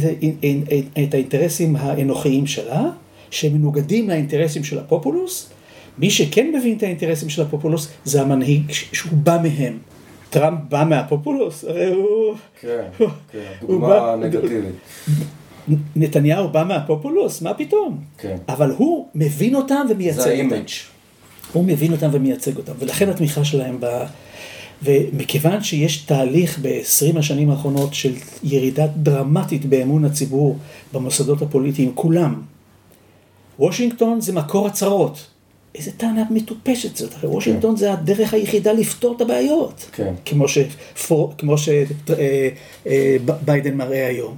את 1.04 1.14
האינטרסים 1.14 1.76
האנוכיים 1.76 2.46
שלה, 2.46 2.90
שמנוגדים 3.30 4.08
לאינטרסים 4.08 4.64
של 4.64 4.78
הפופולוס, 4.78 5.50
מי 5.99 6.11
שכן 6.11 6.53
מבין 6.59 6.76
את 6.76 6.82
האינטרסים 6.82 7.28
של 7.28 7.43
הפופולוס 7.43 7.88
זה 8.05 8.22
המנהיג 8.22 8.62
שהוא 8.70 9.12
בא 9.12 9.38
מהם. 9.43 9.78
טראמפ 10.30 10.59
בא 10.68 10.84
מהפופולוס, 10.88 11.64
הרי 11.64 11.86
הוא... 11.86 12.34
כן, 12.61 12.84
כן, 13.32 13.53
דוגמה 13.66 14.16
נגטיבית. 14.16 14.74
נתניהו 15.97 16.49
בא 16.49 16.64
מהפופולוס, 16.64 17.43
מה 17.43 17.55
פתאום? 17.55 17.99
כן. 18.18 18.36
אבל 18.49 18.74
הוא 18.76 19.07
מבין 19.14 19.55
אותם 19.55 19.86
ומייצג 19.91 20.18
אותם. 20.18 20.22
זה 20.22 20.30
ה 20.30 20.36
image. 20.36 20.68
הוא 21.53 21.64
מבין 21.64 21.93
אותם 21.93 22.09
ומייצג 22.12 22.57
אותם, 22.57 22.72
ולכן 22.78 23.09
התמיכה 23.09 23.45
שלהם 23.45 23.76
ב... 23.80 23.86
ומכיוון 24.82 25.62
שיש 25.62 25.97
תהליך 25.97 26.59
ב-20 26.62 27.18
השנים 27.18 27.51
האחרונות 27.51 27.95
של 27.95 28.12
ירידה 28.43 28.86
דרמטית 28.86 29.64
באמון 29.64 30.05
הציבור 30.05 30.59
במוסדות 30.93 31.43
הפוליטיים, 31.43 31.93
כולם, 31.95 32.43
וושינגטון 33.59 34.20
זה 34.20 34.32
מקור 34.32 34.66
הצרות. 34.66 35.26
איזה 35.74 35.90
טענה 35.96 36.22
מטופשת 36.30 36.96
זאת, 36.96 37.14
הרי 37.14 37.28
וושינגטון 37.28 37.76
זה 37.76 37.92
הדרך 37.92 38.34
היחידה 38.34 38.72
לפתור 38.72 39.16
את 39.16 39.20
הבעיות, 39.20 39.90
כן. 39.92 40.14
כמו 41.38 41.54
שביידן 42.86 43.74
מראה 43.74 44.06
היום. 44.06 44.36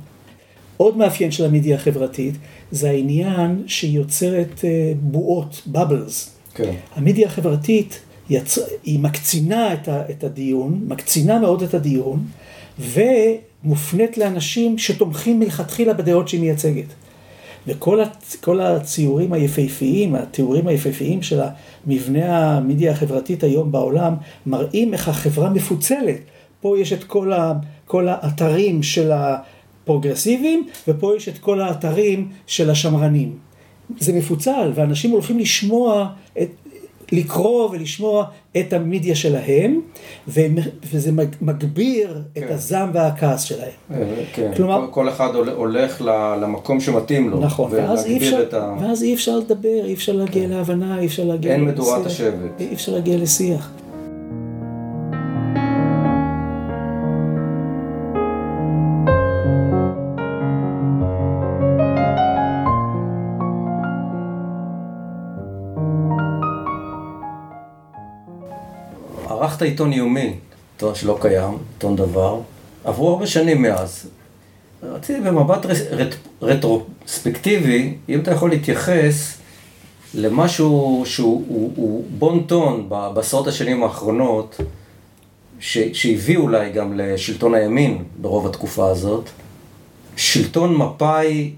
עוד 0.76 0.96
מאפיין 0.96 1.30
של 1.30 1.44
המדיה 1.44 1.76
החברתית 1.76 2.34
זה 2.70 2.90
העניין 2.90 3.62
שהיא 3.66 3.96
יוצרת 3.96 4.64
אה, 4.64 4.92
בועות, 5.00 5.62
בובלס. 5.66 6.30
כן. 6.54 6.74
המדיה 6.94 7.26
החברתית 7.26 8.00
יצ... 8.30 8.58
היא 8.84 8.98
מקצינה 8.98 9.74
את, 9.74 9.88
ה... 9.88 10.02
את 10.10 10.24
הדיון, 10.24 10.84
מקצינה 10.88 11.38
מאוד 11.38 11.62
את 11.62 11.74
הדיון, 11.74 12.24
ומופנית 12.78 14.18
לאנשים 14.18 14.78
שתומכים 14.78 15.40
מלכתחילה 15.40 15.92
בדעות 15.92 16.28
שהיא 16.28 16.40
מייצגת. 16.40 16.86
וכל 17.66 18.00
הצ... 18.00 18.36
הציורים 18.60 19.32
היפהפיים, 19.32 20.14
התיאורים 20.14 20.66
היפהפיים 20.68 21.22
של 21.22 21.40
המבנה 21.86 22.56
המדיה 22.56 22.92
החברתית 22.92 23.44
היום 23.44 23.72
בעולם, 23.72 24.14
מראים 24.46 24.92
איך 24.92 25.08
החברה 25.08 25.50
מפוצלת. 25.50 26.20
פה 26.60 26.78
יש 26.78 26.92
את 26.92 27.04
כל, 27.04 27.32
ה... 27.32 27.52
כל 27.84 28.08
האתרים 28.08 28.82
של 28.82 29.10
הפרוגרסיביים, 29.12 30.66
ופה 30.88 31.16
יש 31.16 31.28
את 31.28 31.38
כל 31.38 31.60
האתרים 31.60 32.28
של 32.46 32.70
השמרנים. 32.70 33.38
זה 33.98 34.12
מפוצל, 34.12 34.72
ואנשים 34.74 35.10
הולכים 35.10 35.38
לשמוע, 35.38 36.08
את, 36.42 36.48
לקרוא 37.12 37.70
ולשמוע 37.70 38.24
את 38.60 38.72
המדיה 38.72 39.14
שלהם, 39.14 39.80
וזה 40.28 41.12
מג- 41.12 41.26
מגביר 41.40 42.22
כן. 42.34 42.42
את 42.44 42.50
הזעם 42.50 42.90
והכעס 42.94 43.42
שלהם. 43.42 43.68
אה, 43.94 43.96
כן. 44.34 44.50
כלומר- 44.56 44.80
כל, 44.86 45.04
כל 45.04 45.08
אחד 45.08 45.34
הול- 45.34 45.48
הולך 45.50 46.02
למקום 46.40 46.80
שמתאים 46.80 47.30
לו. 47.30 47.40
נכון, 47.40 47.70
ואז 47.74 48.06
אי, 48.06 48.16
אפשר, 48.16 48.44
ה... 48.56 48.76
ואז 48.80 49.02
אי 49.02 49.14
אפשר 49.14 49.36
לדבר, 49.36 49.84
אי 49.84 49.94
אפשר 49.94 50.12
להגיע 50.12 50.48
להבנה, 50.48 50.98
אי 51.00 51.06
אפשר 51.06 51.24
להגיע 51.24 51.52
אין 51.52 51.64
מדורת 51.64 52.06
לשיח. 52.06 52.26
השבט. 52.26 52.60
אי 52.60 52.74
אפשר 52.74 52.92
להגיע 52.92 53.16
לשיח. 53.18 53.70
ערכת 69.62 69.70
עיתון 69.70 69.92
יומי, 69.92 70.34
עיתון 70.74 70.94
שלא 70.94 71.18
קיים, 71.20 71.58
עיתון 71.72 71.96
דבר. 71.96 72.40
עברו 72.84 73.10
הרבה 73.10 73.26
שנים 73.26 73.62
מאז. 73.62 74.06
רציתי 74.82 75.20
במבט 75.20 75.66
רט, 75.90 76.14
רטרוספקטיבי, 76.42 77.94
אם 78.08 78.20
אתה 78.20 78.30
יכול 78.30 78.50
להתייחס 78.50 79.38
למשהו 80.14 81.02
שהוא 81.06 81.44
הוא, 81.48 81.72
הוא 81.76 82.04
בון 82.18 82.42
טון 82.42 82.88
בעשרות 82.88 83.46
השנים 83.46 83.82
האחרונות, 83.82 84.56
ש, 85.60 85.78
שהביא 85.78 86.36
אולי 86.36 86.70
גם 86.70 86.98
לשלטון 86.98 87.54
הימין 87.54 88.04
ברוב 88.20 88.46
התקופה 88.46 88.90
הזאת. 88.90 89.28
שלטון 90.16 90.76
מפא"י 90.76 91.52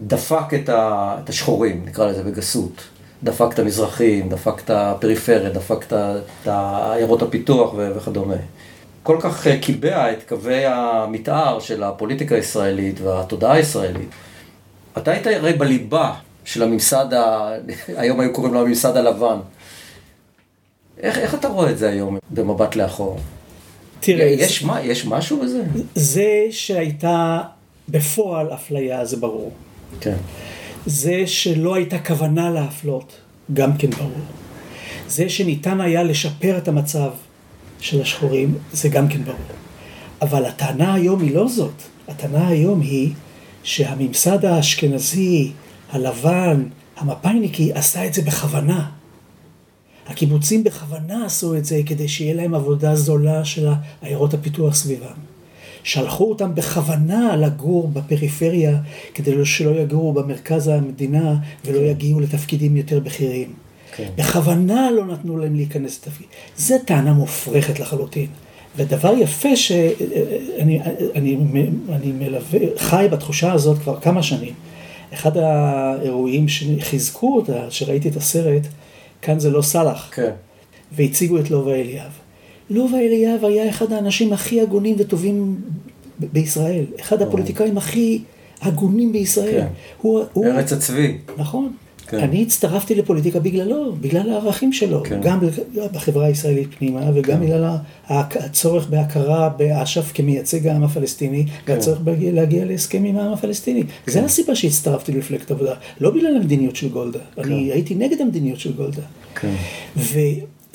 דפק 0.00 0.54
את, 0.54 0.68
ה, 0.68 1.16
את 1.24 1.28
השחורים, 1.28 1.82
נקרא 1.86 2.06
לזה 2.06 2.22
בגסות. 2.22 2.93
דפק 3.24 3.46
את 3.54 3.58
המזרחים, 3.58 4.28
דפק 4.28 4.60
את 4.64 4.70
הפריפריה, 4.70 5.50
דפק 5.50 5.84
את 5.92 6.46
עיירות 6.46 7.22
הפיתוח 7.22 7.74
וכדומה. 7.76 8.34
כל 9.02 9.16
כך 9.20 9.46
אה, 9.46 9.58
קיבע 9.58 10.12
את 10.12 10.28
קווי 10.28 10.66
המתאר 10.66 11.60
של 11.60 11.82
הפוליטיקה 11.82 12.34
הישראלית 12.34 13.00
והתודעה 13.00 13.52
הישראלית. 13.52 14.08
אתה 14.98 15.10
היית 15.10 15.26
הרי 15.26 15.52
בליבה 15.52 16.12
של 16.44 16.62
הממסד, 16.62 17.14
ה... 17.14 17.52
היום 18.00 18.20
היו 18.20 18.32
קוראים 18.32 18.54
לו 18.54 18.60
הממסד 18.60 18.96
הלבן. 18.96 19.36
איך, 21.00 21.18
איך 21.18 21.34
אתה 21.34 21.48
רואה 21.48 21.70
את 21.70 21.78
זה 21.78 21.88
היום 21.88 22.18
במבט 22.30 22.76
לאחור? 22.76 23.18
תראה, 24.00 24.26
יש, 24.26 24.62
מה, 24.62 24.82
יש 24.82 25.06
משהו 25.06 25.40
בזה? 25.40 25.62
זה 25.94 26.46
שהייתה 26.50 27.40
בפועל 27.88 28.54
אפליה, 28.54 29.04
זה 29.04 29.16
ברור. 29.16 29.52
כן. 30.00 30.16
זה 30.86 31.26
שלא 31.26 31.74
הייתה 31.74 31.98
כוונה 31.98 32.50
להפלות, 32.50 33.12
גם 33.54 33.76
כן 33.76 33.90
ברור. 33.90 34.24
זה 35.08 35.28
שניתן 35.28 35.80
היה 35.80 36.02
לשפר 36.02 36.58
את 36.58 36.68
המצב 36.68 37.10
של 37.80 38.02
השחורים, 38.02 38.54
זה 38.72 38.88
גם 38.88 39.08
כן 39.08 39.24
ברור. 39.24 39.38
אבל 40.22 40.44
הטענה 40.46 40.94
היום 40.94 41.20
היא 41.22 41.34
לא 41.34 41.48
זאת. 41.48 41.82
הטענה 42.08 42.48
היום 42.48 42.80
היא 42.80 43.12
שהממסד 43.62 44.44
האשכנזי, 44.44 45.52
הלבן, 45.92 46.64
המפא"יניקי, 46.96 47.72
עשה 47.72 48.06
את 48.06 48.14
זה 48.14 48.22
בכוונה. 48.22 48.90
הקיבוצים 50.06 50.64
בכוונה 50.64 51.26
עשו 51.26 51.56
את 51.56 51.64
זה 51.64 51.80
כדי 51.86 52.08
שיהיה 52.08 52.34
להם 52.34 52.54
עבודה 52.54 52.96
זולה 52.96 53.44
של 53.44 53.68
עיירות 54.02 54.34
הפיתוח 54.34 54.74
סביבם. 54.74 55.33
שלחו 55.84 56.24
אותם 56.24 56.54
בכוונה 56.54 57.36
לגור 57.36 57.88
בפריפריה, 57.88 58.78
כדי 59.14 59.44
שלא 59.44 59.70
יגורו 59.70 60.12
במרכז 60.12 60.68
המדינה 60.68 61.36
ולא 61.64 61.78
יגיעו 61.78 62.20
לתפקידים 62.20 62.76
יותר 62.76 63.00
בכירים. 63.00 63.52
כן. 63.96 64.08
בכוונה 64.16 64.90
לא 64.90 65.06
נתנו 65.06 65.38
להם 65.38 65.54
להיכנס 65.54 65.98
לתפקיד. 66.02 66.26
זו 66.56 66.74
טענה 66.86 67.12
מופרכת 67.12 67.80
לחלוטין. 67.80 68.26
ודבר 68.76 69.14
יפה 69.18 69.56
שאני 69.56 70.80
אני, 71.14 71.36
אני 71.92 72.12
מלווה, 72.12 72.60
חי 72.76 73.06
בתחושה 73.12 73.52
הזאת 73.52 73.78
כבר 73.78 74.00
כמה 74.00 74.22
שנים. 74.22 74.54
אחד 75.14 75.36
האירועים 75.36 76.48
שחיזקו 76.48 77.36
אותה, 77.36 77.70
שראיתי 77.70 78.08
את 78.08 78.16
הסרט, 78.16 78.62
כאן 79.22 79.38
זה 79.38 79.50
לא 79.50 79.62
סאלח, 79.62 80.10
כן. 80.14 80.30
והציגו 80.92 81.38
את 81.38 81.50
לובה 81.50 81.74
אליאב. 81.74 82.10
לובה 82.70 82.98
אליאב 82.98 83.44
היה 83.44 83.68
אחד 83.68 83.92
האנשים 83.92 84.32
הכי 84.32 84.60
הגונים 84.60 84.96
וטובים 84.98 85.56
בישראל, 86.32 86.84
אחד 87.00 87.22
הפוליטיקאים 87.22 87.78
הכי 87.78 88.20
הגונים 88.62 89.12
בישראל. 89.12 89.60
כן. 89.60 89.66
הוא, 90.02 90.22
הוא, 90.32 90.46
ארץ 90.46 90.72
הצבי. 90.72 91.18
נכון. 91.38 91.72
כן. 92.06 92.18
אני 92.18 92.42
הצטרפתי 92.42 92.94
לפוליטיקה 92.94 93.40
בגללו, 93.40 93.92
בגלל 94.00 94.30
הערכים 94.30 94.72
שלו, 94.72 95.02
כן. 95.04 95.20
גם 95.22 95.38
בחברה 95.92 96.26
הישראלית 96.26 96.68
פנימה 96.78 97.10
וגם 97.14 97.40
בגלל 97.40 97.64
ההק- 98.06 98.36
הצורך 98.36 98.88
בהכרה 98.88 99.48
באש"ף 99.48 100.12
כמייצג 100.14 100.66
העם 100.66 100.84
הפלסטיני, 100.84 101.46
כן. 101.66 101.72
והצורך 101.72 101.98
להגיע 102.32 102.64
להסכם 102.64 103.04
עם 103.04 103.16
העם 103.16 103.32
הפלסטיני. 103.32 103.82
זה 104.06 104.24
הסיבה 104.24 104.54
שהצטרפתי 104.54 105.12
למפלגת 105.12 105.50
העבודה, 105.50 105.74
לא 106.00 106.10
בגלל 106.10 106.36
המדיניות 106.36 106.76
של 106.76 106.88
גולדה, 106.88 107.18
אני 107.38 107.72
הייתי 107.72 107.94
נגד 107.94 108.20
המדיניות 108.20 108.60
של 108.60 108.72
גולדה. 108.72 109.02
כן. 109.34 109.54
ו, 109.96 110.18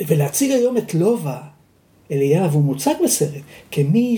ולהציג 0.07 0.51
היום 0.51 0.77
את 0.77 0.93
לובה 0.93 1.37
אליאב, 2.11 2.53
הוא 2.53 2.63
מוצג 2.63 2.93
בסרט, 3.03 3.41
כמי 3.71 4.17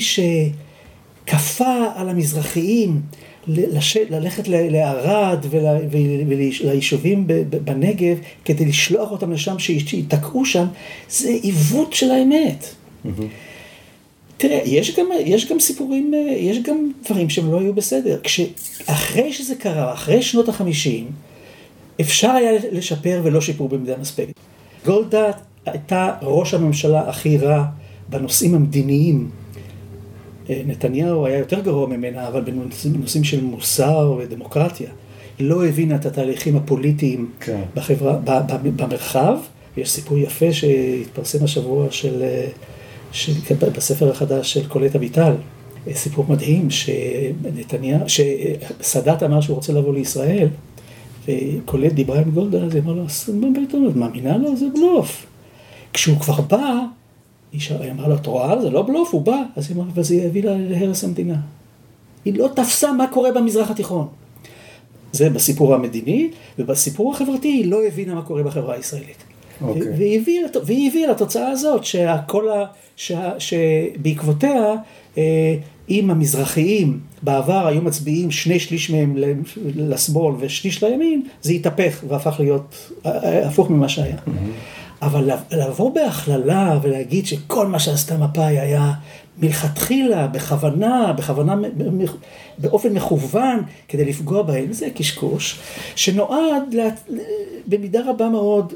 שכפה 1.25 1.85
על 1.95 2.09
המזרחיים 2.09 3.01
ללכת 3.47 4.47
לערד 4.47 5.45
ול- 5.49 5.65
ול- 5.91 6.21
וליישובים 6.27 7.23
בנגב 7.63 8.17
כדי 8.45 8.65
לשלוח 8.65 9.11
אותם 9.11 9.31
לשם, 9.31 9.59
שי- 9.59 9.79
שייתקעו 9.79 10.45
שם, 10.45 10.65
זה 11.09 11.29
עיוות 11.29 11.93
של 11.93 12.11
האמת. 12.11 12.65
תראה, 14.37 14.59
יש 14.65 14.99
גם, 14.99 15.05
יש 15.25 15.49
גם 15.51 15.59
סיפורים, 15.59 16.13
יש 16.37 16.57
גם 16.59 16.91
דברים 17.05 17.29
שהם 17.29 17.51
לא 17.51 17.59
היו 17.59 17.73
בסדר. 17.73 18.19
כשאחרי 18.23 19.33
שזה 19.33 19.55
קרה, 19.55 19.93
אחרי 19.93 20.21
שנות 20.21 20.49
החמישים, 20.49 21.07
אפשר 22.01 22.29
היה 22.31 22.51
לשפר 22.71 23.21
ולא 23.23 23.41
שיפור 23.41 23.69
במידה 23.69 23.97
מספקת. 23.97 24.33
גולדה 24.85 25.31
הייתה 25.65 26.11
ראש 26.21 26.53
הממשלה 26.53 27.09
הכי 27.09 27.37
רע 27.37 27.63
בנושאים 28.11 28.55
המדיניים. 28.55 29.29
אה, 30.49 30.61
נתניהו 30.67 31.25
היה 31.25 31.37
יותר 31.37 31.59
גרוע 31.59 31.87
ממנה, 31.87 32.27
אבל 32.27 32.41
בנושאים, 32.41 33.23
של 33.23 33.43
מוסר 33.43 34.15
ודמוקרטיה. 34.19 34.89
היא 35.39 35.47
לא 35.47 35.65
הבינה 35.65 35.95
את 35.95 36.05
התהליכים 36.05 36.55
הפוליטיים 36.55 37.29
כן. 37.39 37.61
בחברה, 37.75 38.13
ב, 38.23 38.29
ב, 38.29 38.81
במרחב. 38.81 39.37
יש 39.77 39.89
סיפור 39.91 40.17
יפה 40.17 40.53
שהתפרסם 40.53 41.43
השבוע 41.43 41.87
של, 41.91 42.21
אה, 42.21 42.47
של, 43.11 43.33
בספר 43.75 44.11
החדש 44.11 44.53
של 44.53 44.67
קולט 44.67 44.95
אביטל. 44.95 45.33
אה, 45.87 45.93
סיפור 45.93 46.25
מדהים 46.29 46.69
שנתניהו, 46.69 47.99
שסאדאת 48.07 49.23
אמר 49.23 49.41
שהוא 49.41 49.55
רוצה 49.55 49.73
לבוא 49.73 49.93
לישראל, 49.93 50.47
וקולט 51.27 51.93
דיברה 51.93 52.19
עם 52.19 52.31
גולדה, 52.31 52.63
אז 52.63 52.75
היא 52.75 52.81
אמרה 52.83 52.95
לו, 52.95 53.05
"אז 53.05 53.29
מה 53.33 53.47
בעיתון, 53.55 53.87
את 53.89 53.95
מאמינה 53.95 54.37
לו? 54.37 54.57
זה 54.57 54.65
בלוף. 54.73 55.25
כשהוא 55.93 56.19
כבר 56.19 56.41
בא, 56.41 56.79
ש- 57.59 57.71
היא 57.71 57.91
אמרה 57.91 58.07
לו, 58.07 58.15
את 58.15 58.25
רואה? 58.25 58.61
זה 58.61 58.69
לא 58.69 58.81
בלוף, 58.81 59.13
הוא 59.13 59.21
בא. 59.21 59.41
אז 59.55 59.69
היא 59.69 59.77
אמרה, 59.77 59.87
אבל 59.93 60.03
זה 60.03 60.15
יביא 60.15 60.43
לה 60.43 60.55
להרס 60.57 61.03
המדינה. 61.03 61.35
היא 62.25 62.33
לא 62.33 62.49
תפסה 62.55 62.93
מה 62.93 63.05
קורה 63.07 63.31
במזרח 63.31 63.71
התיכון. 63.71 64.07
זה 65.11 65.29
בסיפור 65.29 65.75
המדיני, 65.75 66.29
ובסיפור 66.59 67.13
החברתי 67.13 67.47
היא 67.47 67.65
לא 67.71 67.83
הבינה 67.87 68.15
מה 68.15 68.21
קורה 68.21 68.43
בחברה 68.43 68.75
הישראלית. 68.75 69.23
אוקיי. 69.61 69.81
והיא 70.65 70.89
הביאה 70.89 71.11
לתוצאה 71.11 71.49
הזאת, 71.49 71.85
שהכל 71.85 72.49
ה... 72.49 72.65
שה- 72.95 73.39
שבעקבותיה 73.39 74.73
אה, 75.17 75.55
אם 75.89 76.11
המזרחיים 76.11 76.99
בעבר 77.21 77.67
היו 77.67 77.81
מצביעים 77.81 78.31
שני 78.31 78.59
שליש 78.59 78.89
מהם 78.89 79.15
לשמאל 79.75 80.35
ושליש 80.39 80.83
לימין, 80.83 81.21
זה 81.41 81.53
התהפך 81.53 82.03
והפך 82.07 82.35
להיות 82.39 82.75
אה, 83.05 83.47
הפוך 83.47 83.69
ממה 83.69 83.89
שהיה. 83.89 84.15
אבל 85.01 85.29
לבוא 85.51 85.91
בהכללה 85.91 86.79
ולהגיד 86.81 87.25
שכל 87.25 87.67
מה 87.67 87.79
שעשתה 87.79 88.17
מפא"י 88.17 88.59
היה 88.59 88.91
מלכתחילה, 89.37 90.27
בכוונה, 90.27 91.13
בכוונה, 91.17 91.55
באופן 92.57 92.93
מכוון, 92.93 93.63
כדי 93.87 94.05
לפגוע 94.05 94.41
בהם, 94.41 94.73
זה 94.73 94.87
קשקוש, 94.95 95.59
שנועד 95.95 96.73
לה, 96.73 96.89
במידה 97.67 97.99
רבה 98.05 98.29
מאוד 98.29 98.73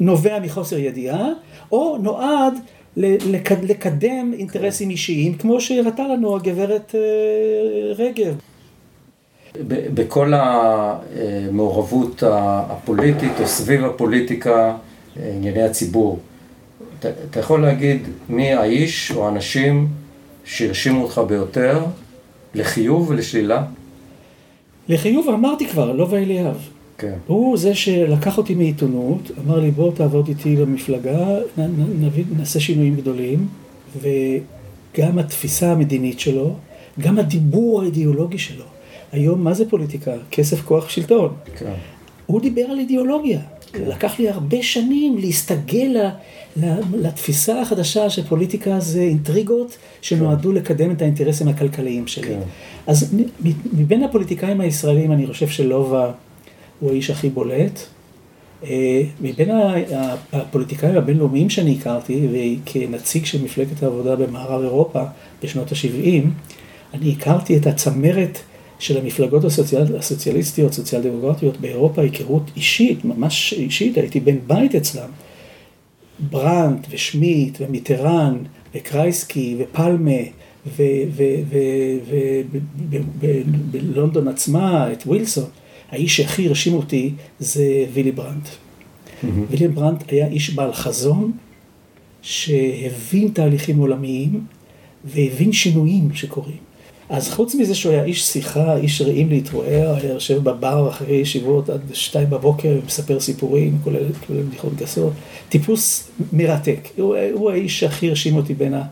נובע 0.00 0.38
מחוסר 0.40 0.78
ידיעה, 0.78 1.28
או 1.72 1.98
נועד 2.02 2.54
לקדם 2.96 4.32
אינטרסים 4.38 4.90
אישיים, 4.90 5.34
כמו 5.34 5.60
שהראתה 5.60 6.02
לנו 6.02 6.36
הגברת 6.36 6.94
אה, 6.94 7.00
רגב. 7.94 8.36
בכל 9.68 10.32
המעורבות 10.34 12.22
הפוליטית 12.26 13.32
או 13.40 13.46
סביב 13.46 13.84
הפוליטיקה, 13.84 14.76
ענייני 15.16 15.62
הציבור, 15.62 16.18
אתה, 16.98 17.08
אתה 17.30 17.40
יכול 17.40 17.62
להגיד 17.62 18.02
מי 18.28 18.52
האיש 18.52 19.12
או 19.12 19.26
האנשים 19.26 19.88
שהרשימו 20.44 21.02
אותך 21.02 21.20
ביותר 21.28 21.84
לחיוב 22.54 23.10
ולשלילה? 23.10 23.64
לחיוב 24.88 25.28
אמרתי 25.28 25.68
כבר, 25.68 25.92
לא 25.92 26.06
ואליאב. 26.10 26.68
כן. 26.98 27.14
הוא 27.26 27.56
זה 27.56 27.74
שלקח 27.74 28.38
אותי 28.38 28.54
מעיתונות, 28.54 29.30
אמר 29.46 29.60
לי 29.60 29.70
בוא 29.70 29.92
תעבוד 29.92 30.28
איתי 30.28 30.56
במפלגה, 30.56 31.26
נ, 31.58 31.60
נ, 31.60 32.04
נביא, 32.04 32.24
נעשה 32.38 32.60
שינויים 32.60 32.96
גדולים, 32.96 33.46
וגם 34.00 35.18
התפיסה 35.18 35.72
המדינית 35.72 36.20
שלו, 36.20 36.54
גם 37.00 37.18
הדיבור 37.18 37.82
האידיאולוגי 37.82 38.38
שלו. 38.38 38.64
היום 39.12 39.44
מה 39.44 39.54
זה 39.54 39.70
פוליטיקה? 39.70 40.12
כסף, 40.30 40.62
כוח, 40.62 40.88
שלטון. 40.88 41.32
כן. 41.56 41.72
הוא 42.26 42.40
דיבר 42.40 42.62
על 42.62 42.78
אידיאולוגיה. 42.78 43.40
לקח 43.86 44.18
לי 44.18 44.28
הרבה 44.28 44.62
שנים 44.62 45.18
להסתגל 45.18 46.10
לתפיסה 46.92 47.60
החדשה 47.60 48.10
שפוליטיקה 48.10 48.80
זה 48.80 49.00
אינטריגות 49.00 49.76
שנועדו 50.02 50.48
כן. 50.48 50.54
לקדם 50.54 50.90
את 50.90 51.02
האינטרסים 51.02 51.48
הכלכליים 51.48 52.06
שלי. 52.06 52.28
כן. 52.28 52.40
אז 52.86 53.14
מבין 53.72 54.04
הפוליטיקאים 54.04 54.60
הישראלים 54.60 55.12
אני 55.12 55.26
חושב 55.26 55.48
שלובה 55.48 56.12
הוא 56.80 56.90
האיש 56.90 57.10
הכי 57.10 57.28
בולט. 57.28 57.80
אה, 58.64 59.02
מבין 59.20 59.50
הפוליטיקאים 60.32 60.96
הבינלאומיים 60.96 61.50
שאני 61.50 61.76
הכרתי, 61.80 62.28
וכנציג 62.32 63.24
של 63.24 63.44
מפלגת 63.44 63.82
העבודה 63.82 64.16
במערב 64.16 64.62
אירופה 64.62 65.02
בשנות 65.42 65.72
ה-70, 65.72 66.24
אני 66.94 67.12
הכרתי 67.12 67.56
את 67.56 67.66
הצמרת 67.66 68.38
של 68.78 68.98
המפלגות 68.98 69.44
הסוציאל, 69.44 69.96
הסוציאליסטיות, 69.96 70.72
סוציאל 70.72 71.02
דמוקרטיות 71.02 71.60
באירופה, 71.60 72.02
היכרות 72.02 72.50
אישית, 72.56 73.04
ממש 73.04 73.54
אישית, 73.56 73.96
הייתי 73.96 74.20
בן 74.20 74.36
בית 74.46 74.74
אצלם. 74.74 75.08
ברנט 76.30 76.86
ושמיט 76.90 77.58
ומיטרן 77.60 78.36
וקרייסקי 78.74 79.56
ופלמה 79.58 80.10
ובלונדון 83.72 84.28
עצמה 84.28 84.92
את 84.92 85.02
ווילסון. 85.06 85.48
האיש 85.90 86.16
שהכי 86.16 86.46
הרשים 86.46 86.74
אותי 86.74 87.12
זה 87.38 87.86
וילי 87.92 88.12
ברנט. 88.12 88.48
Mm-hmm. 88.48 89.26
וילי 89.50 89.68
ברנט 89.68 90.04
היה 90.12 90.26
איש 90.26 90.50
בעל 90.50 90.72
חזון 90.72 91.32
שהבין 92.22 93.28
תהליכים 93.28 93.78
עולמיים 93.78 94.40
והבין 95.04 95.52
שינויים 95.52 96.14
שקורים. 96.14 96.73
אז 97.08 97.30
חוץ 97.30 97.54
מזה 97.54 97.74
שהוא 97.74 97.92
היה 97.92 98.04
איש 98.04 98.24
שיחה, 98.24 98.76
איש 98.76 99.00
רעים 99.02 99.28
להתרועע, 99.28 99.96
היה 99.96 100.12
יושב 100.12 100.44
בבר 100.44 100.88
אחרי 100.90 101.16
ישיבות 101.16 101.70
עד 101.70 101.80
שתיים 101.92 102.30
בבוקר 102.30 102.78
ומספר 102.82 103.20
סיפורים, 103.20 103.78
כולל, 103.84 104.12
כולל 104.26 104.42
בדיחות 104.42 104.76
גסות. 104.76 105.12
טיפוס 105.48 106.10
מרתק. 106.32 106.88
הוא, 106.96 107.16
הוא 107.32 107.50
האיש 107.50 107.80
שהכי 107.80 108.08
הרשים 108.08 108.36
אותי 108.36 108.54
בין 108.54 108.74
ה... 108.74 108.82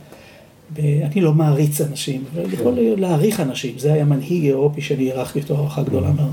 ב, 0.74 0.80
אני 0.80 1.20
לא 1.20 1.32
מעריץ 1.32 1.80
אנשים, 1.80 2.24
אבל 2.34 2.44
כן. 2.46 2.52
יכול 2.52 2.78
להעריך 2.78 3.40
אנשים. 3.40 3.74
זה 3.78 3.92
היה 3.92 4.04
מנהיג 4.04 4.44
אירופי 4.44 4.80
שאני 4.80 5.10
הערכתי 5.10 5.40
אותו 5.40 5.56
הערכה 5.56 5.82
גדולה 5.82 6.08
mm-hmm. 6.08 6.20
מאוד. 6.20 6.32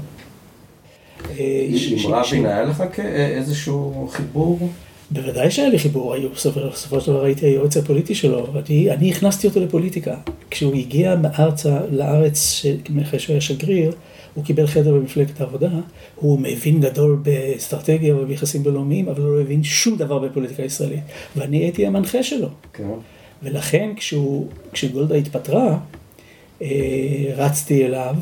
אה, 1.40 1.68
עם 2.06 2.14
רבין 2.14 2.46
היה 2.46 2.64
לך 2.64 2.84
איזשהו 3.10 4.10
חיבור? 4.12 4.70
בוודאי 5.12 5.52
שהיה 5.52 5.70
לי 5.70 5.80
חיבור, 5.80 6.16
בסופו 6.34 7.02
של 7.02 7.12
דבר 7.12 7.24
הייתי 7.24 7.46
היועץ 7.46 7.78
הפוליטי 7.78 8.16
שלו, 8.16 8.48
אני, 8.56 8.92
אני 8.92 9.12
הכנסתי 9.12 9.48
אותו 9.48 9.60
לפוליטיקה. 9.60 10.16
כשהוא 10.52 10.76
הגיע 10.76 11.16
ארצה, 11.40 11.80
לארץ, 11.92 12.66
אחרי 13.02 13.20
שהוא 13.20 13.34
היה 13.34 13.42
שגריר, 13.42 13.92
הוא 14.34 14.46
קיבל 14.46 14.68
חדר 14.68 14.94
במפלגת 14.94 15.42
העבודה, 15.42 15.70
הוא 16.16 16.40
מבין 16.40 16.82
גדול 16.82 17.20
באסטרטגיה 17.24 18.16
וביחסים 18.16 18.64
בינלאומיים, 18.64 19.10
אבל 19.10 19.22
הוא 19.22 19.36
לא 19.36 19.42
הבין 19.42 19.64
שום 19.64 19.98
דבר 19.98 20.20
בפוליטיקה 20.20 20.64
הישראלית. 20.64 21.04
ואני 21.36 21.58
הייתי 21.58 21.88
המנחה 21.88 22.24
שלו. 22.24 22.48
כן. 22.74 22.84
ולכן 23.44 23.90
כשהוא, 23.96 24.48
כשגולדה 24.72 25.16
התפטרה, 25.16 25.78
אה, 26.62 26.68
רצתי 27.36 27.86
אליו. 27.86 28.16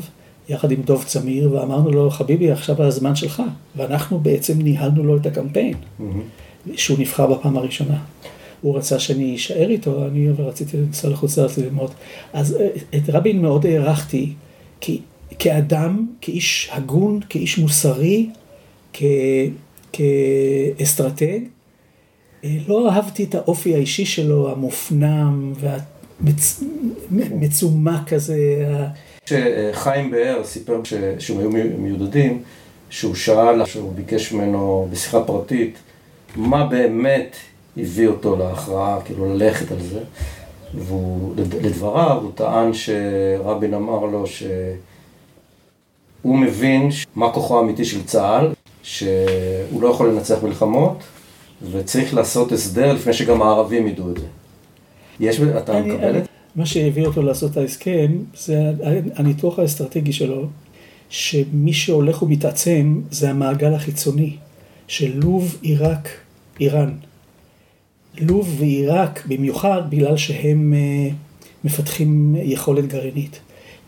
יחד 0.48 0.70
עם 0.70 0.82
דוב 0.82 1.04
צמיר, 1.04 1.52
ואמרנו 1.52 1.90
לו, 1.90 2.10
חביבי, 2.10 2.50
עכשיו 2.50 2.82
הזמן 2.82 3.16
שלך. 3.16 3.42
ואנחנו 3.76 4.18
בעצם 4.18 4.62
ניהלנו 4.62 5.04
לו 5.04 5.16
את 5.16 5.26
הקמפיין. 5.26 5.74
Mm-hmm. 5.74 6.02
שהוא 6.76 6.98
נבחר 6.98 7.26
בפעם 7.26 7.56
הראשונה. 7.56 7.98
הוא 8.60 8.76
רצה 8.76 8.98
שאני 8.98 9.36
אשאר 9.36 9.70
איתו, 9.70 10.06
אני 10.06 10.28
רציתי 10.38 10.76
לנסוע 10.76 11.10
לחוץ 11.10 11.38
לארץ 11.38 11.58
ללמוד. 11.58 11.90
אז 12.32 12.56
אה, 12.56 12.68
את 12.96 13.02
רבין 13.08 13.42
מאוד 13.42 13.66
הערכתי 13.66 14.32
כאדם, 15.38 16.06
כאיש 16.20 16.70
הגון, 16.72 17.20
כאיש 17.28 17.58
מוסרי, 17.58 18.30
כאסטרטג. 19.92 21.40
אה, 22.44 22.56
לא 22.68 22.90
אהבתי 22.90 23.24
את 23.24 23.34
האופי 23.34 23.74
האישי 23.74 24.04
שלו, 24.04 24.52
המופנם 24.52 25.52
והמצומק 27.10 28.08
כזה. 28.08 28.66
שחיים 29.26 30.10
באר 30.10 30.40
סיפר 30.44 30.80
שהם 31.18 31.38
היו 31.38 31.50
מיודדים, 31.78 32.42
שהוא 32.90 33.14
שאל, 33.14 33.64
שהוא 33.64 33.92
ביקש 33.92 34.32
ממנו 34.32 34.88
בשיחה 34.92 35.24
פרטית, 35.24 35.78
מה 36.38 36.66
באמת 36.66 37.36
הביא 37.76 38.08
אותו 38.08 38.36
להכרעה, 38.36 38.98
כאילו 39.04 39.34
ללכת 39.34 39.72
על 39.72 39.80
זה. 39.80 40.00
והוא, 40.74 41.34
לדבריו, 41.36 42.18
הוא 42.22 42.30
טען 42.34 42.70
שרבין 42.72 43.74
אמר 43.74 44.04
לו 44.04 44.24
שהוא 44.26 46.38
מבין 46.38 46.88
מה 47.16 47.32
כוחו 47.32 47.58
האמיתי 47.58 47.84
של 47.84 48.04
צה"ל, 48.04 48.48
שהוא 48.82 49.82
לא 49.82 49.88
יכול 49.88 50.08
לנצח 50.08 50.42
מלחמות, 50.42 50.98
וצריך 51.70 52.14
לעשות 52.14 52.52
הסדר 52.52 52.92
לפני 52.92 53.12
שגם 53.12 53.42
הערבים 53.42 53.86
ידעו 53.86 54.10
את 54.10 54.18
זה. 54.18 54.26
יש, 55.20 55.40
אתה 55.40 55.78
אני, 55.78 55.92
מקבל 55.92 56.18
את 56.18 56.22
זה? 56.22 56.28
מה 56.56 56.66
שהביא 56.66 57.06
אותו 57.06 57.22
לעשות 57.22 57.52
את 57.52 57.56
ההסכם, 57.56 58.12
זה 58.36 58.72
הניתוח 59.14 59.58
האסטרטגי 59.58 60.12
שלו, 60.12 60.46
שמי 61.10 61.72
שהולך 61.72 62.22
ומתעצם 62.22 63.00
זה 63.10 63.30
המעגל 63.30 63.74
החיצוני. 63.74 64.36
של 64.88 65.12
לוב, 65.14 65.58
עיראק, 65.62 66.08
איראן. 66.60 66.90
לוב 68.18 68.56
ועיראק 68.58 69.26
במיוחד 69.28 69.82
בגלל 69.88 70.16
שהם 70.16 70.74
אה, 70.76 71.10
מפתחים 71.64 72.36
יכולת 72.38 72.86
גרעינית. 72.86 73.40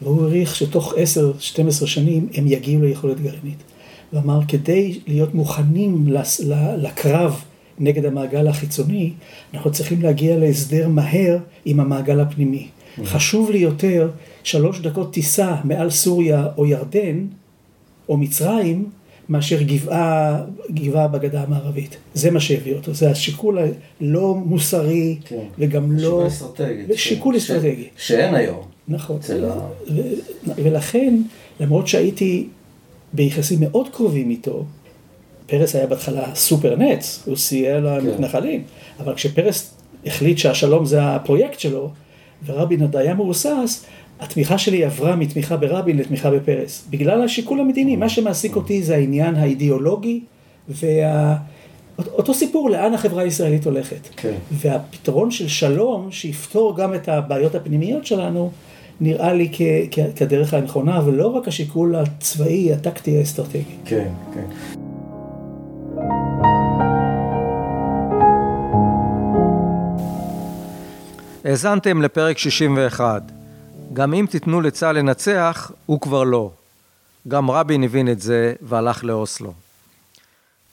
והוא 0.03 0.23
העריך 0.23 0.57
שתוך 0.57 0.95
10-12 1.83 1.87
שנים 1.87 2.29
הם 2.35 2.47
יגיעו 2.47 2.83
ליכולת 2.83 3.21
גרעינית. 3.21 3.63
ואמר, 4.13 4.41
כדי 4.49 4.99
להיות 5.07 5.35
מוכנים 5.35 6.07
לקרב 6.79 7.45
נגד 7.79 8.05
המעגל 8.05 8.49
החיצוני, 8.49 9.13
אנחנו 9.55 9.73
צריכים 9.73 10.03
להגיע 10.03 10.39
להסדר 10.39 10.89
מהר 10.89 11.39
עם 11.65 11.81
המעגל 11.81 12.21
הפנימי. 12.21 12.67
Mm-hmm. 12.67 13.05
חשוב 13.05 13.51
לי 13.51 13.59
יותר 13.59 14.11
שלוש 14.43 14.81
דקות 14.81 15.13
טיסה 15.13 15.57
מעל 15.65 15.91
סוריה 15.91 16.47
או 16.57 16.67
ירדן, 16.67 17.27
או 18.09 18.17
מצרים, 18.17 18.91
מאשר 19.31 19.63
גבעה, 19.63 20.43
גבעה 20.71 21.09
בגדה 21.09 21.43
המערבית. 21.43 21.97
זה 22.15 22.31
מה 22.31 22.41
שהביא 22.41 22.75
אותו, 22.75 22.95
זה 22.95 23.11
השיקול 23.11 23.59
הלא 23.59 24.35
מוסרי 24.35 25.19
כן. 25.25 25.45
וגם 25.59 25.93
לא... 25.93 26.01
שיקול 26.01 26.27
אסטרטגי. 26.27 26.97
שיקול 26.97 27.37
אסטרטגי. 27.37 27.89
ש... 27.97 28.09
שאין 28.09 28.35
היום. 28.35 28.63
נכון. 28.89 29.19
ו... 29.29 29.49
ו... 29.95 30.01
ולכן, 30.57 31.15
למרות 31.61 31.89
שהייתי 31.89 32.47
ביחסים 33.13 33.59
מאוד 33.61 33.89
קרובים 33.89 34.31
איתו, 34.31 34.65
פרס 35.47 35.75
היה 35.75 35.87
בהתחלה 35.87 36.35
סופר 36.35 36.77
נץ, 36.77 37.23
הוא 37.27 37.37
סייע 37.37 37.81
למתנחלים, 37.81 38.63
כן. 38.63 39.05
אבל 39.05 39.15
כשפרס 39.15 39.75
החליט 40.07 40.39
שהשלום 40.39 40.87
זה 40.87 41.03
הפרויקט 41.03 41.61
שלו, 41.61 41.91
ורבין 42.47 42.83
עוד 42.83 42.97
היה 42.97 43.15
מהוסס, 43.15 43.85
התמיכה 44.21 44.59
שלי 44.59 44.85
עברה 44.85 45.17
מתמיכה 45.17 45.57
ברבין 45.57 45.97
לתמיכה 45.99 46.31
בפרס, 46.31 46.87
בגלל 46.91 47.23
השיקול 47.23 47.61
המדיני. 47.61 47.97
מה 47.97 48.09
שמעסיק 48.09 48.57
אותי 48.57 48.83
זה 48.83 48.95
העניין 48.95 49.35
האידיאולוגי 49.35 50.21
והאופי 50.69 52.11
אותו 52.13 52.35
סיפור 52.35 52.71
לאן 52.71 52.95
החברה 52.95 53.23
הישראלית 53.23 53.65
הולכת. 53.65 54.09
כן. 54.17 54.35
והפתרון 54.53 55.31
של 55.31 55.49
שלום, 55.49 56.09
שיפתור 56.11 56.77
גם 56.77 56.95
את 56.95 57.09
הבעיות 57.09 57.55
הפנימיות 57.55 58.07
שלנו, 58.07 58.51
נראה 59.01 59.33
לי 59.33 59.49
כ- 59.53 59.61
כ- 59.91 60.17
כדרך 60.19 60.55
הנכונה, 60.55 61.01
ולא 61.07 61.27
רק 61.27 61.49
השיקול 61.49 61.95
הצבאי, 61.97 62.73
הטקטי, 62.73 63.19
האסטרטגי. 63.19 63.63
כן, 63.85 64.09
כן. 64.35 64.47
האזנתם 71.45 72.03
לפרק 72.03 72.39
61. 72.39 73.40
גם 73.93 74.15
אם 74.15 74.27
תיתנו 74.31 74.61
לצה"ל 74.61 74.99
לנצח, 74.99 75.71
הוא 75.87 76.01
כבר 76.01 76.25
לא. 76.25 76.51
גם 77.29 77.51
רבין 77.51 77.83
הבין 77.83 78.09
את 78.09 78.21
זה 78.21 78.55
והלך 78.63 79.05
לאוסלו. 79.05 79.53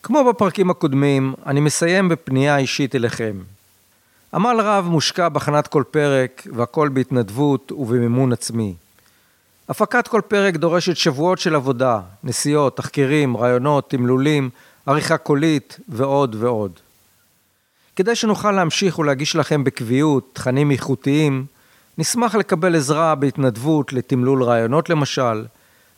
כמו 0.02 0.24
בפרקים 0.24 0.70
הקודמים, 0.70 1.34
אני 1.46 1.60
מסיים 1.60 2.08
בפנייה 2.08 2.56
אישית 2.56 2.94
אליכם. 2.94 3.36
עמל 4.34 4.60
רב 4.60 4.86
מושקע 4.88 5.28
בהכנת 5.28 5.66
כל 5.66 5.82
פרק, 5.90 6.46
והכל 6.52 6.88
בהתנדבות 6.88 7.72
ובמימון 7.72 8.32
עצמי. 8.32 8.74
הפקת 9.68 10.08
כל 10.08 10.20
פרק 10.28 10.56
דורשת 10.56 10.96
שבועות 10.96 11.38
של 11.38 11.54
עבודה, 11.54 12.00
נסיעות, 12.24 12.76
תחקירים, 12.76 13.36
רעיונות, 13.36 13.90
תמלולים, 13.90 14.50
עריכה 14.86 15.16
קולית 15.16 15.80
ועוד 15.88 16.36
ועוד. 16.38 16.72
כדי 17.96 18.14
שנוכל 18.14 18.52
להמשיך 18.52 18.98
ולהגיש 18.98 19.36
לכם 19.36 19.64
בקביעות 19.64 20.30
תכנים 20.32 20.70
איכותיים, 20.70 21.46
נשמח 21.98 22.34
לקבל 22.34 22.76
עזרה 22.76 23.14
בהתנדבות 23.14 23.92
לתמלול 23.92 24.42
רעיונות 24.42 24.90
למשל, 24.90 25.44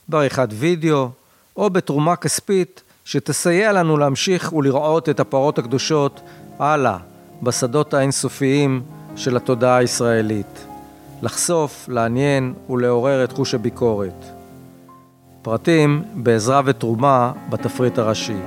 בעריכת 0.09 0.49
וידאו, 0.53 1.09
או 1.57 1.71
בתרומה 1.71 2.17
כספית 2.17 2.83
שתסייע 3.05 3.73
לנו 3.73 3.97
להמשיך 3.97 4.53
ולראות 4.53 5.09
את 5.09 5.21
הפרות 5.21 5.59
הקדושות 5.59 6.21
הלאה, 6.59 6.99
בשדות 7.43 7.95
האינסופיים 7.95 8.83
של 9.17 9.37
התודעה 9.37 9.77
הישראלית. 9.77 10.67
לחשוף, 11.23 11.89
לעניין 11.89 12.55
ולעורר 12.71 13.25
את 13.25 13.33
חוש 13.33 13.55
הביקורת. 13.55 14.25
פרטים 15.43 16.03
בעזרה 16.15 16.61
ותרומה 16.65 17.33
בתפריט 17.51 17.99
הראשי. 17.99 18.41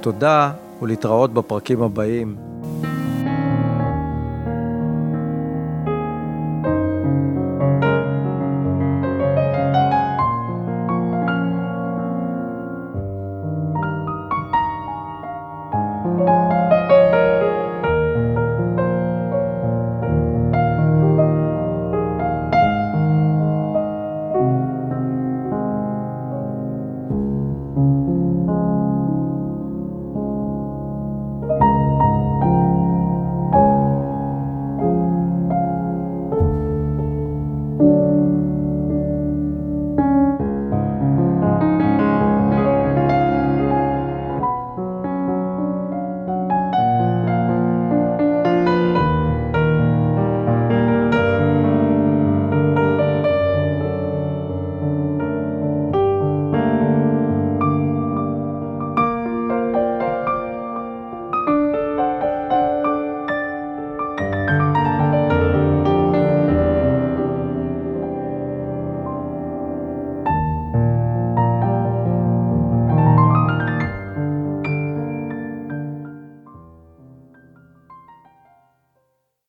תודה 0.00 0.52
ולהתראות 0.82 1.34
בפרקים 1.34 1.82
הבאים. 1.82 2.45